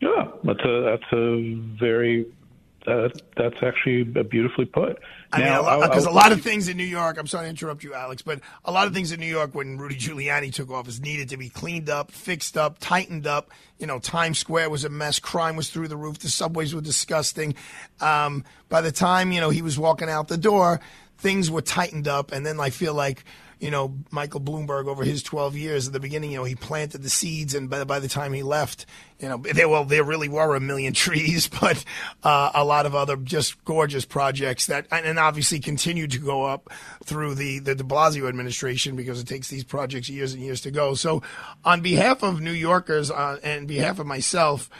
Yeah, 0.00 0.28
that's 0.44 0.60
a 0.64 0.82
that's 0.82 1.12
a 1.12 1.54
very 1.54 2.26
uh, 2.86 3.08
that's 3.36 3.56
actually 3.62 4.04
beautifully 4.04 4.64
put. 4.64 4.98
I 5.30 5.40
now, 5.40 5.62
mean, 5.62 5.80
because 5.82 6.06
a, 6.06 6.10
a, 6.10 6.12
lot 6.12 6.32
of 6.32 6.40
things 6.40 6.68
in 6.68 6.76
New 6.78 6.84
York. 6.84 7.18
I'm 7.18 7.26
sorry 7.26 7.44
to 7.46 7.50
interrupt 7.50 7.84
you, 7.84 7.92
Alex, 7.92 8.22
but 8.22 8.40
a 8.64 8.72
lot 8.72 8.86
of 8.86 8.94
things 8.94 9.12
in 9.12 9.20
New 9.20 9.26
York 9.26 9.54
when 9.54 9.76
Rudy 9.76 9.96
Giuliani 9.96 10.52
took 10.52 10.70
office 10.70 11.00
needed 11.00 11.28
to 11.30 11.36
be 11.36 11.50
cleaned 11.50 11.90
up, 11.90 12.10
fixed 12.10 12.56
up, 12.56 12.78
tightened 12.80 13.26
up. 13.26 13.50
You 13.78 13.86
know, 13.86 13.98
Times 13.98 14.38
Square 14.38 14.70
was 14.70 14.84
a 14.84 14.88
mess. 14.88 15.18
Crime 15.18 15.54
was 15.54 15.68
through 15.68 15.88
the 15.88 15.96
roof. 15.96 16.18
The 16.18 16.30
subways 16.30 16.74
were 16.74 16.80
disgusting. 16.80 17.54
Um, 18.00 18.44
by 18.70 18.80
the 18.80 18.92
time 18.92 19.30
you 19.30 19.40
know 19.40 19.50
he 19.50 19.60
was 19.60 19.78
walking 19.78 20.08
out 20.08 20.28
the 20.28 20.38
door, 20.38 20.80
things 21.18 21.50
were 21.50 21.62
tightened 21.62 22.08
up, 22.08 22.32
and 22.32 22.46
then 22.46 22.58
I 22.58 22.70
feel 22.70 22.94
like 22.94 23.24
you 23.60 23.70
know 23.70 23.94
Michael 24.10 24.40
Bloomberg 24.40 24.86
over 24.86 25.04
his 25.04 25.22
12 25.22 25.56
years 25.56 25.86
at 25.86 25.92
the 25.92 26.00
beginning, 26.00 26.32
you 26.32 26.38
know 26.38 26.44
he 26.44 26.54
planted 26.54 27.02
the 27.02 27.10
seeds, 27.10 27.54
and 27.54 27.68
by, 27.68 27.84
by 27.84 27.98
the 27.98 28.08
time 28.08 28.32
he 28.32 28.42
left, 28.42 28.86
you 29.18 29.28
know 29.28 29.38
there 29.38 29.68
well 29.68 29.84
there 29.84 30.04
really 30.04 30.28
were 30.28 30.54
a 30.54 30.60
million 30.60 30.92
trees, 30.94 31.48
but 31.48 31.84
uh, 32.22 32.50
a 32.54 32.64
lot 32.64 32.86
of 32.86 32.94
other 32.94 33.16
just 33.16 33.64
gorgeous 33.64 34.04
projects 34.04 34.66
that 34.66 34.86
and 34.90 35.18
obviously 35.18 35.60
continued 35.60 36.12
to 36.12 36.18
go 36.18 36.44
up 36.44 36.70
through 37.04 37.34
the 37.34 37.58
the 37.58 37.74
De 37.74 37.84
Blasio 37.84 38.28
administration 38.28 38.96
because 38.96 39.20
it 39.20 39.26
takes 39.26 39.48
these 39.48 39.64
projects 39.64 40.08
years 40.08 40.32
and 40.34 40.42
years 40.42 40.60
to 40.62 40.70
go. 40.70 40.94
So, 40.94 41.22
on 41.64 41.80
behalf 41.80 42.22
of 42.22 42.40
New 42.40 42.52
Yorkers 42.52 43.10
uh, 43.10 43.38
and 43.42 43.66
behalf 43.66 43.98
of 43.98 44.06
myself. 44.06 44.70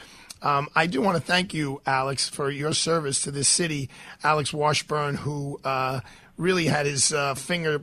Um, 0.40 0.68
I 0.76 0.86
do 0.86 1.00
want 1.00 1.16
to 1.16 1.20
thank 1.20 1.52
you, 1.52 1.82
Alex, 1.84 2.28
for 2.28 2.48
your 2.48 2.72
service 2.72 3.22
to 3.22 3.32
this 3.32 3.48
city. 3.48 3.90
Alex 4.22 4.52
Washburn, 4.52 5.16
who 5.16 5.60
uh, 5.64 5.98
really 6.38 6.66
had 6.66 6.86
his 6.86 7.12
uh, 7.12 7.34
finger, 7.34 7.82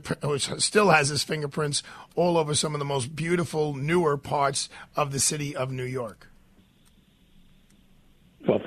still 0.58 0.90
has 0.90 1.08
his 1.08 1.22
fingerprints 1.22 1.84
all 2.16 2.36
over 2.36 2.54
some 2.54 2.74
of 2.74 2.80
the 2.80 2.84
most 2.84 3.14
beautiful, 3.14 3.74
newer 3.74 4.16
parts 4.16 4.68
of 4.96 5.12
the 5.12 5.20
city 5.20 5.54
of 5.54 5.70
New 5.70 5.84
York. 5.84 6.28
Well, 8.48 8.60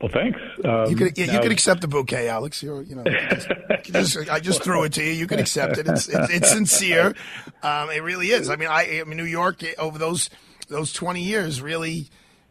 well, 0.00 0.10
thanks. 0.14 0.40
Um, 0.64 0.86
you 0.86 0.96
could 0.96 1.18
you 1.18 1.40
could 1.40 1.52
accept 1.52 1.82
the 1.82 1.88
bouquet, 1.88 2.28
Alex. 2.28 2.62
You're, 2.62 2.82
you 2.82 2.94
know, 2.94 3.04
just, 3.04 3.48
just, 3.82 4.30
I 4.30 4.40
just 4.40 4.62
threw 4.62 4.84
it 4.84 4.94
to 4.94 5.04
you. 5.04 5.12
You 5.12 5.26
can 5.26 5.38
accept 5.38 5.76
it. 5.76 5.86
It's 5.86 6.08
it's, 6.08 6.30
it's 6.30 6.50
sincere. 6.50 7.14
Um, 7.62 7.90
it 7.90 8.02
really 8.02 8.28
is. 8.28 8.48
I 8.48 8.56
mean, 8.56 8.68
I, 8.68 9.00
I 9.00 9.04
mean, 9.04 9.18
New 9.18 9.24
York 9.24 9.62
over 9.78 9.98
those 9.98 10.30
those 10.68 10.94
twenty 10.94 11.22
years 11.22 11.60
really 11.60 12.08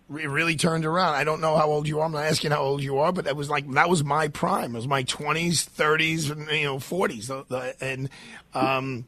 it 0.10 0.30
really 0.30 0.56
turned 0.56 0.86
around. 0.86 1.16
I 1.16 1.24
don't 1.24 1.42
know 1.42 1.56
how 1.56 1.68
old 1.68 1.88
you 1.88 2.00
are. 2.00 2.06
I'm 2.06 2.12
not 2.12 2.26
asking 2.26 2.52
how 2.52 2.62
old 2.62 2.82
you 2.82 2.98
are, 2.98 3.12
but 3.12 3.26
that 3.26 3.36
was 3.36 3.50
like 3.50 3.70
that 3.72 3.90
was 3.90 4.04
my 4.04 4.28
prime. 4.28 4.74
It 4.74 4.78
was 4.78 4.88
my 4.88 5.04
20s, 5.04 5.70
30s, 5.70 6.32
and 6.32 6.50
you 6.50 6.66
know 6.66 6.78
40s. 6.78 7.76
And 7.80 8.10
um, 8.54 9.06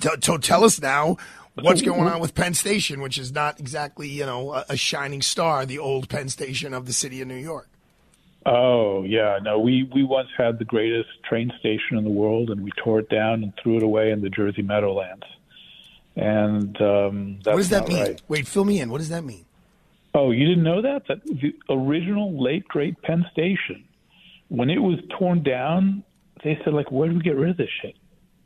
to, 0.00 0.16
to 0.16 0.38
tell 0.38 0.64
us 0.64 0.80
now 0.80 1.16
what's 1.54 1.82
going 1.82 2.08
on 2.08 2.20
with 2.20 2.34
Penn 2.34 2.54
Station, 2.54 3.00
which 3.00 3.18
is 3.18 3.32
not 3.32 3.60
exactly 3.60 4.08
you 4.08 4.26
know 4.26 4.54
a, 4.54 4.64
a 4.70 4.76
shining 4.76 5.22
star, 5.22 5.66
the 5.66 5.78
old 5.78 6.08
Penn 6.08 6.28
Station 6.28 6.72
of 6.72 6.86
the 6.86 6.92
city 6.92 7.20
of 7.20 7.28
New 7.28 7.34
York. 7.34 7.68
Oh 8.46 9.02
yeah, 9.02 9.38
no. 9.42 9.58
We 9.58 9.90
we 9.92 10.04
once 10.04 10.28
had 10.36 10.60
the 10.60 10.64
greatest 10.64 11.08
train 11.28 11.52
station 11.58 11.98
in 11.98 12.04
the 12.04 12.10
world, 12.10 12.50
and 12.50 12.62
we 12.62 12.70
tore 12.82 13.00
it 13.00 13.08
down 13.08 13.42
and 13.42 13.52
threw 13.60 13.76
it 13.76 13.82
away 13.82 14.12
in 14.12 14.22
the 14.22 14.30
Jersey 14.30 14.62
Meadowlands. 14.62 15.24
And 16.14 16.80
um, 16.80 17.38
that's 17.42 17.54
what 17.54 17.56
does 17.56 17.68
that 17.70 17.88
mean? 17.88 18.02
right. 18.02 18.22
Wait, 18.28 18.46
fill 18.46 18.64
me 18.64 18.80
in. 18.80 18.88
What 18.88 18.98
does 18.98 19.08
that 19.08 19.24
mean? 19.24 19.45
Oh, 20.16 20.30
you 20.30 20.46
didn't 20.48 20.64
know 20.64 20.80
that? 20.80 21.02
That 21.08 21.24
the 21.26 21.54
original 21.68 22.42
late 22.42 22.66
great 22.66 23.00
Penn 23.02 23.26
Station, 23.32 23.84
when 24.48 24.70
it 24.70 24.78
was 24.78 24.98
torn 25.18 25.42
down, 25.42 26.02
they 26.42 26.58
said 26.64 26.72
like, 26.72 26.90
"Where 26.90 27.08
do 27.10 27.16
we 27.16 27.20
get 27.20 27.36
rid 27.36 27.50
of 27.50 27.58
this 27.58 27.68
shit?" 27.82 27.96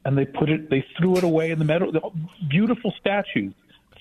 And 0.04 0.18
they 0.18 0.24
put 0.24 0.50
it, 0.50 0.68
they 0.68 0.84
threw 0.98 1.16
it 1.16 1.22
away 1.22 1.52
in 1.52 1.60
the 1.60 1.64
meadow. 1.64 1.92
the 1.92 2.00
Beautiful 2.48 2.92
statues 2.98 3.54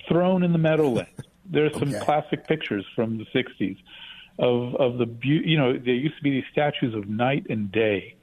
thrown 0.07 0.43
in 0.43 0.51
the 0.51 0.57
meadowlands. 0.57 1.11
There's 1.45 1.73
some 1.77 1.93
classic 1.99 2.47
pictures 2.47 2.85
from 2.95 3.19
the 3.19 3.25
'60s 3.25 3.77
of 4.39 4.75
of 4.75 4.97
the 4.97 5.05
beau- 5.05 5.45
you 5.45 5.57
know 5.57 5.73
there 5.73 5.93
used 5.93 6.17
to 6.17 6.23
be 6.23 6.31
these 6.31 6.49
statues 6.51 6.95
of 6.95 7.07
night 7.07 7.45
and 7.49 7.71
day 7.71 8.15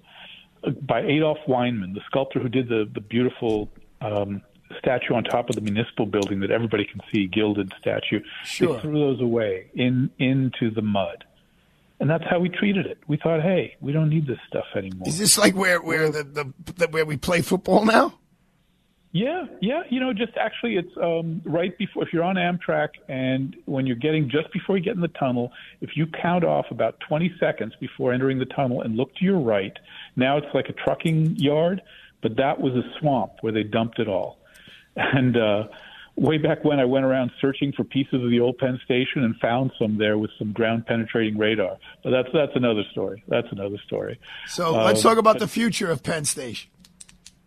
uh, 0.65 0.71
by 0.71 1.03
Adolph 1.03 1.39
Weinman, 1.47 1.95
the 1.95 2.01
sculptor 2.07 2.41
who 2.41 2.49
did 2.49 2.69
the 2.69 2.91
the 2.93 3.01
beautiful 3.01 3.69
um, 4.01 4.43
statue 4.79 5.15
on 5.15 5.25
top 5.25 5.49
of 5.49 5.55
the 5.55 5.61
municipal 5.61 6.07
building 6.07 6.41
that 6.41 6.51
everybody 6.51 6.85
can 6.85 7.01
see, 7.13 7.27
gilded 7.27 7.73
statue. 7.81 8.21
Sure. 8.45 8.75
They 8.75 8.83
threw 8.83 8.99
those 8.99 9.21
away 9.21 9.71
in 9.75 10.11
into 10.19 10.71
the 10.71 10.83
mud, 10.83 11.25
and 12.01 12.11
that's 12.11 12.25
how 12.29 12.39
we 12.39 12.49
treated 12.49 12.87
it. 12.87 12.99
We 13.07 13.17
thought, 13.17 13.43
hey, 13.43 13.77
we 13.81 13.93
don't 13.93 14.09
need 14.09 14.27
this 14.27 14.39
stuff 14.49 14.67
anymore. 14.75 15.09
Is 15.09 15.19
this 15.19 15.39
like 15.39 15.55
where 15.55 15.81
where 15.81 16.11
the, 16.11 16.25
the, 16.25 16.73
the 16.73 16.89
where 16.89 17.07
we 17.07 17.17
play 17.17 17.43
football 17.43 17.85
now? 17.85 18.15
Yeah, 19.17 19.47
yeah. 19.63 19.83
You 19.89 20.01
know, 20.01 20.13
just 20.13 20.37
actually, 20.37 20.77
it's 20.77 20.95
um, 21.03 21.41
right 21.47 21.77
before. 21.79 22.03
If 22.03 22.13
you're 22.13 22.23
on 22.23 22.37
Amtrak 22.37 22.89
and 23.09 23.57
when 23.65 23.87
you're 23.87 23.97
getting 23.97 24.29
just 24.29 24.53
before 24.53 24.77
you 24.77 24.85
get 24.85 24.95
in 24.95 25.01
the 25.01 25.09
tunnel, 25.09 25.53
if 25.81 25.97
you 25.97 26.07
count 26.07 26.45
off 26.45 26.67
about 26.71 27.01
20 27.09 27.35
seconds 27.41 27.73
before 27.81 28.13
entering 28.13 28.39
the 28.39 28.45
tunnel 28.45 28.83
and 28.83 28.95
look 28.95 29.15
to 29.15 29.25
your 29.25 29.39
right, 29.39 29.73
now 30.17 30.37
it's 30.37 30.53
like 30.53 30.69
a 30.69 30.75
trucking 30.75 31.37
yard, 31.37 31.81
but 32.21 32.37
that 32.37 32.61
was 32.61 32.75
a 32.75 32.83
swamp 32.99 33.33
where 33.41 33.55
they 33.55 33.63
dumped 33.63 33.99
it 33.99 34.07
all. 34.07 34.39
And 34.97 35.37
uh, 35.37 35.65
way 36.17 36.39
back 36.39 36.65
when, 36.65 36.81
I 36.81 36.85
went 36.87 37.05
around 37.05 37.31
searching 37.41 37.73
for 37.73 37.85
pieces 37.85 38.15
of 38.25 38.31
the 38.31 38.41
old 38.41 38.57
Penn 38.59 38.81
Station 38.85 39.25
and 39.25 39.37
found 39.37 39.73
some 39.79 39.99
there 39.99 40.17
with 40.17 40.31
some 40.39 40.53
ground 40.53 40.87
penetrating 40.87 41.37
radar. 41.37 41.77
But 42.03 42.11
that's 42.11 42.29
that's 42.33 42.53
another 42.57 42.83
story. 42.93 43.23
That's 43.29 43.49
another 43.53 43.77
story. 43.87 44.19
So 44.47 44.73
let's 44.73 45.05
Um, 45.05 45.11
talk 45.11 45.19
about 45.19 45.39
the 45.39 45.49
future 45.49 45.91
of 45.91 46.03
Penn 46.03 46.25
Station. 46.25 46.71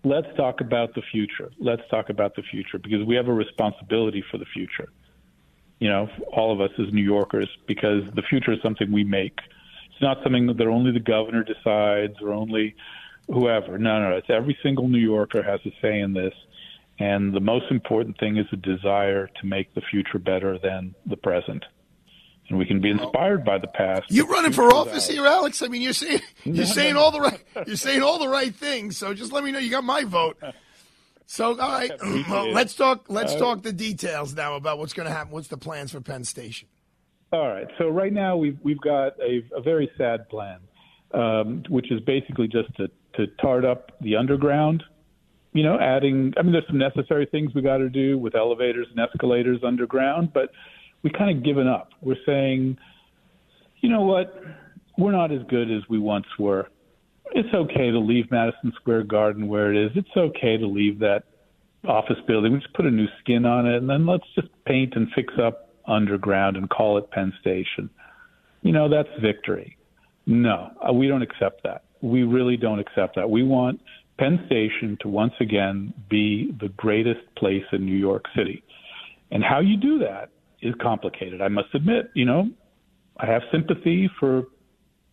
let's 0.03 0.27
talk 0.37 0.61
about 0.61 0.93
the 0.93 1.01
future. 1.11 1.49
Let's 1.59 1.81
talk 1.89 2.09
about 2.09 2.35
the 2.35 2.43
future 2.43 2.77
because 2.77 3.03
we 3.05 3.15
have 3.15 3.27
a 3.27 3.33
responsibility 3.33 4.23
for 4.31 4.37
the 4.37 4.45
future. 4.45 4.89
You 5.79 5.89
know, 5.89 6.09
all 6.31 6.51
of 6.53 6.61
us 6.61 6.71
as 6.77 6.93
New 6.93 7.01
Yorkers, 7.03 7.49
because 7.67 8.03
the 8.13 8.21
future 8.21 8.51
is 8.53 8.61
something 8.61 8.91
we 8.91 9.03
make. 9.03 9.39
It's 9.91 10.01
not 10.01 10.21
something 10.23 10.45
that 10.47 10.61
only 10.67 10.91
the 10.91 10.99
governor 10.99 11.43
decides 11.43 12.15
or 12.21 12.31
only 12.33 12.75
whoever. 13.27 13.77
No, 13.77 14.01
no, 14.09 14.15
it's 14.17 14.29
every 14.29 14.57
single 14.61 14.87
New 14.87 14.99
Yorker 14.99 15.41
has 15.41 15.59
a 15.65 15.71
say 15.81 15.99
in 15.99 16.13
this. 16.13 16.33
And 16.99 17.33
the 17.33 17.39
most 17.39 17.65
important 17.71 18.19
thing 18.19 18.37
is 18.37 18.45
a 18.51 18.57
desire 18.57 19.27
to 19.27 19.45
make 19.45 19.73
the 19.73 19.81
future 19.89 20.19
better 20.19 20.57
than 20.59 20.93
the 21.05 21.15
present. 21.17 21.63
And 22.49 22.57
we 22.57 22.65
can 22.65 22.81
be 22.81 22.89
inspired 22.89 23.45
by 23.45 23.57
the 23.59 23.67
past. 23.67 24.03
You're 24.09 24.27
running 24.27 24.51
for 24.51 24.73
office 24.73 25.07
here, 25.07 25.25
Alex? 25.25 25.61
I 25.61 25.67
mean, 25.67 25.81
you're 25.83 25.93
saying 25.93 26.21
you're 26.43 26.65
saying 26.65 26.95
all 26.95 27.11
the 27.11 27.21
right 27.21 27.39
you're 27.67 27.75
saying 27.75 28.01
all 28.01 28.17
the 28.19 28.27
right 28.27 28.53
things. 28.53 28.97
So 28.97 29.13
just 29.13 29.31
let 29.31 29.43
me 29.43 29.51
know 29.51 29.59
you 29.59 29.69
got 29.69 29.83
my 29.83 30.03
vote. 30.03 30.37
So 31.27 31.51
all 31.51 31.57
right, 31.71 31.91
well, 32.27 32.51
let's 32.51 32.73
talk 32.73 33.05
let's 33.07 33.33
Uh, 33.33 33.39
talk 33.39 33.61
the 33.61 33.71
details 33.71 34.33
now 34.35 34.55
about 34.55 34.79
what's 34.79 34.93
going 34.93 35.07
to 35.07 35.13
happen. 35.13 35.31
What's 35.31 35.47
the 35.47 35.57
plans 35.57 35.91
for 35.91 36.01
Penn 36.01 36.23
Station? 36.23 36.67
All 37.31 37.47
right. 37.47 37.67
So 37.77 37.87
right 37.89 38.11
now 38.11 38.35
we've 38.35 38.57
we've 38.63 38.81
got 38.81 39.13
a, 39.21 39.43
a 39.55 39.61
very 39.61 39.89
sad 39.95 40.27
plan, 40.29 40.57
um, 41.13 41.63
which 41.69 41.91
is 41.91 42.01
basically 42.01 42.47
just 42.47 42.75
to 42.77 42.87
to 43.13 43.27
tart 43.39 43.63
up 43.63 43.91
the 44.01 44.15
underground. 44.15 44.83
You 45.53 45.63
know, 45.63 45.79
adding. 45.79 46.33
I 46.37 46.43
mean, 46.43 46.51
there's 46.51 46.67
some 46.67 46.77
necessary 46.77 47.27
things 47.31 47.53
we 47.55 47.61
got 47.61 47.77
to 47.77 47.89
do 47.89 48.17
with 48.17 48.35
elevators 48.35 48.87
and 48.91 48.99
escalators 48.99 49.59
underground, 49.65 50.31
but 50.33 50.51
we 51.01 51.09
kind 51.09 51.35
of 51.35 51.43
given 51.43 51.67
up. 51.67 51.89
We're 52.01 52.17
saying, 52.25 52.77
you 53.81 53.89
know 53.89 54.01
what? 54.01 54.41
We're 54.97 55.11
not 55.11 55.31
as 55.31 55.41
good 55.49 55.71
as 55.71 55.81
we 55.89 55.97
once 55.97 56.27
were. 56.37 56.67
It's 57.31 57.53
okay 57.53 57.89
to 57.89 57.99
leave 57.99 58.29
Madison 58.31 58.73
Square 58.75 59.03
Garden 59.03 59.47
where 59.47 59.73
it 59.73 59.85
is. 59.85 59.91
It's 59.95 60.09
okay 60.15 60.57
to 60.57 60.67
leave 60.67 60.99
that 60.99 61.23
office 61.87 62.17
building. 62.27 62.53
We 62.53 62.59
just 62.59 62.73
put 62.73 62.85
a 62.85 62.91
new 62.91 63.07
skin 63.21 63.45
on 63.45 63.65
it, 63.65 63.77
and 63.77 63.89
then 63.89 64.05
let's 64.05 64.25
just 64.35 64.49
paint 64.65 64.95
and 64.95 65.07
fix 65.15 65.33
up 65.41 65.69
underground 65.87 66.57
and 66.57 66.69
call 66.69 66.97
it 66.97 67.09
Penn 67.11 67.31
Station. 67.39 67.89
You 68.61 68.73
know, 68.73 68.89
that's 68.89 69.09
victory. 69.21 69.77
No, 70.25 70.71
we 70.93 71.07
don't 71.07 71.21
accept 71.21 71.63
that. 71.63 71.85
We 72.01 72.23
really 72.23 72.57
don't 72.57 72.79
accept 72.79 73.15
that. 73.15 73.29
We 73.29 73.43
want 73.43 73.81
Penn 74.19 74.43
Station 74.47 74.97
to 75.01 75.07
once 75.07 75.33
again 75.39 75.93
be 76.09 76.51
the 76.59 76.67
greatest 76.69 77.21
place 77.37 77.63
in 77.71 77.85
New 77.85 77.97
York 77.97 78.25
City. 78.35 78.63
And 79.31 79.43
how 79.43 79.59
you 79.61 79.77
do 79.77 79.99
that 79.99 80.29
is 80.61 80.75
complicated. 80.81 81.41
I 81.41 81.47
must 81.47 81.73
admit, 81.73 82.11
you 82.13 82.25
know, 82.25 82.49
I 83.17 83.25
have 83.27 83.41
sympathy 83.51 84.09
for 84.19 84.43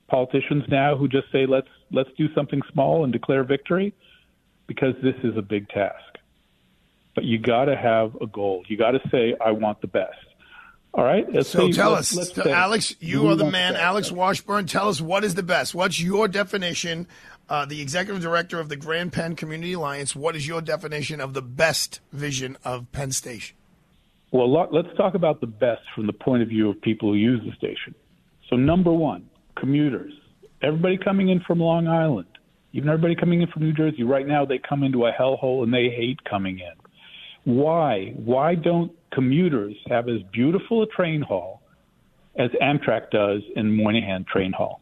politicians 0.09 0.65
now 0.69 0.97
who 0.97 1.09
just 1.09 1.31
say 1.33 1.47
let's 1.47 1.69
let's 1.93 2.11
do 2.19 2.33
something 2.35 2.61
small 2.73 3.05
and 3.05 3.13
declare 3.13 3.45
victory 3.45 3.95
because 4.67 4.95
this 5.03 5.15
is 5.23 5.37
a 5.37 5.43
big 5.43 5.69
task. 5.69 6.03
But 7.15 7.25
you 7.25 7.39
got 7.39 7.67
to 7.67 7.77
have 7.77 8.15
a 8.21 8.27
goal. 8.27 8.65
You 8.69 8.77
got 8.77 8.91
to 8.93 9.01
say 9.11 9.35
I 9.45 9.53
want 9.53 9.81
the 9.81 9.87
best. 9.87 10.17
All 10.95 11.05
right? 11.05 11.31
Let's 11.33 11.49
So 11.51 11.67
say- 11.71 11.73
tell 11.73 11.93
let's- 11.93 12.13
us, 12.17 12.35
let's 12.35 12.35
say 12.49 12.51
Alex, 12.53 12.97
you 13.01 13.29
are 13.29 13.35
the 13.37 13.51
man. 13.51 13.77
Alex 13.77 14.11
Washburn, 14.11 14.67
tell 14.67 14.89
us 14.89 15.01
what 15.01 15.25
is 15.25 15.35
the 15.35 15.43
best. 15.43 15.75
What's 15.75 16.01
your 16.01 16.27
definition? 16.27 17.07
Uh, 17.49 17.65
the 17.65 17.81
executive 17.81 18.21
director 18.21 18.59
of 18.59 18.69
the 18.69 18.77
Grand 18.77 19.13
Penn 19.13 19.37
Community 19.37 19.75
Alliance. 19.75 20.17
What 20.17 20.35
is 20.35 20.49
your 20.49 20.61
definition 20.61 21.21
of 21.21 21.33
the 21.33 21.43
best 21.43 22.01
vision 22.13 22.57
of 22.65 22.91
Penn 22.91 23.13
Station? 23.13 23.57
Well, 24.33 24.51
let's 24.73 24.95
talk 24.97 25.15
about 25.15 25.41
the 25.41 25.47
best 25.47 25.83
from 25.95 26.07
the 26.07 26.13
point 26.13 26.43
of 26.43 26.49
view 26.49 26.69
of 26.69 26.81
people 26.83 27.11
who 27.11 27.15
use 27.15 27.41
the 27.45 27.53
station. 27.53 27.95
So, 28.51 28.57
number 28.57 28.93
one, 28.93 29.31
commuters. 29.57 30.13
Everybody 30.63 30.99
coming 30.99 31.29
in 31.29 31.41
from 31.41 31.61
Long 31.61 31.87
Island, 31.87 32.27
even 32.73 32.89
everybody 32.89 33.15
coming 33.15 33.43
in 33.43 33.49
from 33.49 33.63
New 33.63 33.73
Jersey, 33.73 34.03
right 34.03 34.27
now 34.27 34.45
they 34.45 34.59
come 34.59 34.83
into 34.83 35.07
a 35.07 35.13
hellhole 35.13 35.63
and 35.63 35.73
they 35.73 35.89
hate 35.89 36.19
coming 36.25 36.59
in. 36.59 37.55
Why? 37.55 38.13
Why 38.17 38.57
don't 38.57 38.93
commuters 39.13 39.77
have 39.89 40.09
as 40.09 40.21
beautiful 40.33 40.83
a 40.83 40.87
train 40.87 41.23
hall 41.23 41.63
as 42.37 42.51
Amtrak 42.61 43.11
does 43.11 43.43
in 43.55 43.77
Moynihan 43.77 44.25
Train 44.25 44.53
Hall? 44.53 44.81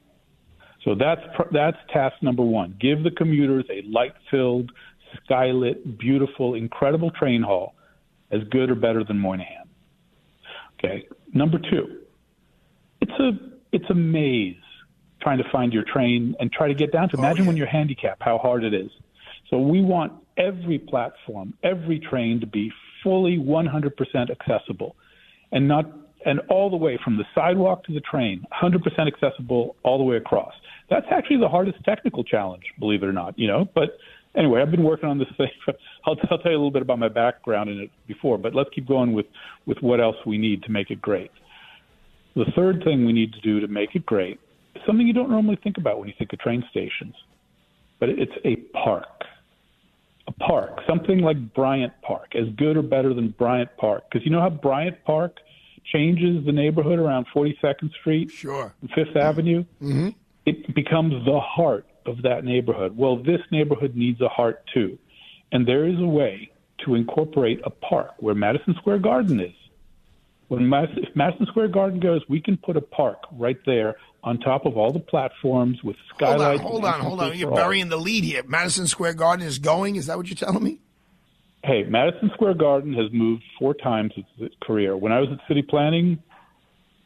So 0.85 0.95
that's 0.95 1.23
that's 1.51 1.79
task 1.93 2.17
number 2.23 2.43
one. 2.43 2.77
Give 2.81 3.03
the 3.03 3.11
commuters 3.11 3.65
a 3.71 3.83
light-filled, 3.89 4.71
skylit, 5.29 5.99
beautiful, 5.99 6.55
incredible 6.55 7.11
train 7.11 7.43
hall, 7.43 7.75
as 8.31 8.43
good 8.51 8.71
or 8.71 8.75
better 8.75 9.03
than 9.03 9.19
Moynihan. 9.19 9.69
Okay. 10.79 11.09
Number 11.33 11.59
two, 11.59 12.01
it's 13.01 13.13
a 13.13 13.31
it's 13.73 13.89
a 13.89 13.95
maze 13.95 14.57
trying 15.23 15.39
to 15.39 15.45
find 15.51 15.73
your 15.73 15.85
train 15.85 16.37
and 16.39 16.53
try 16.53 16.69
to 16.69 16.75
get 16.75 16.93
down 16.93 17.09
to. 17.09 17.17
Oh, 17.17 17.21
Imagine 17.21 17.47
when 17.47 17.57
you're 17.57 17.67
handicapped, 17.67 18.23
how 18.23 18.37
hard 18.37 18.63
it 18.63 18.75
is. 18.75 18.91
So 19.49 19.59
we 19.59 19.81
want 19.81 20.13
every 20.37 20.79
platform, 20.79 21.55
every 21.63 21.99
train 21.99 22.41
to 22.41 22.47
be 22.47 22.71
fully 23.03 23.39
100% 23.39 24.31
accessible, 24.31 24.97
and 25.53 25.67
not 25.67 25.91
and 26.27 26.41
all 26.49 26.71
the 26.71 26.77
way 26.77 26.99
from 27.05 27.17
the 27.17 27.25
sidewalk 27.35 27.85
to 27.85 27.93
the 27.93 28.01
train, 28.01 28.45
100% 28.63 28.81
accessible 29.07 29.77
all 29.83 29.99
the 29.99 30.05
way 30.05 30.17
across. 30.17 30.55
That's 30.91 31.07
actually 31.11 31.39
the 31.39 31.49
hardest 31.49 31.83
technical 31.85 32.25
challenge, 32.25 32.65
believe 32.79 33.03
it 33.03 33.07
or 33.07 33.13
not. 33.13 33.39
You 33.39 33.49
know, 33.49 33.69
but 33.75 33.99
anyway, 34.35 34.61
I've 34.61 34.71
been 34.71 34.83
working 34.83 35.09
on 35.09 35.19
this 35.19 35.29
thing. 35.37 35.51
I'll, 36.07 36.17
I'll 36.31 36.39
tell 36.39 36.53
you 36.53 36.57
a 36.57 36.61
little 36.61 36.71
bit 36.71 36.83
about 36.83 36.99
my 36.99 37.09
background 37.09 37.71
in 37.71 37.79
it 37.81 37.91
before, 38.07 38.39
but 38.39 38.55
let's 38.55 38.71
keep 38.75 38.87
going 38.87 39.13
with 39.13 39.27
with 39.67 39.79
what 39.81 40.01
else 40.01 40.17
we 40.27 40.39
need 40.39 40.63
to 40.65 40.71
make 40.71 40.91
it 40.91 41.01
great. 41.01 41.31
The 42.37 42.47
third 42.57 42.83
thing 42.85 43.07
we 43.07 43.13
need 43.13 43.33
to 43.33 43.41
do 43.41 43.61
to 43.61 43.69
make 43.69 43.95
it 43.95 44.05
great 44.05 44.41
is 44.75 44.83
something 44.87 45.07
you 45.07 45.13
don't 45.13 45.31
normally 45.31 45.59
think 45.63 45.79
about 45.79 45.99
when 45.99 46.09
you 46.09 46.15
think 46.19 46.33
of 46.33 46.41
train 46.41 46.65
stations, 46.71 47.15
but 48.01 48.09
it's 48.09 48.33
a 48.45 48.57
park. 48.77 49.07
A 50.27 50.33
park, 50.33 50.81
something 50.89 51.21
like 51.21 51.55
Bryant 51.55 51.93
Park, 52.01 52.35
as 52.35 52.49
good 52.57 52.79
or 52.79 52.83
better 52.83 53.13
than 53.13 53.35
Bryant 53.37 53.69
Park. 53.77 54.05
Because 54.11 54.25
you 54.25 54.33
know 54.33 54.41
how 54.41 54.49
Bryant 54.49 55.05
Park 55.05 55.37
changes 55.93 56.45
the 56.47 56.53
neighborhood 56.53 56.99
around 56.99 57.27
42nd 57.35 57.93
Street 58.01 58.31
sure. 58.31 58.75
and 58.81 58.91
Fifth 58.93 59.17
Avenue? 59.17 59.65
Mm-hmm. 59.83 60.09
It 60.47 60.75
becomes 60.75 61.13
the 61.25 61.41
heart 61.41 61.87
of 62.07 62.23
that 62.23 62.45
neighborhood. 62.45 62.97
Well, 62.97 63.17
this 63.17 63.41
neighborhood 63.51 63.97
needs 63.97 64.21
a 64.21 64.29
heart 64.29 64.63
too. 64.73 64.99
And 65.53 65.67
there 65.67 65.87
is 65.87 65.99
a 65.99 66.07
way 66.07 66.51
to 66.85 66.95
incorporate 66.95 67.61
a 67.65 67.71
park 67.71 68.11
where 68.19 68.35
Madison 68.35 68.75
Square 68.79 68.99
Garden 68.99 69.41
is. 69.41 69.55
When 70.49 70.69
Mas- 70.69 70.91
if 70.97 71.15
Madison 71.17 71.47
Square 71.47 71.69
Garden 71.69 72.01
goes, 72.01 72.21
we 72.29 72.41
can 72.41 72.59
put 72.59 72.77
a 72.77 72.81
park 72.83 73.19
right 73.33 73.57
there 73.65 73.97
on 74.23 74.39
top 74.41 74.67
of 74.67 74.77
all 74.77 74.93
the 74.93 75.01
platforms 75.01 75.83
with 75.83 75.97
Hold 76.21 76.33
on, 76.33 76.39
skylights. 76.39 76.63
hold 76.63 76.85
on, 76.85 77.01
hold 77.01 77.21
on. 77.21 77.37
You're 77.39 77.55
burying 77.55 77.89
the 77.89 77.97
lead 77.97 78.25
here. 78.25 78.43
Madison 78.47 78.87
Square 78.87 79.15
Garden 79.15 79.47
is 79.47 79.59
going. 79.59 79.97
Is 79.97 80.07
that 80.07 80.17
what 80.19 80.27
you're 80.29 80.37
telling 80.37 80.63
me? 80.63 80.81
hey, 81.63 81.83
Madison 81.85 82.31
Square 82.35 82.55
Garden 82.55 82.93
has 82.93 83.11
moved 83.11 83.43
four 83.59 83.73
times 83.73 84.13
in 84.17 84.25
its 84.45 84.55
career. 84.63 84.95
When 84.99 85.13
I 85.13 85.21
was 85.21 85.31
at 85.33 85.39
city 85.49 85.63
planning, 85.63 86.23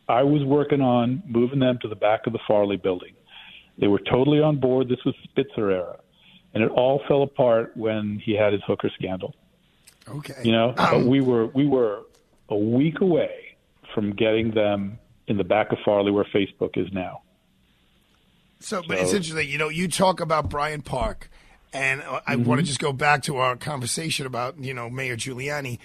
I 0.09 0.24
was 0.24 0.43
working 0.45 0.80
on 0.80 1.22
moving 1.28 1.61
them 1.61 1.78
to 1.82 1.89
the 1.89 1.95
back 1.95 2.26
of 2.26 2.32
the 2.32 2.41
Farley 2.49 2.76
building. 2.76 3.12
They 3.79 3.87
were 3.87 4.01
totally 4.01 4.41
on 4.41 4.57
board. 4.59 4.89
This 4.89 5.05
was 5.05 5.14
Spitzer 5.24 5.70
era. 5.70 5.99
And 6.55 6.62
it 6.64 6.70
all 6.70 7.01
fell 7.07 7.22
apart 7.22 7.76
when 7.76 8.20
he 8.24 8.35
had 8.35 8.53
his 8.53 8.62
hooker 8.66 8.91
scandal. 8.99 9.35
Okay. 10.09 10.35
You 10.43 10.53
know, 10.53 10.74
Um, 10.79 11.07
we 11.07 11.20
were 11.20 11.47
we 11.47 11.66
were 11.66 12.03
a 12.49 12.57
week 12.57 13.01
away 13.01 13.57
from 13.95 14.12
getting 14.14 14.51
them 14.53 14.99
in 15.26 15.37
the 15.37 15.45
back 15.45 15.70
of 15.72 15.79
Farley 15.85 16.11
where 16.11 16.24
Facebook 16.24 16.76
is 16.79 16.91
now. 16.93 17.22
So, 18.61 18.83
but 18.89 18.99
it's 18.99 19.12
interesting. 19.12 19.49
You 19.49 19.59
know, 19.59 19.68
you 19.68 19.87
talk 19.89 20.20
about 20.20 20.49
Bryant 20.49 20.85
Park, 20.85 21.31
and 21.72 22.03
I 22.26 22.35
Mhm. 22.37 22.47
want 22.47 22.61
to 22.61 22.66
just 22.66 22.81
go 22.81 22.93
back 22.93 23.22
to 23.24 23.37
our 23.37 23.55
conversation 23.57 24.26
about 24.26 24.59
you 24.59 24.74
know 24.74 24.89
Mayor 24.91 25.16
Giuliani. 25.16 25.79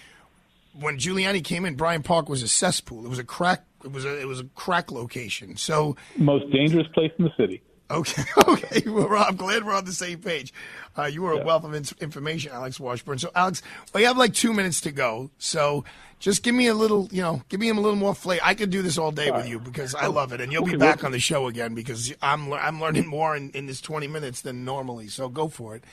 When 0.79 0.97
Giuliani 0.97 1.43
came 1.43 1.65
in, 1.65 1.75
Bryant 1.75 2.03
Park 2.05 2.29
was 2.29 2.41
a 2.41 2.47
cesspool. 2.47 3.05
It 3.05 3.09
was 3.09 3.19
a 3.19 3.23
crack. 3.23 3.63
It 3.83 3.91
was 3.91 4.05
a 4.05 4.19
it 4.19 4.27
was 4.27 4.39
a 4.39 4.45
crack 4.55 4.91
location. 4.91 5.57
So 5.57 5.95
Most 6.17 6.49
dangerous 6.51 6.87
place 6.93 7.11
in 7.19 7.25
the 7.25 7.33
city. 7.37 7.61
Okay, 7.93 8.23
okay. 8.47 8.89
Well, 8.89 9.07
Rob, 9.07 9.27
I'm 9.29 9.35
glad 9.35 9.63
we're 9.63 9.73
on 9.73 9.85
the 9.85 9.93
same 9.93 10.19
page. 10.19 10.53
Uh, 10.97 11.03
you 11.05 11.21
were 11.21 11.31
a 11.31 11.43
wealth 11.45 11.63
of 11.63 11.73
in- 11.73 11.85
information, 12.01 12.51
Alex 12.51 12.79
Washburn. 12.79 13.19
So, 13.19 13.29
Alex, 13.35 13.61
we 13.93 14.03
have 14.03 14.17
like 14.17 14.33
two 14.33 14.51
minutes 14.53 14.81
to 14.81 14.91
go. 14.91 15.29
So, 15.37 15.85
just 16.19 16.41
give 16.43 16.55
me 16.55 16.67
a 16.67 16.73
little, 16.73 17.07
you 17.11 17.21
know, 17.21 17.43
give 17.49 17.59
me 17.59 17.69
a 17.69 17.73
little 17.73 17.95
more 17.95 18.15
flavor. 18.15 18.41
I 18.43 18.55
could 18.55 18.69
do 18.69 18.81
this 18.81 18.97
all 18.97 19.11
day 19.11 19.29
with 19.29 19.47
you 19.47 19.59
because 19.59 19.93
I 19.93 20.07
love 20.07 20.33
it, 20.33 20.41
and 20.41 20.51
you'll 20.51 20.65
be 20.65 20.75
back 20.75 20.97
well- 20.97 21.07
on 21.07 21.11
the 21.11 21.19
show 21.19 21.47
again 21.47 21.75
because 21.75 22.13
I'm 22.21 22.49
lear- 22.49 22.59
I'm 22.59 22.79
learning 22.81 23.07
more 23.07 23.35
in, 23.35 23.51
in 23.51 23.67
this 23.67 23.79
20 23.81 24.07
minutes 24.07 24.41
than 24.41 24.65
normally. 24.65 25.07
So, 25.07 25.29
go 25.29 25.47
for 25.47 25.75
it. 25.75 25.83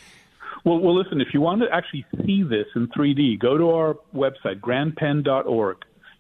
Well, 0.65 0.79
well, 0.79 0.95
listen. 0.97 1.21
If 1.21 1.29
you 1.35 1.41
want 1.41 1.63
to 1.63 1.69
actually 1.73 2.05
see 2.25 2.43
this 2.43 2.67
in 2.75 2.89
3D, 2.89 3.39
go 3.39 3.57
to 3.59 3.71
our 3.71 3.95
website, 4.15 4.61
grandpenn.org. 4.61 5.77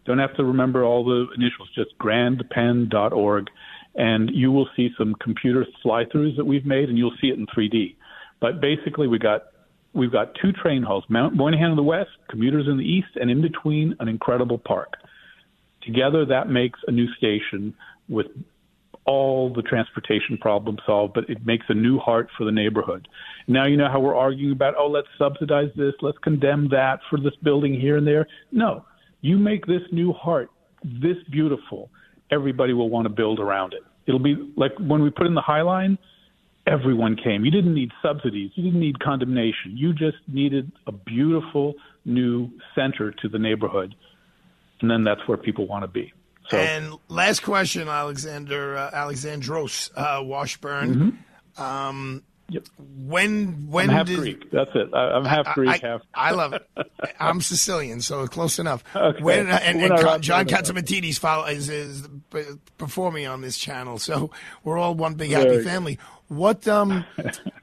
Don't 0.07 0.19
have 0.19 0.35
to 0.37 0.45
remember 0.45 0.83
all 0.85 1.05
the 1.05 1.27
initials, 1.37 1.69
just 1.75 1.97
grandpenn.org, 1.99 3.49
and 4.01 4.31
you 4.33 4.51
will 4.51 4.67
see 4.75 4.89
some 4.97 5.15
computer 5.21 5.67
fly-throughs 5.83 6.35
that 6.39 6.45
we've 6.47 6.65
made, 6.65 6.89
and 6.89 6.97
you'll 6.97 7.15
see 7.21 7.29
it 7.29 7.39
in 7.39 7.47
3D. 7.47 7.97
But 8.41 8.59
basically, 8.59 9.07
we 9.07 9.19
got 9.19 9.43
we've 9.93 10.11
got 10.11 10.35
two 10.41 10.53
train 10.53 10.83
halls: 10.83 11.05
Mount 11.11 11.37
Moynihan 11.37 11.71
in 11.71 11.77
the 11.77 11.83
west, 11.83 12.09
commuters 12.31 12.67
in 12.67 12.79
the 12.79 12.85
east, 12.85 13.09
and 13.17 13.31
in 13.31 13.43
between, 13.43 13.95
an 14.01 14.09
incredible 14.09 14.57
park. 14.57 14.95
Together, 15.83 16.25
that 16.25 16.49
makes 16.49 16.81
a 16.89 16.91
new 16.91 17.13
station 17.19 17.75
with 18.09 18.27
all 19.05 19.53
the 19.53 19.63
transportation 19.63 20.39
problems 20.39 20.79
solved, 20.87 21.13
but 21.13 21.29
it 21.29 21.45
makes 21.45 21.67
a 21.69 21.75
new 21.75 21.99
heart 21.99 22.29
for 22.39 22.45
the 22.45 22.53
neighborhood. 22.53 23.07
Now 23.49 23.67
you 23.67 23.77
know 23.77 23.89
how 23.91 24.01
we're 24.01 24.17
arguing 24.17 24.53
about, 24.53 24.75
oh, 24.79 24.89
let's 24.89 25.09
subsidize 25.19 25.71
this, 25.77 25.95
let's 26.01 26.19
condemn 26.19 26.69
that 26.71 27.01
for 27.09 27.19
this 27.19 27.35
building 27.43 27.79
here 27.79 27.97
and 27.97 28.07
there. 28.07 28.27
No, 28.53 28.85
you 29.21 29.39
make 29.39 29.67
this 29.67 29.83
new 29.91 30.13
heart 30.13 30.51
this 30.85 31.17
beautiful, 31.31 31.91
everybody 32.31 32.73
will 32.73 32.91
want 32.91 33.07
to 33.07 33.11
build 33.11 33.41
around 33.41 33.73
it. 33.73 33.83
It'll 34.11 34.19
be 34.19 34.53
like 34.57 34.73
when 34.81 35.03
we 35.03 35.11
put 35.11 35.29
in 35.29 35.35
the 35.35 35.41
High 35.41 35.63
Line, 35.63 35.97
everyone 36.67 37.15
came. 37.15 37.45
You 37.45 37.53
didn't 37.53 37.75
need 37.75 37.93
subsidies, 38.03 38.51
you 38.57 38.65
didn't 38.65 38.81
need 38.81 38.99
condemnation. 38.99 39.77
You 39.77 39.93
just 39.93 40.17
needed 40.27 40.73
a 40.89 40.93
beautiful 40.93 41.75
new 42.05 42.51
center 42.75 43.13
to 43.13 43.29
the 43.29 43.39
neighborhood, 43.39 43.95
and 44.81 44.91
then 44.91 45.05
that's 45.05 45.21
where 45.29 45.39
people 45.39 45.69
want 45.69 45.85
to 45.85 45.89
be. 45.89 46.13
So. 46.51 46.57
And 46.57 46.95
last 47.07 47.45
question, 47.45 47.89
Alexander 47.89 48.77
uh, 48.77 48.91
Alexandros 48.91 49.91
uh, 49.95 50.25
Washburn. 50.25 51.25
Um, 51.57 52.25
When 52.79 53.71
when. 53.71 53.91
I'm 53.91 53.97
half 53.97 54.07
did, 54.07 54.19
Greek. 54.19 54.51
That's 54.51 54.71
it. 54.75 54.91
I, 54.93 55.13
I'm 55.13 55.25
half 55.25 55.55
Greek, 55.55 55.71
I, 55.71 55.87
half. 55.87 56.03
I 56.15 56.31
love 56.33 56.53
it. 56.53 56.67
I'm 57.21 57.41
Sicilian, 57.41 58.01
so 58.01 58.27
close 58.27 58.59
enough. 58.59 58.85
Okay. 58.95 59.23
When, 59.23 59.51
uh, 59.51 59.59
and, 59.63 59.81
When 59.81 59.93
and 59.93 60.01
I 60.01 60.19
John 60.19 60.47
that, 60.47 60.49
follow, 61.19 61.47
is, 61.47 61.69
is 61.69 62.09
p- 62.31 62.45
performing 62.79 63.27
on 63.27 63.41
this 63.41 63.59
channel, 63.59 63.99
so 63.99 64.31
we're 64.65 64.79
all 64.79 64.95
one 64.95 65.15
big 65.15 65.31
happy 65.31 65.49
good. 65.49 65.65
family. 65.65 65.99
What 66.29 66.67
um, 66.69 67.05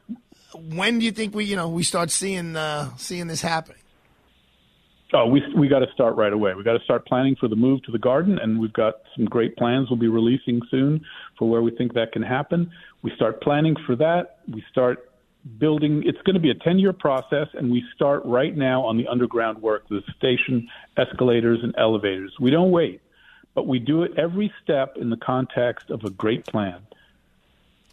when 0.56 1.00
do 1.00 1.06
you 1.06 1.12
think 1.12 1.36
we 1.36 1.46
you 1.46 1.56
know 1.56 1.70
we 1.70 1.84
start 1.84 2.12
seeing 2.12 2.56
uh, 2.56 2.90
seeing 2.98 3.28
this 3.28 3.42
happening? 3.42 3.77
Oh, 5.14 5.26
we 5.26 5.42
we 5.56 5.70
got 5.70 5.80
to 5.80 5.92
start 5.94 6.18
right 6.18 6.34
away. 6.34 6.54
We 6.54 6.64
got 6.64 6.78
to 6.78 6.84
start 6.84 7.06
planning 7.06 7.38
for 7.40 7.48
the 7.48 7.56
move 7.56 7.82
to 7.84 7.92
the 7.92 8.00
garden, 8.00 8.38
and 8.40 8.60
we've 8.60 8.74
got 8.74 8.96
some 9.16 9.26
great 9.26 9.56
plans 9.56 9.90
we'll 9.90 10.00
be 10.00 10.10
releasing 10.10 10.62
soon 10.70 11.06
for 11.40 11.50
where 11.50 11.62
we 11.62 11.72
think 11.72 11.94
that 11.94 12.12
can 12.12 12.22
happen. 12.22 12.70
We 13.04 13.12
start 13.16 13.42
planning 13.42 13.76
for 13.86 13.96
that. 13.96 14.40
We 14.52 14.64
start 14.70 15.10
building. 15.60 16.04
It's 16.06 16.22
going 16.24 16.34
to 16.34 16.42
be 16.42 16.52
a 16.52 16.56
ten 16.56 16.78
year 16.78 16.92
process, 16.92 17.48
and 17.54 17.72
we 17.72 17.84
start 17.96 18.24
right 18.26 18.56
now 18.56 18.84
on 18.84 18.98
the 18.98 19.08
underground 19.08 19.62
work, 19.62 19.88
the 19.88 20.02
station 20.18 20.68
escalators 20.98 21.60
and 21.64 21.74
elevators. 21.78 22.36
We 22.42 22.52
don't 22.52 22.72
wait, 22.72 23.00
but 23.56 23.66
we 23.66 23.80
do 23.80 24.04
it 24.04 24.12
every 24.18 24.52
step 24.62 24.98
in 24.98 25.10
the 25.10 25.18
context 25.18 25.90
of 25.90 26.04
a 26.04 26.10
great 26.10 26.46
plan. 26.46 26.82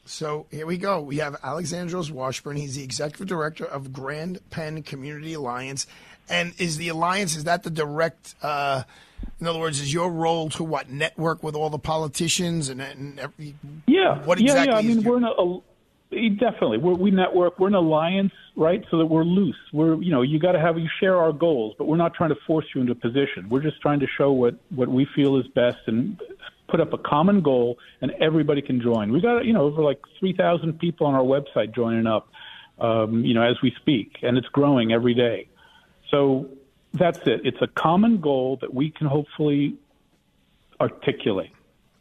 So 0.07 0.47
here 0.51 0.67
we 0.67 0.77
go. 0.77 1.01
We 1.01 1.17
have 1.17 1.41
Alexandros 1.41 2.11
Washburn. 2.11 2.57
He's 2.57 2.75
the 2.75 2.85
executive 2.85 3.27
director 3.27 3.65
of 3.65 3.93
Grand 3.93 4.39
Penn 4.51 4.83
Community 4.83 5.33
Alliance. 5.33 5.87
And 6.29 6.55
is 6.59 6.77
the 6.79 6.89
alliance 6.89 7.37
is 7.37 7.45
that 7.45 7.63
the 7.63 7.71
direct? 7.71 8.35
Uh, 8.43 8.85
in 9.41 9.47
other 9.47 9.59
words, 9.59 9.81
is 9.81 9.93
your 9.93 10.11
role 10.11 10.49
to 10.51 10.65
what 10.65 10.91
network 10.91 11.43
with 11.43 11.55
all 11.55 11.71
the 11.71 11.79
politicians 11.79 12.69
and, 12.69 12.81
and 12.81 13.19
every, 13.19 13.55
Yeah. 13.87 14.25
What 14.25 14.39
yeah, 14.39 14.45
exactly 14.53 14.69
Yeah, 14.73 14.77
I 14.77 14.81
is 14.81 14.87
mean, 14.87 15.01
your- 15.01 15.13
we're 15.13 15.19
in 15.19 15.25
a, 15.25 16.27
a 16.27 16.29
definitely 16.31 16.79
we're, 16.79 16.95
we 16.95 17.11
network. 17.11 17.59
We're 17.59 17.69
an 17.69 17.75
alliance, 17.75 18.33
right? 18.57 18.85
So 18.91 18.99
that 18.99 19.07
we're 19.07 19.25
loose. 19.25 19.57
We're 19.73 20.01
you 20.03 20.13
know 20.13 20.23
you 20.23 20.39
got 20.39 20.53
to 20.53 20.61
have 20.61 20.79
you 20.79 20.89
share 21.01 21.17
our 21.17 21.33
goals, 21.33 21.75
but 21.77 21.87
we're 21.87 21.97
not 21.97 22.15
trying 22.15 22.31
to 22.31 22.37
force 22.47 22.67
you 22.75 22.81
into 22.81 22.93
a 22.93 22.97
position. 22.97 23.49
We're 23.49 23.63
just 23.63 23.81
trying 23.83 24.01
to 24.01 24.07
show 24.17 24.31
what 24.33 24.55
what 24.75 24.89
we 24.89 25.07
feel 25.17 25.37
is 25.39 25.47
best 25.49 25.79
and 25.87 26.21
put 26.69 26.81
up 26.81 26.93
a 26.93 26.99
common 26.99 27.41
goal, 27.43 27.79
and 28.01 28.13
everybody 28.21 28.63
can 28.63 28.81
join. 28.81 29.13
We 29.13 29.21
got 29.21 29.45
you 29.45 29.53
know 29.53 29.63
over 29.63 29.83
like 29.83 30.01
three 30.21 30.33
thousand 30.37 30.79
people 30.79 31.07
on 31.07 31.15
our 31.15 31.23
website 31.23 31.75
joining 31.75 32.07
up, 32.07 32.29
um, 32.79 33.25
you 33.25 33.35
know, 33.35 33.43
as 33.43 33.57
we 33.63 33.75
speak, 33.81 34.19
and 34.23 34.39
it's 34.39 34.49
growing 34.49 34.93
every 34.93 35.15
day. 35.15 35.49
So 36.15 36.49
that's 36.93 37.19
it. 37.27 37.41
It's 37.43 37.61
a 37.61 37.67
common 37.67 38.21
goal 38.21 38.59
that 38.61 38.73
we 38.73 38.91
can 38.91 39.09
hopefully 39.09 39.75
articulate. 40.81 41.51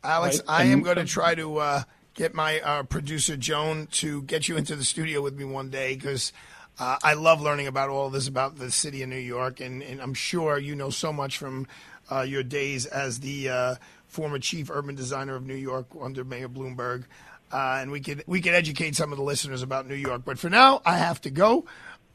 Alex, 0.04 0.38
Right, 0.38 0.50
I 0.50 0.64
and 0.66 0.74
am 0.74 0.82
going 0.84 0.98
to 0.98 1.06
try 1.06 1.34
to 1.34 1.58
uh, 1.58 1.84
get 2.14 2.36
my 2.36 2.60
uh, 2.60 2.84
producer 2.84 3.36
Joan 3.36 3.88
to 3.94 4.22
get 4.22 4.48
you 4.48 4.56
into 4.56 4.76
the 4.76 4.84
studio 4.84 5.22
with 5.22 5.34
me 5.34 5.46
one 5.46 5.72
day 5.72 5.96
because 5.96 6.32
uh, 6.80 6.98
I 7.04 7.16
love 7.16 7.42
learning 7.42 7.66
about 7.66 7.90
all 7.90 8.12
this 8.12 8.28
about 8.28 8.58
the 8.58 8.70
city 8.70 9.02
of 9.02 9.10
New 9.10 9.16
York, 9.16 9.60
and, 9.60 9.82
and 9.82 10.00
I'm 10.00 10.14
sure 10.14 10.60
you 10.60 10.76
know 10.76 10.92
so 10.92 11.12
much 11.12 11.40
from 11.40 11.66
uh, 12.12 12.22
your 12.22 12.44
days 12.44 12.86
as 12.86 13.20
the 13.20 13.50
uh, 13.50 13.76
former 14.06 14.38
chief 14.38 14.70
urban 14.70 14.94
designer 14.94 15.36
of 15.36 15.44
New 15.44 15.56
York 15.56 15.88
under 16.00 16.24
Mayor 16.24 16.50
Bloomberg. 16.50 17.06
Uh, 17.52 17.78
and 17.80 17.92
we 17.92 18.00
could 18.00 18.24
we 18.28 18.42
could 18.42 18.54
educate 18.54 18.96
some 18.96 19.12
of 19.12 19.18
the 19.18 19.24
listeners 19.24 19.62
about 19.62 19.88
New 19.88 19.96
York. 19.96 20.24
But 20.26 20.40
for 20.40 20.50
now, 20.50 20.82
I 20.86 20.98
have 20.98 21.22
to 21.22 21.30
go. 21.30 21.66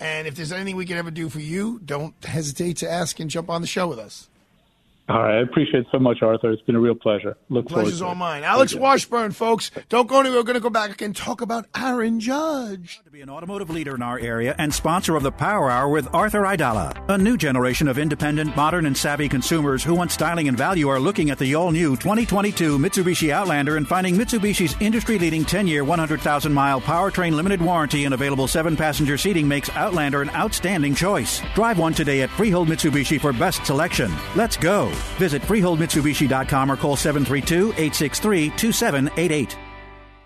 And 0.01 0.29
if 0.29 0.37
there's 0.37 0.53
anything 0.53 0.77
we 0.77 0.87
can 0.87 0.97
ever 0.97 1.11
do 1.11 1.29
for 1.29 1.41
you, 1.41 1.81
don't 1.85 2.15
hesitate 2.25 2.77
to 2.79 2.91
ask 2.91 3.19
and 3.19 3.29
jump 3.29 3.51
on 3.51 3.61
the 3.61 3.67
show 3.67 3.89
with 3.89 3.99
us. 3.99 4.29
All 5.09 5.23
right, 5.23 5.39
I 5.39 5.41
appreciate 5.41 5.81
it 5.81 5.87
so 5.91 5.99
much, 5.99 6.21
Arthur. 6.21 6.51
It's 6.51 6.61
been 6.63 6.77
a 6.77 6.81
real 6.81 6.95
pleasure. 6.95 7.35
Look 7.49 7.69
Pleasure's 7.69 8.01
forward 8.01 8.11
all 8.11 8.15
to 8.15 8.17
it. 8.17 8.19
mine. 8.19 8.45
Alex 8.45 8.75
Washburn, 8.75 9.33
folks. 9.33 9.71
Don't 9.89 10.07
go 10.07 10.21
anywhere. 10.21 10.41
We're 10.41 10.45
going 10.45 10.55
to 10.55 10.61
go 10.61 10.69
back 10.69 11.01
and 11.01 11.17
talk 11.17 11.41
about 11.41 11.65
Aaron 11.75 12.21
Judge. 12.21 13.01
To 13.07 13.11
be 13.11 13.23
an 13.23 13.31
automotive 13.31 13.71
leader 13.71 13.95
in 13.95 14.03
our 14.03 14.19
area 14.19 14.55
and 14.59 14.75
sponsor 14.75 15.17
of 15.17 15.23
the 15.23 15.33
Power 15.33 15.71
Hour 15.71 15.89
with 15.89 16.15
Arthur 16.15 16.43
Aidala. 16.43 16.93
A 17.09 17.17
new 17.17 17.39
generation 17.39 17.89
of 17.89 17.97
independent, 17.97 18.55
modern, 18.55 18.85
and 18.85 18.95
savvy 18.95 19.31
consumers 19.31 19.83
who 19.83 19.95
want 19.95 20.11
styling 20.11 20.47
and 20.47 20.59
value 20.59 20.89
are 20.89 21.01
looking 21.01 21.31
at 21.31 21.39
the 21.39 21.55
all 21.55 21.71
new 21.71 21.97
2022 21.97 22.77
Mitsubishi 22.77 23.31
Outlander 23.31 23.79
and 23.79 23.89
finding 23.89 24.15
Mitsubishi's 24.15 24.77
industry 24.79 25.19
leading 25.19 25.43
10 25.43 25.67
year, 25.67 25.85
100,000 25.85 26.53
mile 26.53 26.83
powertrain 26.83 27.33
limited 27.33 27.63
warranty 27.63 28.05
and 28.05 28.13
available 28.13 28.47
7 28.47 28.77
passenger 28.77 29.17
seating 29.17 29.49
makes 29.49 29.71
Outlander 29.71 30.21
an 30.21 30.29
outstanding 30.31 30.95
choice. 30.95 31.41
Drive 31.55 31.79
one 31.79 31.95
today 31.95 32.21
at 32.21 32.29
Freehold 32.29 32.69
Mitsubishi 32.69 33.19
for 33.19 33.33
best 33.33 33.65
selection. 33.65 34.13
Let's 34.37 34.59
go. 34.59 34.93
Visit 35.19 35.43
FreeholdMitsubishi.com 35.43 36.71
or 36.71 36.77
call 36.77 36.97
732 36.97 37.73
863 37.73 38.51
2788. 38.51 39.68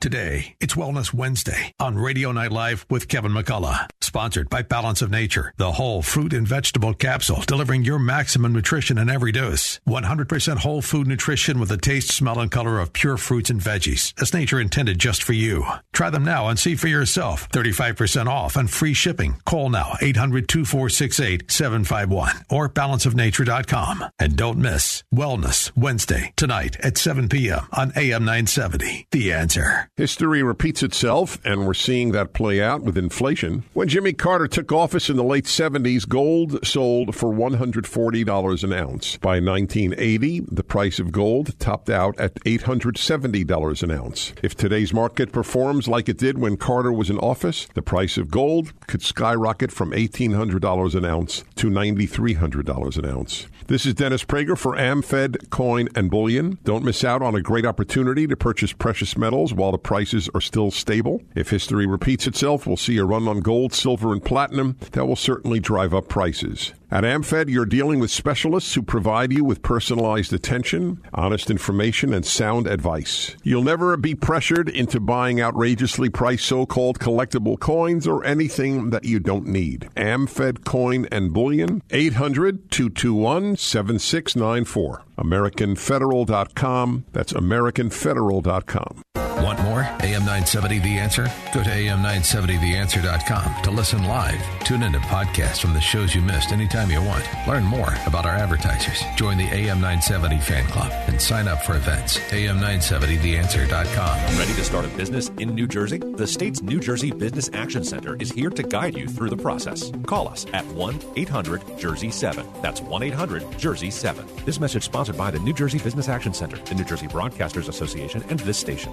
Today, 0.00 0.54
it's 0.60 0.74
Wellness 0.74 1.14
Wednesday 1.14 1.72
on 1.80 1.96
Radio 1.96 2.30
Night 2.30 2.52
Live 2.52 2.84
with 2.90 3.08
Kevin 3.08 3.32
McCullough. 3.32 3.86
Sponsored 4.14 4.48
by 4.48 4.62
Balance 4.62 5.02
of 5.02 5.10
Nature, 5.10 5.52
the 5.56 5.72
whole 5.72 6.00
fruit 6.00 6.32
and 6.32 6.46
vegetable 6.46 6.94
capsule, 6.94 7.42
delivering 7.48 7.82
your 7.82 7.98
maximum 7.98 8.52
nutrition 8.52 8.96
in 8.96 9.10
every 9.10 9.32
dose. 9.32 9.80
100% 9.88 10.58
whole 10.58 10.80
food 10.82 11.08
nutrition 11.08 11.58
with 11.58 11.68
the 11.68 11.76
taste, 11.76 12.12
smell, 12.12 12.38
and 12.38 12.48
color 12.48 12.78
of 12.78 12.92
pure 12.92 13.16
fruits 13.16 13.50
and 13.50 13.60
veggies, 13.60 14.14
as 14.22 14.32
nature 14.32 14.60
intended 14.60 15.00
just 15.00 15.20
for 15.20 15.32
you. 15.32 15.64
Try 15.92 16.10
them 16.10 16.24
now 16.24 16.46
and 16.46 16.56
see 16.56 16.76
for 16.76 16.86
yourself. 16.86 17.48
35% 17.48 18.28
off 18.28 18.54
and 18.54 18.70
free 18.70 18.94
shipping. 18.94 19.34
Call 19.44 19.68
now 19.68 19.96
800 20.00 20.48
2468 20.48 21.50
751 21.50 22.44
or 22.50 22.68
balanceofnature.com. 22.68 24.04
And 24.20 24.36
don't 24.36 24.58
miss 24.58 25.02
Wellness 25.12 25.76
Wednesday 25.76 26.32
tonight 26.36 26.76
at 26.84 26.98
7 26.98 27.28
p.m. 27.28 27.66
on 27.72 27.90
AM 27.96 28.24
970. 28.24 29.08
The 29.10 29.32
answer. 29.32 29.90
History 29.96 30.44
repeats 30.44 30.84
itself, 30.84 31.40
and 31.44 31.66
we're 31.66 31.74
seeing 31.74 32.12
that 32.12 32.32
play 32.32 32.62
out 32.62 32.82
with 32.82 32.96
inflation. 32.96 33.64
When 33.72 33.88
Jimmy 34.04 34.12
Carter 34.12 34.46
took 34.46 34.70
office 34.70 35.08
in 35.08 35.16
the 35.16 35.24
late 35.24 35.46
70s, 35.46 36.06
gold 36.06 36.62
sold 36.66 37.16
for 37.16 37.32
$140 37.32 38.62
an 38.62 38.72
ounce. 38.74 39.16
By 39.16 39.40
1980, 39.40 40.40
the 40.40 40.62
price 40.62 40.98
of 40.98 41.10
gold 41.10 41.58
topped 41.58 41.88
out 41.88 42.20
at 42.20 42.34
$870 42.44 43.82
an 43.82 43.90
ounce. 43.90 44.34
If 44.42 44.56
today's 44.56 44.92
market 44.92 45.32
performs 45.32 45.88
like 45.88 46.10
it 46.10 46.18
did 46.18 46.36
when 46.36 46.58
Carter 46.58 46.92
was 46.92 47.08
in 47.08 47.16
office, 47.16 47.66
the 47.72 47.80
price 47.80 48.18
of 48.18 48.30
gold 48.30 48.74
could 48.88 49.00
skyrocket 49.00 49.72
from 49.72 49.92
$1,800 49.92 50.94
an 50.94 51.04
ounce 51.06 51.42
to 51.54 51.70
$9,300 51.70 52.98
an 52.98 53.06
ounce. 53.06 53.46
This 53.68 53.86
is 53.86 53.94
Dennis 53.94 54.22
Prager 54.22 54.58
for 54.58 54.76
AmFed 54.76 55.48
Coin 55.48 55.88
and 55.94 56.10
Bullion. 56.10 56.58
Don't 56.64 56.84
miss 56.84 57.02
out 57.02 57.22
on 57.22 57.34
a 57.34 57.40
great 57.40 57.64
opportunity 57.64 58.26
to 58.26 58.36
purchase 58.36 58.74
precious 58.74 59.16
metals 59.16 59.54
while 59.54 59.72
the 59.72 59.78
prices 59.78 60.28
are 60.34 60.42
still 60.42 60.70
stable. 60.70 61.22
If 61.34 61.48
history 61.48 61.86
repeats 61.86 62.26
itself, 62.26 62.66
we'll 62.66 62.76
see 62.76 62.98
a 62.98 63.06
run 63.06 63.26
on 63.26 63.40
gold, 63.40 63.72
silver, 63.72 63.93
and 64.02 64.24
platinum 64.24 64.76
that 64.92 65.06
will 65.06 65.16
certainly 65.16 65.60
drive 65.60 65.94
up 65.94 66.08
prices. 66.08 66.72
At 66.94 67.02
AmFed, 67.02 67.48
you're 67.48 67.66
dealing 67.66 67.98
with 67.98 68.12
specialists 68.12 68.72
who 68.72 68.80
provide 68.80 69.32
you 69.32 69.44
with 69.44 69.62
personalized 69.62 70.32
attention, 70.32 71.02
honest 71.12 71.50
information, 71.50 72.14
and 72.14 72.24
sound 72.24 72.68
advice. 72.68 73.34
You'll 73.42 73.64
never 73.64 73.96
be 73.96 74.14
pressured 74.14 74.68
into 74.68 75.00
buying 75.00 75.42
outrageously 75.42 76.10
priced 76.10 76.44
so 76.44 76.66
called 76.66 77.00
collectible 77.00 77.58
coins 77.58 78.06
or 78.06 78.24
anything 78.24 78.90
that 78.90 79.04
you 79.04 79.18
don't 79.18 79.48
need. 79.48 79.90
AmFed 79.96 80.64
Coin 80.64 81.08
and 81.10 81.32
Bullion, 81.32 81.82
800 81.90 82.70
221 82.70 83.56
7694. 83.56 85.02
AmericanFederal.com. 85.18 87.06
That's 87.12 87.32
AmericanFederal.com. 87.32 89.02
Want 89.44 89.60
more? 89.60 89.80
AM 90.00 90.24
970 90.24 90.78
The 90.78 90.96
Answer? 90.96 91.24
Go 91.52 91.62
to 91.62 91.68
AM970TheAnswer.com 91.68 93.62
to 93.64 93.70
listen 93.70 94.04
live. 94.04 94.40
Tune 94.64 94.82
in 94.82 94.92
to 94.92 94.98
podcasts 95.00 95.60
from 95.60 95.74
the 95.74 95.80
shows 95.82 96.14
you 96.14 96.22
missed 96.22 96.50
anytime 96.50 96.83
you 96.90 97.02
want. 97.02 97.24
Learn 97.46 97.64
more 97.64 97.94
about 98.06 98.26
our 98.26 98.34
advertisers. 98.34 99.02
Join 99.16 99.38
the 99.38 99.44
AM 99.44 99.80
970 99.80 100.38
fan 100.38 100.66
club 100.68 100.90
and 101.06 101.20
sign 101.20 101.48
up 101.48 101.62
for 101.62 101.76
events. 101.76 102.18
AM970TheAnswer.com. 102.30 104.38
Ready 104.38 104.54
to 104.54 104.64
start 104.64 104.84
a 104.84 104.88
business 104.88 105.28
in 105.38 105.54
New 105.54 105.66
Jersey? 105.66 105.98
The 105.98 106.26
state's 106.26 106.62
New 106.62 106.80
Jersey 106.80 107.10
Business 107.10 107.50
Action 107.52 107.84
Center 107.84 108.16
is 108.16 108.30
here 108.30 108.50
to 108.50 108.62
guide 108.62 108.96
you 108.96 109.06
through 109.06 109.30
the 109.30 109.36
process. 109.36 109.90
Call 110.06 110.28
us 110.28 110.46
at 110.52 110.66
1 110.66 111.00
800 111.16 111.78
Jersey 111.78 112.10
7. 112.10 112.46
That's 112.62 112.80
1 112.80 113.02
800 113.02 113.58
Jersey 113.58 113.90
7. 113.90 114.26
This 114.44 114.60
message 114.60 114.84
sponsored 114.84 115.16
by 115.16 115.30
the 115.30 115.38
New 115.38 115.52
Jersey 115.52 115.78
Business 115.78 116.08
Action 116.08 116.34
Center, 116.34 116.56
the 116.56 116.74
New 116.74 116.84
Jersey 116.84 117.06
Broadcasters 117.06 117.68
Association, 117.68 118.24
and 118.28 118.40
this 118.40 118.58
station. 118.58 118.92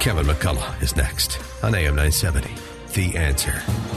Kevin 0.00 0.26
McCullough 0.26 0.82
is 0.82 0.96
next 0.96 1.38
on 1.62 1.74
AM 1.74 1.96
970. 1.96 2.50
The 2.94 3.16
Answer. 3.16 3.93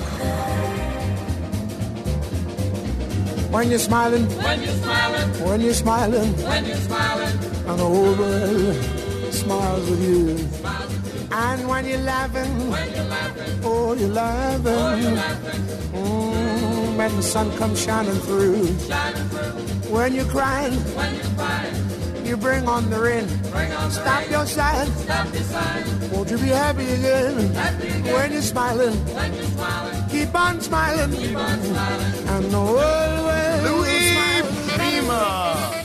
When 3.51 3.69
you're 3.69 3.79
smiling, 3.79 4.25
when 4.43 4.61
you're 4.61 4.73
smiling, 4.73 5.29
when 5.45 5.61
you're 5.61 5.73
smiling, 5.73 6.33
when 6.43 6.65
you're 6.65 6.75
smiling, 6.75 7.37
and 7.67 7.79
the 7.79 7.85
whole 7.85 8.13
world 8.15 9.33
smiles 9.33 9.89
with 9.89 10.03
you. 10.03 10.37
And 11.31 11.67
when 11.67 11.85
you're 11.85 11.99
laughing, 11.99 12.69
when 12.69 12.93
you're 12.93 13.03
laughing, 13.05 13.59
oh, 13.63 13.93
you're 13.93 14.09
laughing. 14.09 14.63
oh, 14.65 14.95
you're 14.95 15.11
laughing. 15.11 15.61
Mm, 15.93 16.97
when 16.97 17.15
the 17.15 17.23
sun 17.23 17.55
comes 17.57 17.81
shining 17.81 18.19
through. 18.27 18.67
Shining 18.79 19.29
through. 19.29 19.93
When 19.93 20.13
you're 20.13 20.25
crying, 20.25 20.73
when 20.73 21.15
you're 21.15 21.23
crying, 21.35 21.73
you 22.27 22.37
bring 22.37 22.67
on 22.67 22.89
the 22.89 22.99
rain. 22.99 23.25
bring 23.51 23.71
on 23.71 23.89
the 23.89 23.95
Stop 23.95 24.21
rain. 24.21 24.31
your 24.31 24.45
sighing. 24.45 24.91
Stop 24.93 25.33
your 25.33 25.43
sighing. 25.43 26.11
Won't 26.11 26.29
you 26.31 26.37
be 26.37 26.47
happy 26.47 26.83
again? 26.89 27.53
Happy 27.53 27.87
again. 27.87 28.13
When 28.13 28.31
you're 28.33 28.41
smiling, 28.41 28.93
When 29.15 29.33
you're 29.33 29.43
smiling, 29.43 30.09
keep 30.09 30.35
on 30.35 30.61
smiling. 30.61 31.11
keep 31.11 31.35
on 31.37 31.61
smiling. 31.61 32.27
And 32.27 32.45
the 32.51 32.59
world 32.59 33.19
will 33.63 33.77
Louis 33.77 34.11
smile. 34.11 34.45
Prima. 34.77 35.83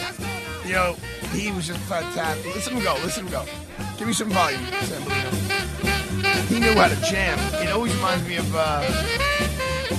You 0.67 0.73
know, 0.73 0.97
he 1.33 1.51
was 1.53 1.67
just 1.67 1.81
fantastic. 1.81 2.55
Listen 2.55 2.73
to 2.75 2.79
him 2.79 2.85
go. 2.85 2.95
Listen 3.03 3.27
to 3.27 3.39
him 3.41 3.47
go. 3.47 3.53
Give 3.99 4.07
me 4.09 4.13
some 4.15 4.31
volume, 4.31 4.61
He 6.49 6.59
knew 6.61 6.75
how 6.75 6.89
to 6.89 6.97
jam. 7.03 7.39
It 7.63 7.71
always 7.71 7.95
reminds 7.95 8.27
me 8.27 8.37
of, 8.37 8.55
uh, 8.55 8.83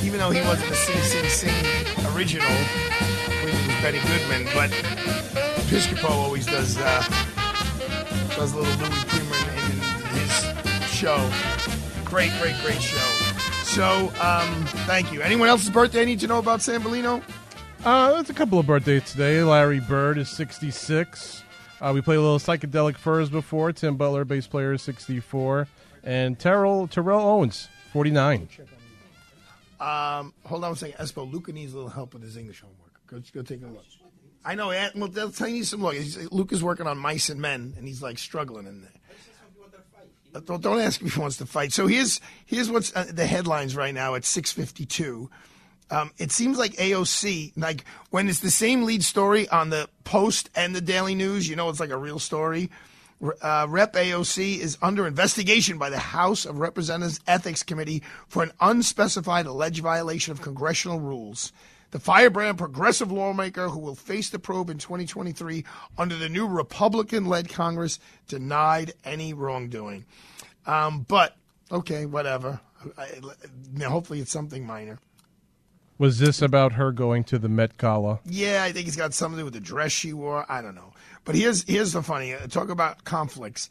even 0.03 0.19
though 0.19 0.31
he 0.31 0.41
wasn't 0.41 0.69
a 0.71 0.75
Sing 0.75 1.01
Sing 1.03 1.29
Sing 1.29 1.65
original, 2.15 2.49
which 3.43 3.53
was 3.53 3.67
Benny 3.81 3.99
Goodman, 3.99 4.45
but 4.53 4.69
Piscopo 5.63 6.09
always 6.09 6.45
does 6.45 6.77
uh, 6.77 7.03
does 8.35 8.53
a 8.53 8.57
little 8.57 8.73
Louis 8.75 9.03
Prima 9.05 9.35
in, 9.35 9.79
his 10.17 10.89
show. 10.89 11.29
Great, 12.05 12.31
great, 12.39 12.55
great 12.63 12.81
show. 12.81 12.97
So, 13.63 14.11
um, 14.21 14.65
thank 14.85 15.11
you. 15.11 15.21
Anyone 15.21 15.49
else's 15.49 15.69
birthday 15.69 16.01
I 16.01 16.05
need 16.05 16.19
to 16.19 16.27
know 16.27 16.37
about 16.39 16.61
Sam 16.61 16.83
Bellino? 16.83 17.23
Uh, 17.83 18.13
there's 18.13 18.29
a 18.29 18.33
couple 18.33 18.59
of 18.59 18.67
birthdays 18.67 19.11
today. 19.11 19.43
Larry 19.43 19.79
Bird 19.79 20.17
is 20.17 20.29
66. 20.29 21.43
Uh, 21.81 21.91
we 21.93 22.01
played 22.01 22.17
a 22.17 22.21
little 22.21 22.39
psychedelic 22.39 22.95
furs 22.95 23.29
before. 23.29 23.73
Tim 23.73 23.97
Butler, 23.97 24.25
bass 24.25 24.47
player, 24.47 24.73
is 24.73 24.81
64, 24.83 25.67
and 26.03 26.39
Terrell 26.39 26.87
Terrell 26.87 27.21
Owens, 27.21 27.67
49. 27.91 28.47
Um, 29.79 30.33
hold 30.45 30.63
on 30.63 30.71
a 30.71 30.75
second. 30.75 30.95
Espo, 30.97 31.29
Luca 31.29 31.51
needs 31.51 31.73
a 31.73 31.75
little 31.75 31.89
help 31.89 32.13
with 32.13 32.23
his 32.23 32.37
English 32.37 32.61
homework. 32.61 33.01
Go, 33.07 33.21
go 33.33 33.41
take 33.41 33.63
a 33.63 33.67
look. 33.67 33.83
I 34.45 34.55
know. 34.55 34.71
eh, 34.71 34.89
Well, 34.95 35.07
they'll 35.09 35.31
tell 35.31 35.47
you 35.47 35.63
some 35.63 35.81
look. 35.81 35.95
He's, 35.95 36.31
Luca's 36.31 36.63
working 36.63 36.87
on 36.87 36.97
Mice 36.97 37.29
and 37.29 37.39
Men, 37.41 37.73
and 37.77 37.87
he's 37.87 38.01
like 38.01 38.17
struggling 38.17 38.67
in 38.67 38.81
there. 38.81 38.91
Don't, 40.45 40.61
don't 40.61 40.79
ask 40.79 40.99
him 40.99 41.07
if 41.07 41.13
he 41.13 41.19
wants 41.21 41.37
to 41.37 41.45
fight. 41.45 41.71
So 41.73 41.85
here's 41.85 42.19
here's 42.45 42.69
what's 42.71 42.95
uh, 42.95 43.05
the 43.11 43.25
headlines 43.27 43.75
right 43.75 43.93
now 43.93 44.15
at 44.15 44.23
6:52. 44.23 45.29
Um, 45.91 46.11
it 46.17 46.31
seems 46.31 46.57
like 46.57 46.71
AOC, 46.73 47.53
like 47.55 47.85
when 48.09 48.27
it's 48.27 48.39
the 48.39 48.49
same 48.49 48.83
lead 48.83 49.03
story 49.03 49.47
on 49.49 49.69
the 49.69 49.87
Post 50.05 50.49
and 50.55 50.75
the 50.75 50.81
Daily 50.81 51.13
News, 51.13 51.47
you 51.47 51.55
know 51.55 51.69
it's 51.69 51.79
like 51.79 51.91
a 51.91 51.97
real 51.97 52.17
story. 52.19 52.71
Uh, 53.41 53.67
Rep 53.69 53.93
AOC 53.93 54.57
is 54.59 54.77
under 54.81 55.05
investigation 55.05 55.77
by 55.77 55.89
the 55.91 55.99
House 55.99 56.45
of 56.45 56.57
Representatives 56.57 57.19
Ethics 57.27 57.61
Committee 57.63 58.01
for 58.27 58.41
an 58.43 58.51
unspecified 58.59 59.45
alleged 59.45 59.81
violation 59.83 60.31
of 60.31 60.41
congressional 60.41 60.99
rules. 60.99 61.53
The 61.93 61.99
firebrand 61.99 62.57
progressive 62.57 63.11
lawmaker 63.11 63.69
who 63.69 63.77
will 63.77 63.93
face 63.93 64.31
the 64.31 64.39
probe 64.39 64.71
in 64.71 64.79
2023 64.79 65.63
under 65.95 66.15
the 66.15 66.27
new 66.27 66.47
Republican 66.47 67.27
led 67.27 67.49
Congress 67.49 67.99
denied 68.27 68.93
any 69.05 69.31
wrongdoing. 69.31 70.03
Um, 70.65 71.05
but, 71.07 71.37
okay, 71.71 72.07
whatever. 72.07 72.59
I, 72.97 73.19
I, 73.79 73.83
hopefully 73.83 74.21
it's 74.21 74.31
something 74.31 74.65
minor. 74.65 74.97
Was 75.99 76.17
this 76.17 76.41
about 76.41 76.71
her 76.71 76.91
going 76.91 77.25
to 77.25 77.37
the 77.37 77.47
Met 77.47 77.77
Gala? 77.77 78.21
Yeah, 78.25 78.63
I 78.63 78.71
think 78.71 78.87
it's 78.87 78.97
got 78.97 79.13
something 79.13 79.37
to 79.37 79.41
do 79.41 79.45
with 79.45 79.53
the 79.53 79.59
dress 79.59 79.91
she 79.91 80.13
wore. 80.13 80.51
I 80.51 80.63
don't 80.63 80.73
know. 80.73 80.93
But 81.25 81.35
here's 81.35 81.63
here's 81.65 81.93
the 81.93 82.01
funny 82.01 82.33
uh, 82.33 82.47
talk 82.47 82.69
about 82.69 83.03
conflicts. 83.03 83.69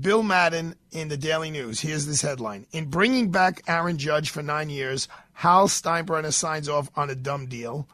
Bill 0.00 0.22
Madden 0.22 0.76
in 0.92 1.08
the 1.08 1.16
Daily 1.16 1.50
News. 1.50 1.80
Here's 1.80 2.06
this 2.06 2.22
headline: 2.22 2.66
In 2.70 2.86
bringing 2.86 3.32
back 3.32 3.62
Aaron 3.66 3.98
Judge 3.98 4.30
for 4.30 4.42
nine 4.42 4.70
years, 4.70 5.08
Hal 5.36 5.68
Steinbrenner 5.68 6.32
signs 6.32 6.66
off 6.66 6.90
on 6.96 7.10
a 7.10 7.14
dumb 7.14 7.46
deal. 7.46 7.86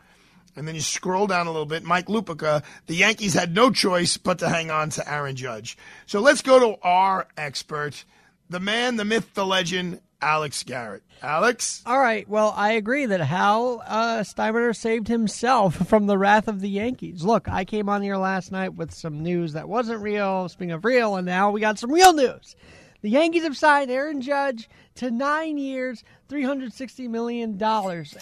And 0.54 0.68
then 0.68 0.76
you 0.76 0.80
scroll 0.80 1.26
down 1.26 1.48
a 1.48 1.50
little 1.50 1.66
bit. 1.66 1.82
Mike 1.82 2.06
Lupica, 2.06 2.62
the 2.86 2.94
Yankees 2.94 3.34
had 3.34 3.52
no 3.52 3.72
choice 3.72 4.16
but 4.16 4.38
to 4.38 4.48
hang 4.48 4.70
on 4.70 4.90
to 4.90 5.12
Aaron 5.12 5.34
Judge. 5.34 5.76
So 6.06 6.20
let's 6.20 6.40
go 6.40 6.60
to 6.60 6.80
our 6.82 7.26
expert, 7.36 8.04
the 8.48 8.60
man, 8.60 8.94
the 8.94 9.04
myth, 9.04 9.34
the 9.34 9.44
legend, 9.44 10.00
Alex 10.20 10.62
Garrett. 10.62 11.02
Alex? 11.20 11.82
All 11.84 11.98
right. 11.98 12.28
Well, 12.28 12.54
I 12.56 12.72
agree 12.72 13.06
that 13.06 13.20
Hal 13.20 13.82
uh, 13.84 14.18
Steinbrenner 14.18 14.76
saved 14.76 15.08
himself 15.08 15.74
from 15.88 16.06
the 16.06 16.18
wrath 16.18 16.46
of 16.46 16.60
the 16.60 16.70
Yankees. 16.70 17.24
Look, 17.24 17.48
I 17.48 17.64
came 17.64 17.88
on 17.88 18.02
here 18.02 18.18
last 18.18 18.52
night 18.52 18.74
with 18.74 18.94
some 18.94 19.20
news 19.20 19.54
that 19.54 19.68
wasn't 19.68 20.00
real, 20.00 20.48
speaking 20.48 20.70
of 20.70 20.84
real, 20.84 21.16
and 21.16 21.26
now 21.26 21.50
we 21.50 21.60
got 21.60 21.80
some 21.80 21.90
real 21.90 22.12
news. 22.12 22.54
The 23.02 23.10
Yankees 23.10 23.42
have 23.42 23.56
signed 23.56 23.90
Aaron 23.90 24.20
Judge 24.20 24.68
to 24.96 25.10
nine 25.10 25.58
years, 25.58 26.04
$360 26.28 27.08
million. 27.10 27.60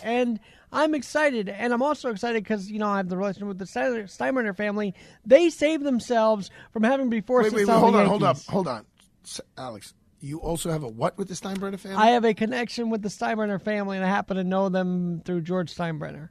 And 0.03 0.41
I'm 0.73 0.95
excited. 0.95 1.49
And 1.49 1.73
I'm 1.73 1.83
also 1.83 2.11
excited 2.11 2.43
because, 2.43 2.71
you 2.71 2.79
know, 2.79 2.89
I 2.89 2.97
have 2.97 3.09
the 3.09 3.17
relationship 3.17 3.49
with 3.49 3.59
the 3.59 3.65
Steinbrenner 3.67 4.57
family. 4.57 4.95
They 5.25 5.51
saved 5.51 5.85
themselves 5.85 6.51
from 6.73 6.83
having 6.83 7.07
to 7.07 7.11
be 7.11 7.21
forced 7.21 7.45
wait, 7.45 7.51
to 7.51 7.57
wait, 7.57 7.67
sell 7.67 7.77
wait, 7.77 7.81
hold 7.81 7.95
the 7.95 7.99
on, 7.99 8.07
Yankees. 8.07 8.47
hold 8.47 8.67
up, 8.67 8.67
hold 8.67 8.69
on. 8.69 8.87
Alex, 9.59 9.95
you 10.21 10.39
also 10.39 10.71
have 10.71 10.83
a 10.83 10.89
what 10.89 11.19
with 11.19 11.29
the 11.29 11.35
Steinbrenner 11.35 11.79
family? 11.79 11.99
I 11.99 12.11
have 12.11 12.25
a 12.25 12.35
connection 12.35 12.91
with 12.91 13.03
the 13.03 13.09
Steinbrenner 13.11 13.61
family, 13.61 13.97
and 13.97 14.05
I 14.05 14.09
happen 14.09 14.37
to 14.39 14.45
know 14.45 14.69
them 14.69 15.21
through 15.25 15.43
George 15.43 15.75
Steinbrenner. 15.75 16.31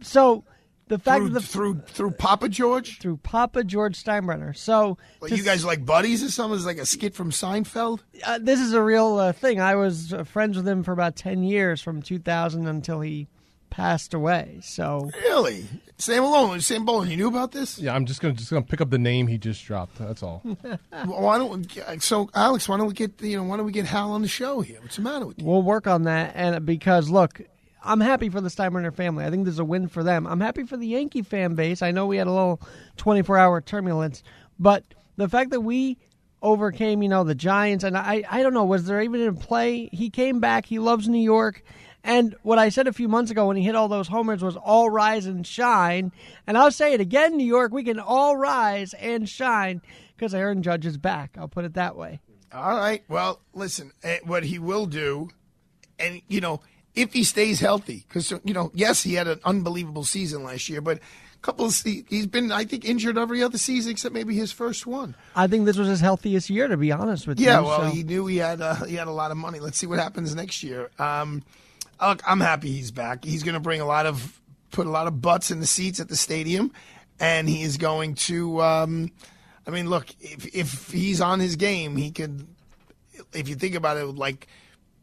So 0.00 0.44
the 0.88 0.98
fact 0.98 1.18
through, 1.20 1.28
that 1.30 1.40
the 1.40 1.46
through 1.46 1.80
through 1.86 2.10
Papa 2.12 2.48
George, 2.48 2.98
through 3.00 3.16
Papa 3.18 3.64
George 3.64 4.02
Steinbrenner. 4.02 4.56
So 4.56 4.98
Like, 5.20 5.30
to 5.30 5.36
you 5.36 5.42
guys 5.42 5.64
like 5.64 5.84
buddies 5.84 6.22
or 6.22 6.30
something? 6.30 6.56
It's 6.56 6.66
like 6.66 6.78
a 6.78 6.86
skit 6.86 7.14
from 7.14 7.30
Seinfeld. 7.30 8.00
uh, 8.24 8.38
this 8.40 8.60
is 8.60 8.72
a 8.72 8.82
real 8.82 9.18
uh, 9.18 9.32
thing. 9.32 9.60
I 9.60 9.74
was 9.74 10.12
uh, 10.12 10.24
friends 10.24 10.56
with 10.56 10.66
him 10.68 10.82
for 10.82 10.92
about 10.92 11.16
ten 11.16 11.42
years, 11.42 11.80
from 11.82 12.02
2000 12.02 12.66
until 12.66 13.00
he 13.00 13.28
passed 13.68 14.14
away. 14.14 14.58
So 14.62 15.10
Really, 15.22 15.66
Sam 15.98 16.22
Malone, 16.22 16.60
Sam 16.60 16.86
Bolin, 16.86 17.08
you 17.08 17.16
knew 17.16 17.28
about 17.28 17.52
this? 17.52 17.78
Yeah, 17.78 17.94
I'm 17.94 18.06
just 18.06 18.20
gonna 18.22 18.34
just 18.34 18.50
gonna 18.50 18.64
pick 18.64 18.80
up 18.80 18.90
the 18.90 18.98
name 18.98 19.26
he 19.26 19.38
just 19.38 19.64
dropped. 19.66 19.98
That's 19.98 20.22
all. 20.22 20.40
Well, 20.44 20.78
why 21.04 21.36
don't 21.36 21.66
we, 21.76 21.98
so 21.98 22.30
Alex? 22.34 22.68
Why 22.68 22.76
don't 22.78 22.86
we 22.86 22.94
get 22.94 23.20
you 23.20 23.36
know? 23.38 23.42
Why 23.42 23.56
don't 23.56 23.66
we 23.66 23.72
get 23.72 23.84
Hal 23.86 24.12
on 24.12 24.22
the 24.22 24.28
show 24.28 24.60
here? 24.60 24.78
What's 24.80 24.96
the 24.96 25.02
matter 25.02 25.26
with 25.26 25.40
you? 25.40 25.44
we'll 25.46 25.62
work 25.62 25.86
on 25.86 26.04
that. 26.04 26.32
And 26.36 26.64
because 26.64 27.10
look, 27.10 27.40
I'm 27.86 28.00
happy 28.00 28.28
for 28.28 28.40
the 28.40 28.48
Steinbrenner 28.48 28.94
family. 28.94 29.24
I 29.24 29.30
think 29.30 29.44
there's 29.44 29.58
a 29.58 29.64
win 29.64 29.88
for 29.88 30.02
them. 30.02 30.26
I'm 30.26 30.40
happy 30.40 30.64
for 30.64 30.76
the 30.76 30.86
Yankee 30.86 31.22
fan 31.22 31.54
base. 31.54 31.82
I 31.82 31.90
know 31.90 32.06
we 32.06 32.16
had 32.16 32.26
a 32.26 32.32
little 32.32 32.60
24 32.96 33.38
hour 33.38 33.60
turbulence, 33.60 34.22
but 34.58 34.84
the 35.16 35.28
fact 35.28 35.50
that 35.50 35.60
we 35.60 35.98
overcame, 36.42 37.02
you 37.02 37.08
know, 37.08 37.24
the 37.24 37.34
Giants, 37.34 37.84
and 37.84 37.96
I, 37.96 38.24
I 38.30 38.42
don't 38.42 38.54
know, 38.54 38.64
was 38.64 38.86
there 38.86 39.00
even 39.00 39.20
in 39.20 39.36
play? 39.36 39.88
He 39.92 40.10
came 40.10 40.40
back. 40.40 40.66
He 40.66 40.78
loves 40.78 41.08
New 41.08 41.22
York. 41.22 41.62
And 42.04 42.36
what 42.42 42.58
I 42.58 42.68
said 42.68 42.86
a 42.86 42.92
few 42.92 43.08
months 43.08 43.32
ago 43.32 43.48
when 43.48 43.56
he 43.56 43.64
hit 43.64 43.74
all 43.74 43.88
those 43.88 44.06
homers 44.06 44.42
was 44.42 44.56
all 44.56 44.90
rise 44.90 45.26
and 45.26 45.44
shine. 45.44 46.12
And 46.46 46.56
I'll 46.56 46.70
say 46.70 46.92
it 46.92 47.00
again, 47.00 47.36
New 47.36 47.46
York, 47.46 47.72
we 47.72 47.82
can 47.82 47.98
all 47.98 48.36
rise 48.36 48.94
and 48.94 49.28
shine 49.28 49.82
because 50.16 50.32
Aaron 50.32 50.62
Judge 50.62 50.86
is 50.86 50.98
back. 50.98 51.36
I'll 51.36 51.48
put 51.48 51.64
it 51.64 51.74
that 51.74 51.96
way. 51.96 52.20
All 52.52 52.76
right. 52.76 53.02
Well, 53.08 53.40
listen, 53.54 53.92
eh, 54.04 54.18
what 54.24 54.44
he 54.44 54.58
will 54.60 54.86
do, 54.86 55.30
and 55.98 56.22
you 56.28 56.40
know, 56.40 56.60
if 56.96 57.12
he 57.12 57.22
stays 57.22 57.60
healthy, 57.60 58.04
because 58.08 58.30
you 58.44 58.52
know, 58.54 58.70
yes, 58.74 59.02
he 59.02 59.14
had 59.14 59.28
an 59.28 59.38
unbelievable 59.44 60.02
season 60.04 60.42
last 60.42 60.68
year, 60.68 60.80
but 60.80 60.98
a 60.98 61.38
couple 61.42 61.66
of 61.66 61.76
he's 61.84 62.26
been, 62.26 62.50
I 62.50 62.64
think, 62.64 62.84
injured 62.84 63.16
every 63.18 63.42
other 63.42 63.58
season 63.58 63.92
except 63.92 64.12
maybe 64.14 64.34
his 64.34 64.50
first 64.50 64.86
one. 64.86 65.14
I 65.36 65.46
think 65.46 65.66
this 65.66 65.76
was 65.76 65.86
his 65.88 66.00
healthiest 66.00 66.50
year, 66.50 66.66
to 66.66 66.76
be 66.76 66.90
honest 66.90 67.26
with 67.26 67.38
Yeah, 67.38 67.60
you. 67.60 67.66
Yeah, 67.66 67.68
well, 67.68 67.80
so- 67.90 67.94
he 67.94 68.02
knew 68.02 68.26
he 68.26 68.38
had 68.38 68.60
uh, 68.60 68.74
he 68.86 68.94
had 68.96 69.06
a 69.06 69.12
lot 69.12 69.30
of 69.30 69.36
money. 69.36 69.60
Let's 69.60 69.78
see 69.78 69.86
what 69.86 69.98
happens 70.00 70.34
next 70.34 70.62
year. 70.62 70.90
Um, 70.98 71.42
look, 72.00 72.22
I'm 72.26 72.40
happy 72.40 72.72
he's 72.72 72.90
back. 72.90 73.24
He's 73.24 73.42
going 73.44 73.54
to 73.54 73.60
bring 73.60 73.80
a 73.80 73.86
lot 73.86 74.06
of 74.06 74.40
put 74.72 74.86
a 74.86 74.90
lot 74.90 75.06
of 75.06 75.22
butts 75.22 75.50
in 75.50 75.60
the 75.60 75.66
seats 75.66 76.00
at 76.00 76.08
the 76.08 76.16
stadium, 76.16 76.72
and 77.20 77.48
he 77.48 77.62
is 77.62 77.76
going 77.76 78.14
to. 78.14 78.60
Um, 78.62 79.12
I 79.66 79.70
mean, 79.70 79.88
look, 79.90 80.06
if 80.20 80.54
if 80.54 80.90
he's 80.90 81.20
on 81.20 81.40
his 81.40 81.56
game, 81.56 81.96
he 81.96 82.10
could. 82.10 82.46
If 83.32 83.48
you 83.48 83.54
think 83.54 83.74
about 83.74 83.96
it, 83.96 84.04
like 84.06 84.46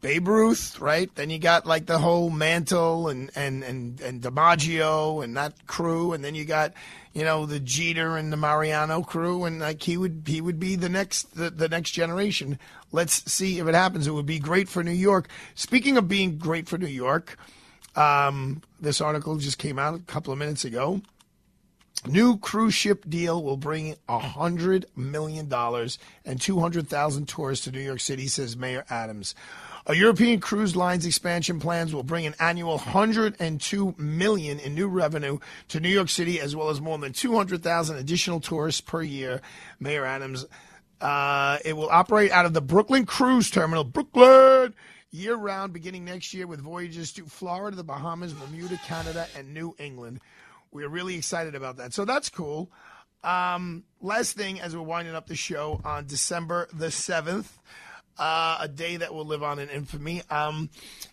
Babe 0.04 0.28
Ruth, 0.28 0.78
right? 0.80 1.08
Then 1.14 1.30
you 1.30 1.38
got 1.38 1.64
like 1.64 1.86
the 1.86 1.98
whole 1.98 2.28
Mantle 2.28 3.08
and 3.08 3.30
and 3.34 3.64
and 3.64 3.98
and 4.02 4.20
DiMaggio 4.20 5.24
and 5.24 5.34
that 5.38 5.66
crew, 5.66 6.12
and 6.12 6.22
then 6.22 6.34
you 6.34 6.44
got 6.44 6.74
you 7.14 7.24
know 7.24 7.46
the 7.46 7.58
Jeter 7.58 8.18
and 8.18 8.30
the 8.30 8.36
Mariano 8.36 9.00
crew, 9.00 9.44
and 9.44 9.60
like 9.60 9.82
he 9.82 9.96
would 9.96 10.24
he 10.26 10.42
would 10.42 10.60
be 10.60 10.76
the 10.76 10.90
next 10.90 11.34
the, 11.34 11.48
the 11.48 11.70
next 11.70 11.92
generation. 11.92 12.58
Let's 12.92 13.32
see 13.32 13.58
if 13.58 13.66
it 13.66 13.74
happens. 13.74 14.06
It 14.06 14.10
would 14.10 14.26
be 14.26 14.38
great 14.38 14.68
for 14.68 14.84
New 14.84 14.90
York. 14.90 15.30
Speaking 15.54 15.96
of 15.96 16.06
being 16.06 16.36
great 16.36 16.68
for 16.68 16.76
New 16.76 16.86
York, 16.86 17.38
um, 17.96 18.60
this 18.78 19.00
article 19.00 19.38
just 19.38 19.56
came 19.56 19.78
out 19.78 19.94
a 19.94 20.00
couple 20.00 20.34
of 20.34 20.38
minutes 20.38 20.66
ago. 20.66 21.00
New 22.06 22.36
cruise 22.36 22.74
ship 22.74 23.08
deal 23.08 23.42
will 23.42 23.56
bring 23.56 23.96
$100 24.10 24.84
million 24.94 25.50
and 26.26 26.40
200,000 26.40 27.26
tourists 27.26 27.64
to 27.64 27.70
New 27.70 27.80
York 27.80 28.00
City, 28.00 28.26
says 28.26 28.58
Mayor 28.58 28.84
Adams. 28.90 29.34
A 29.86 29.94
European 29.94 30.40
cruise 30.40 30.74
lines 30.74 31.04
expansion 31.04 31.60
plans 31.60 31.94
will 31.94 32.02
bring 32.02 32.24
an 32.24 32.34
annual 32.40 32.78
102 32.78 33.94
million 33.98 34.58
in 34.58 34.74
new 34.74 34.88
revenue 34.88 35.38
to 35.68 35.78
New 35.78 35.90
York 35.90 36.08
City, 36.08 36.40
as 36.40 36.56
well 36.56 36.70
as 36.70 36.80
more 36.80 36.96
than 36.96 37.12
200,000 37.12 37.96
additional 37.96 38.40
tourists 38.40 38.80
per 38.80 39.02
year. 39.02 39.42
Mayor 39.78 40.06
Adams. 40.06 40.46
Uh, 41.02 41.58
it 41.66 41.74
will 41.74 41.90
operate 41.90 42.30
out 42.30 42.46
of 42.46 42.54
the 42.54 42.62
Brooklyn 42.62 43.04
Cruise 43.04 43.50
Terminal, 43.50 43.84
Brooklyn, 43.84 44.74
year 45.10 45.34
round, 45.34 45.74
beginning 45.74 46.06
next 46.06 46.32
year 46.32 46.46
with 46.46 46.60
voyages 46.60 47.12
to 47.12 47.26
Florida, 47.26 47.76
the 47.76 47.84
Bahamas, 47.84 48.32
Bermuda, 48.32 48.80
Canada, 48.86 49.26
and 49.36 49.52
New 49.52 49.76
England. 49.78 50.20
We're 50.72 50.88
really 50.88 51.16
excited 51.16 51.54
about 51.54 51.76
that. 51.76 51.92
So 51.92 52.06
that's 52.06 52.30
cool. 52.30 52.70
Um, 53.22 53.84
last 54.00 54.34
thing, 54.34 54.60
as 54.60 54.74
we're 54.74 54.82
winding 54.82 55.14
up 55.14 55.26
the 55.26 55.36
show 55.36 55.82
on 55.84 56.06
December 56.06 56.68
the 56.72 56.86
7th, 56.86 57.50
uh, 58.18 58.58
a 58.60 58.68
day 58.68 58.96
that 58.96 59.12
will 59.14 59.24
live 59.24 59.42
on 59.42 59.58
in 59.58 59.68
infamy. 59.68 60.22
Um, 60.30 60.70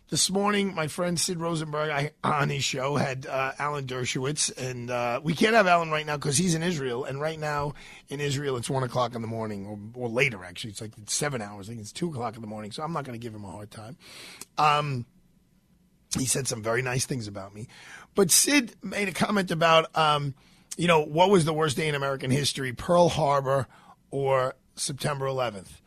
this 0.09 0.29
morning, 0.29 0.75
my 0.75 0.87
friend 0.87 1.19
Sid 1.19 1.39
Rosenberg 1.39 1.89
I, 1.89 2.11
on 2.23 2.49
his 2.49 2.63
show 2.63 2.97
had 2.97 3.25
uh, 3.25 3.53
Alan 3.57 3.87
Dershowitz, 3.87 4.55
and 4.57 4.91
uh, 4.91 5.21
we 5.23 5.33
can't 5.33 5.55
have 5.55 5.67
Alan 5.67 5.89
right 5.89 6.05
now 6.05 6.17
because 6.17 6.37
he's 6.37 6.53
in 6.53 6.63
Israel. 6.63 7.05
And 7.05 7.21
right 7.21 7.39
now 7.39 7.73
in 8.09 8.19
Israel, 8.19 8.57
it's 8.57 8.69
1 8.69 8.83
o'clock 8.83 9.15
in 9.15 9.21
the 9.21 9.27
morning, 9.27 9.65
or, 9.65 10.05
or 10.05 10.09
later, 10.09 10.43
actually. 10.43 10.71
It's 10.71 10.81
like 10.81 10.91
seven 11.07 11.41
hours. 11.41 11.67
I 11.67 11.71
think 11.71 11.81
it's 11.81 11.93
2 11.93 12.09
o'clock 12.09 12.35
in 12.35 12.41
the 12.41 12.47
morning, 12.47 12.71
so 12.71 12.83
I'm 12.83 12.91
not 12.91 13.05
going 13.05 13.17
to 13.19 13.23
give 13.23 13.33
him 13.33 13.45
a 13.45 13.51
hard 13.51 13.71
time. 13.71 13.97
Um, 14.57 15.05
he 16.17 16.25
said 16.25 16.47
some 16.47 16.61
very 16.61 16.81
nice 16.81 17.05
things 17.05 17.27
about 17.27 17.55
me. 17.55 17.67
But 18.13 18.31
Sid 18.31 18.75
made 18.83 19.07
a 19.07 19.13
comment 19.13 19.49
about, 19.49 19.95
um, 19.97 20.35
you 20.77 20.87
know, 20.87 21.01
what 21.01 21.29
was 21.29 21.45
the 21.45 21.53
worst 21.53 21.77
day 21.77 21.87
in 21.87 21.95
American 21.95 22.31
history, 22.31 22.73
Pearl 22.73 23.09
Harbor 23.09 23.67
or 24.09 24.55
September 24.75 25.25
11th? 25.25 25.80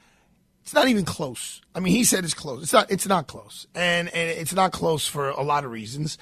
It's 0.64 0.72
not 0.72 0.88
even 0.88 1.04
close. 1.04 1.60
I 1.74 1.80
mean, 1.80 1.92
he 1.92 2.04
said 2.04 2.24
it's 2.24 2.32
close. 2.32 2.62
It's 2.62 2.72
not. 2.72 2.90
It's 2.90 3.06
not 3.06 3.26
close, 3.26 3.66
and 3.74 4.08
and 4.08 4.30
it's 4.30 4.54
not 4.54 4.72
close 4.72 5.06
for 5.06 5.28
a 5.28 5.42
lot 5.42 5.62
of 5.62 5.70
reasons. 5.70 6.16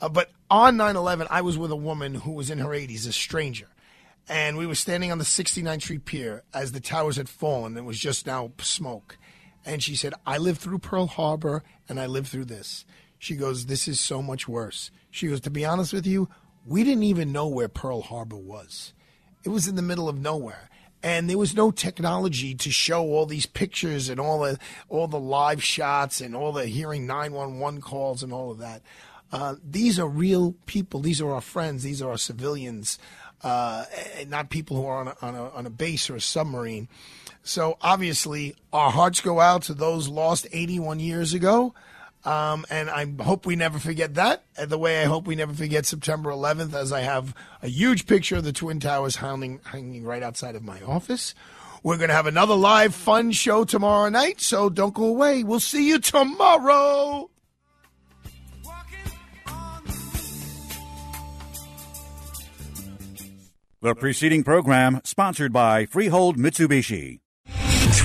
Uh, 0.00 0.08
but 0.08 0.30
on 0.48 0.76
9/11, 0.76 1.26
I 1.30 1.40
was 1.40 1.58
with 1.58 1.72
a 1.72 1.76
woman 1.76 2.14
who 2.14 2.30
was 2.30 2.48
in 2.48 2.58
her 2.60 2.68
80s, 2.68 3.08
a 3.08 3.12
stranger, 3.12 3.66
and 4.28 4.56
we 4.56 4.66
were 4.66 4.76
standing 4.76 5.10
on 5.10 5.18
the 5.18 5.24
69th 5.24 5.82
Street 5.82 6.04
Pier 6.04 6.44
as 6.54 6.70
the 6.70 6.78
towers 6.78 7.16
had 7.16 7.28
fallen. 7.28 7.76
It 7.76 7.82
was 7.82 7.98
just 7.98 8.24
now 8.24 8.52
smoke, 8.60 9.18
and 9.66 9.82
she 9.82 9.96
said, 9.96 10.14
"I 10.24 10.38
lived 10.38 10.60
through 10.60 10.78
Pearl 10.78 11.08
Harbor, 11.08 11.64
and 11.88 11.98
I 11.98 12.06
lived 12.06 12.28
through 12.28 12.44
this." 12.44 12.84
She 13.18 13.34
goes, 13.34 13.66
"This 13.66 13.88
is 13.88 13.98
so 13.98 14.22
much 14.22 14.46
worse." 14.46 14.92
She 15.10 15.26
goes, 15.26 15.40
"To 15.40 15.50
be 15.50 15.64
honest 15.64 15.92
with 15.92 16.06
you, 16.06 16.28
we 16.64 16.84
didn't 16.84 17.02
even 17.02 17.32
know 17.32 17.48
where 17.48 17.68
Pearl 17.68 18.02
Harbor 18.02 18.36
was. 18.36 18.94
It 19.42 19.48
was 19.48 19.66
in 19.66 19.74
the 19.74 19.82
middle 19.82 20.08
of 20.08 20.20
nowhere." 20.20 20.70
And 21.02 21.30
there 21.30 21.38
was 21.38 21.54
no 21.54 21.70
technology 21.70 22.54
to 22.54 22.70
show 22.70 23.02
all 23.02 23.26
these 23.26 23.46
pictures 23.46 24.08
and 24.08 24.18
all 24.18 24.40
the 24.40 24.58
all 24.88 25.06
the 25.06 25.20
live 25.20 25.62
shots 25.62 26.20
and 26.20 26.34
all 26.34 26.52
the 26.52 26.66
hearing 26.66 27.06
911 27.06 27.80
calls 27.80 28.22
and 28.22 28.32
all 28.32 28.50
of 28.50 28.58
that. 28.58 28.82
Uh, 29.30 29.56
these 29.62 29.98
are 29.98 30.08
real 30.08 30.54
people. 30.66 31.00
These 31.00 31.20
are 31.20 31.30
our 31.30 31.40
friends. 31.40 31.82
These 31.82 32.00
are 32.00 32.10
our 32.10 32.18
civilians, 32.18 32.98
uh, 33.42 33.84
not 34.26 34.50
people 34.50 34.76
who 34.76 34.86
are 34.86 35.00
on 35.00 35.08
a, 35.08 35.16
on 35.22 35.34
a 35.34 35.50
on 35.50 35.66
a 35.66 35.70
base 35.70 36.10
or 36.10 36.16
a 36.16 36.20
submarine. 36.20 36.88
So 37.42 37.78
obviously, 37.80 38.56
our 38.72 38.90
hearts 38.90 39.20
go 39.20 39.40
out 39.40 39.62
to 39.62 39.74
those 39.74 40.08
lost 40.08 40.46
81 40.52 41.00
years 41.00 41.32
ago. 41.32 41.74
Um, 42.28 42.66
and 42.68 42.90
I 42.90 43.06
hope 43.22 43.46
we 43.46 43.56
never 43.56 43.78
forget 43.78 44.16
that. 44.16 44.44
The 44.62 44.76
way 44.76 45.00
I 45.00 45.06
hope 45.06 45.26
we 45.26 45.34
never 45.34 45.54
forget 45.54 45.86
September 45.86 46.28
11th, 46.30 46.74
as 46.74 46.92
I 46.92 47.00
have 47.00 47.34
a 47.62 47.68
huge 47.68 48.06
picture 48.06 48.36
of 48.36 48.44
the 48.44 48.52
Twin 48.52 48.80
Towers 48.80 49.16
hanging, 49.16 49.60
hanging 49.64 50.04
right 50.04 50.22
outside 50.22 50.54
of 50.54 50.62
my 50.62 50.82
office. 50.82 51.34
We're 51.82 51.96
going 51.96 52.10
to 52.10 52.14
have 52.14 52.26
another 52.26 52.54
live 52.54 52.94
fun 52.94 53.32
show 53.32 53.64
tomorrow 53.64 54.10
night, 54.10 54.42
so 54.42 54.68
don't 54.68 54.92
go 54.92 55.04
away. 55.04 55.42
We'll 55.42 55.58
see 55.58 55.88
you 55.88 56.00
tomorrow. 56.00 57.30
The 63.80 63.94
preceding 63.94 64.44
program 64.44 65.00
sponsored 65.04 65.54
by 65.54 65.86
Freehold 65.86 66.36
Mitsubishi. 66.36 67.20